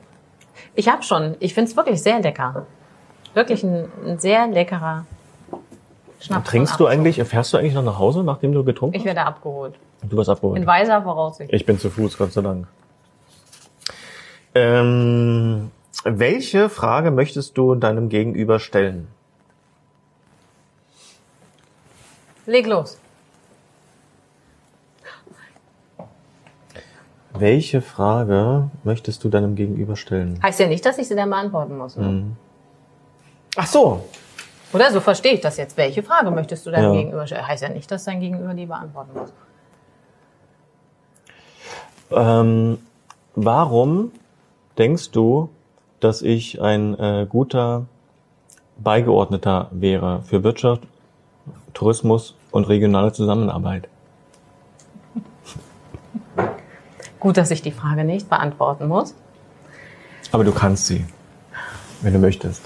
[0.74, 1.36] Ich habe schon.
[1.40, 2.66] Ich finde es wirklich sehr lecker.
[3.34, 5.04] Wirklich ein, ein sehr leckerer
[6.20, 6.50] Schnaps.
[6.50, 9.22] Trinkst von du eigentlich, fährst du eigentlich noch nach Hause, nachdem du getrunken Ich werde
[9.22, 9.74] abgeholt.
[10.02, 10.12] hast?
[10.12, 10.60] Du warst abgeholt.
[10.60, 11.52] In weiser Voraussicht.
[11.52, 12.66] Ich bin zu Fuß, Gott sei Dank.
[14.54, 15.70] Ähm,
[16.04, 19.08] welche Frage möchtest du deinem Gegenüber stellen?
[22.48, 22.98] Leg los.
[27.34, 30.40] Welche Frage möchtest du deinem Gegenüber stellen?
[30.42, 31.96] Heißt ja nicht, dass ich sie dann beantworten muss.
[31.96, 32.08] Ne?
[32.08, 32.36] Mhm.
[33.54, 34.02] Ach so.
[34.72, 35.76] Oder so verstehe ich das jetzt.
[35.76, 37.00] Welche Frage möchtest du deinem Ja.
[37.00, 37.46] Gegenüber stellen?
[37.46, 39.32] Heißt ja nicht, dass dein Gegenüber die beantworten muss.
[42.10, 42.78] Ähm,
[43.34, 44.10] warum
[44.78, 45.50] denkst du,
[46.00, 47.84] dass ich ein äh, guter
[48.78, 50.82] Beigeordneter wäre für Wirtschaft,
[51.74, 53.88] Tourismus und regionale Zusammenarbeit?
[57.18, 59.14] Gut, dass ich die Frage nicht beantworten muss.
[60.30, 61.04] Aber du kannst sie,
[62.02, 62.62] wenn du möchtest.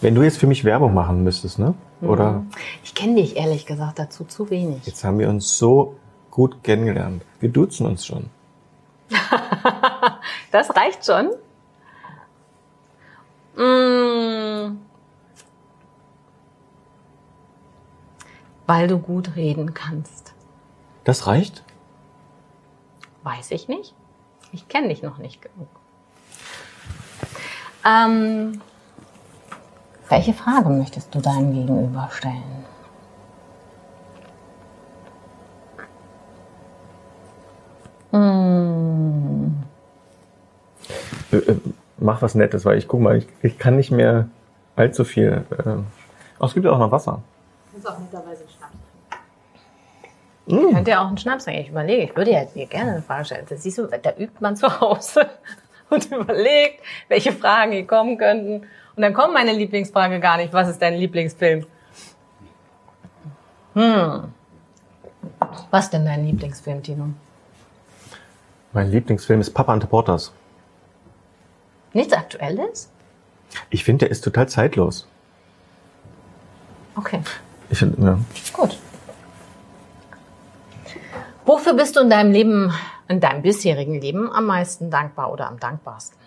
[0.00, 1.74] Wenn du jetzt für mich Werbung machen müsstest, ne?
[2.02, 2.42] Oder
[2.82, 4.84] Ich kenne dich ehrlich gesagt dazu zu wenig.
[4.84, 5.94] jetzt haben wir uns so
[6.30, 7.22] gut kennengelernt.
[7.40, 8.26] Wir duzen uns schon.
[10.50, 11.30] Das reicht schon.
[13.56, 13.93] Mm.
[18.66, 20.34] Weil du gut reden kannst.
[21.04, 21.64] Das reicht?
[23.22, 23.94] Weiß ich nicht.
[24.52, 25.68] Ich kenne dich noch nicht genug.
[27.86, 28.60] Ähm,
[30.08, 32.64] welche Frage möchtest du deinem Gegenüber stellen?
[38.12, 39.64] Hm,
[41.32, 41.60] Äh, äh,
[41.98, 44.28] mach was Nettes, weil ich guck mal, ich, ich kann nicht mehr
[44.76, 45.44] allzu viel.
[45.50, 45.76] Äh,
[46.38, 47.22] oh, es gibt ja auch noch Wasser.
[47.72, 48.33] Du musst auch mittlerweile.
[50.46, 50.72] Mm.
[50.74, 51.62] Könnt ihr auch einen Schnaps trinken?
[51.62, 53.46] Ich überlege, ich würde ja dir gerne eine Frage stellen.
[53.48, 55.28] Das siehst du, da übt man zu Hause
[55.90, 58.66] und überlegt, welche Fragen hier kommen könnten.
[58.96, 60.52] Und dann kommt meine Lieblingsfrage gar nicht.
[60.52, 61.66] Was ist dein Lieblingsfilm?
[63.74, 64.32] Hm.
[65.70, 67.08] Was denn dein Lieblingsfilm, Tino?
[68.72, 70.32] Mein Lieblingsfilm ist Papa Ante Portas.
[71.92, 72.90] Nichts Aktuelles?
[73.70, 75.06] Ich finde, der ist total zeitlos.
[76.96, 77.20] Okay,
[77.70, 78.18] Ich find, ja.
[78.52, 78.78] gut.
[81.46, 82.72] Wofür bist du in deinem Leben,
[83.08, 86.18] in deinem bisherigen Leben am meisten dankbar oder am dankbarsten?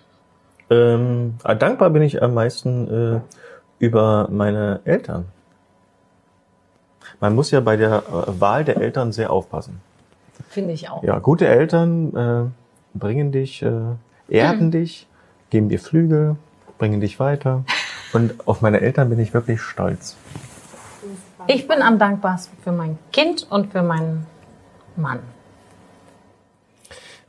[0.70, 3.20] ähm, dankbar bin ich am meisten äh,
[3.80, 5.26] über meine Eltern.
[7.20, 9.82] Man muss ja bei der äh, Wahl der Eltern sehr aufpassen.
[10.50, 11.04] Finde ich auch.
[11.04, 13.72] Ja, gute Eltern äh, bringen dich, äh,
[14.28, 15.08] erden dich,
[15.50, 16.36] geben dir Flügel,
[16.78, 17.64] bringen dich weiter.
[18.14, 20.16] Und auf meine Eltern bin ich wirklich stolz.
[21.48, 24.26] Ich bin am dankbarsten für mein Kind und für meinen
[24.98, 25.20] Mann.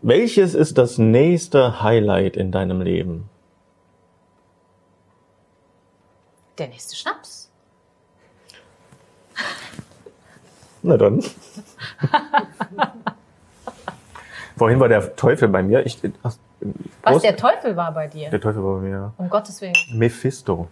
[0.01, 3.29] Welches ist das nächste Highlight in deinem Leben?
[6.57, 7.51] Der nächste Schnaps.
[10.83, 11.23] Na dann.
[14.57, 15.85] Vorhin war der Teufel bei mir.
[15.87, 16.35] Ich, ach,
[17.03, 18.31] Was der Teufel war bei dir?
[18.31, 19.13] der Teufel war bei mir.
[19.17, 19.75] Um Gottes Willen.
[19.93, 20.69] Mephisto.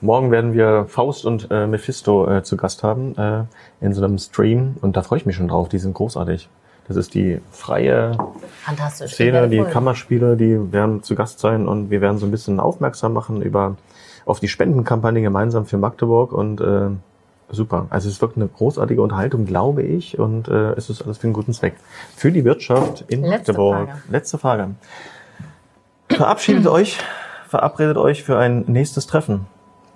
[0.00, 3.44] Morgen werden wir Faust und äh, Mephisto äh, zu Gast haben äh,
[3.80, 5.68] in so einem Stream und da freue ich mich schon drauf.
[5.68, 6.48] Die sind großartig.
[6.86, 8.16] Das ist die freie.
[8.90, 9.62] Szene, die.
[9.62, 13.76] Kammerspiele, die werden zu Gast sein und wir werden so ein bisschen aufmerksam machen über
[14.26, 16.88] auf die Spendenkampagne gemeinsam für Magdeburg und äh,
[17.50, 17.86] super.
[17.90, 21.34] Also es wird eine großartige Unterhaltung, glaube ich, und äh, es ist alles für einen
[21.34, 21.74] guten Zweck.
[22.16, 23.88] Für die Wirtschaft in Letzte Magdeburg.
[23.88, 24.02] Frage.
[24.10, 24.70] Letzte Frage.
[26.08, 26.98] Verabschiedet euch,
[27.48, 29.46] verabredet euch für ein nächstes Treffen.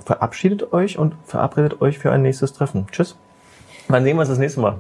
[0.04, 2.86] Verabschiedet euch und verabredet euch für ein nächstes Treffen.
[2.90, 3.16] Tschüss.
[3.88, 4.78] Wann sehen wir uns das nächste Mal?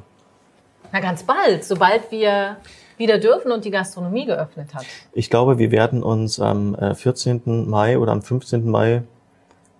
[0.92, 2.56] Na, ganz bald, sobald wir
[2.96, 4.84] wieder dürfen und die Gastronomie geöffnet hat.
[5.12, 7.68] Ich glaube, wir werden uns am äh, 14.
[7.68, 8.68] Mai oder am 15.
[8.68, 9.02] Mai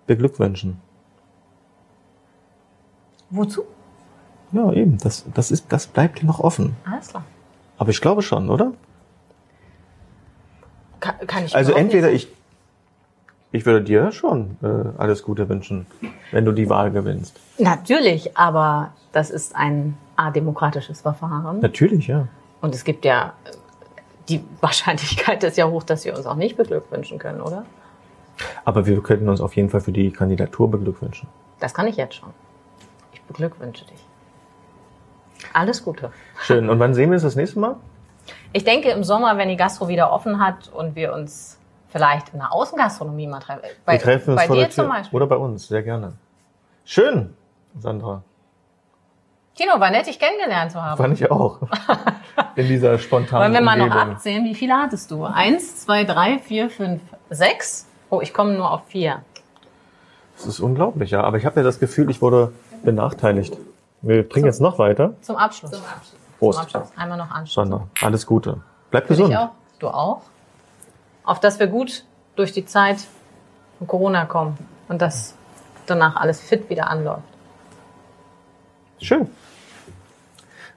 [0.07, 0.81] beglückwünschen.
[3.29, 3.63] Wozu?
[4.51, 4.97] Ja, eben.
[4.97, 6.75] Das, das, ist, das bleibt noch offen.
[6.85, 7.23] Alles klar.
[7.77, 8.73] Aber ich glaube schon, oder?
[10.99, 12.27] Kann, kann ich Also entweder ich,
[13.51, 15.87] ich würde dir schon äh, alles Gute wünschen,
[16.31, 17.39] wenn du die Wahl gewinnst.
[17.57, 21.59] Natürlich, aber das ist ein ademokratisches Verfahren.
[21.59, 22.27] Natürlich, ja.
[22.61, 23.51] Und es gibt ja, äh,
[24.27, 27.65] die Wahrscheinlichkeit ist ja hoch, dass wir uns auch nicht beglückwünschen können, oder?
[28.63, 31.27] Aber wir könnten uns auf jeden Fall für die Kandidatur beglückwünschen.
[31.59, 32.29] Das kann ich jetzt schon.
[33.11, 34.05] Ich beglückwünsche dich.
[35.53, 36.11] Alles Gute.
[36.41, 36.69] Schön.
[36.69, 37.75] Und wann sehen wir uns das nächste Mal?
[38.53, 41.58] Ich denke im Sommer, wenn die Gastro wieder offen hat und wir uns
[41.89, 43.61] vielleicht in der Außengastronomie mal treffen.
[43.85, 44.83] Bei, wir treffen uns bei vor dir der Tür.
[44.83, 45.17] zum Beispiel.
[45.17, 46.13] Oder bei uns, sehr gerne.
[46.85, 47.33] Schön,
[47.77, 48.23] Sandra.
[49.55, 50.97] Tino, war nett, dich kennengelernt zu haben.
[50.97, 51.59] Fand ich auch.
[52.55, 54.13] In dieser spontanen Wollen wir mal noch Umgebung.
[54.13, 54.45] abzählen?
[54.45, 55.25] Wie viele hattest du?
[55.25, 57.85] Eins, zwei, drei, vier, fünf, sechs?
[58.09, 59.21] Oh, ich komme nur auf vier.
[60.37, 61.23] Das ist unglaublich, ja.
[61.23, 62.53] Aber ich habe ja das Gefühl, ich wurde
[62.83, 63.57] benachteiligt.
[64.01, 65.15] Wir trinken jetzt noch weiter.
[65.21, 65.71] Zum Abschluss.
[65.71, 65.81] Zum
[66.39, 66.59] Prost.
[66.59, 66.91] Abschluss.
[66.95, 67.69] Einmal noch anschauen.
[67.69, 68.61] Sandra, alles Gute.
[68.91, 69.29] Bleib gesund.
[69.29, 69.49] dich auch?
[69.79, 70.21] Du auch?
[71.29, 73.05] Auf dass wir gut durch die Zeit
[73.77, 74.57] von Corona kommen
[74.87, 75.35] und dass
[75.85, 77.21] danach alles fit wieder anläuft.
[78.99, 79.29] Schön.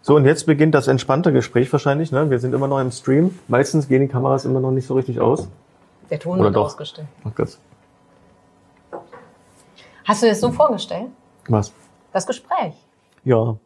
[0.03, 2.13] So, und jetzt beginnt das entspannte Gespräch wahrscheinlich.
[2.13, 2.29] Ne?
[2.29, 3.39] Wir sind immer noch im Stream.
[3.49, 5.49] Meistens gehen die Kameras immer noch nicht so richtig aus.
[6.11, 6.67] Der Ton Oder wird doch?
[6.67, 7.09] ausgestellt.
[7.25, 7.57] Ach Gott.
[10.05, 11.07] Hast du dir das so vorgestellt?
[11.49, 11.73] Was?
[12.13, 12.75] Das Gespräch.
[13.25, 13.57] Ja,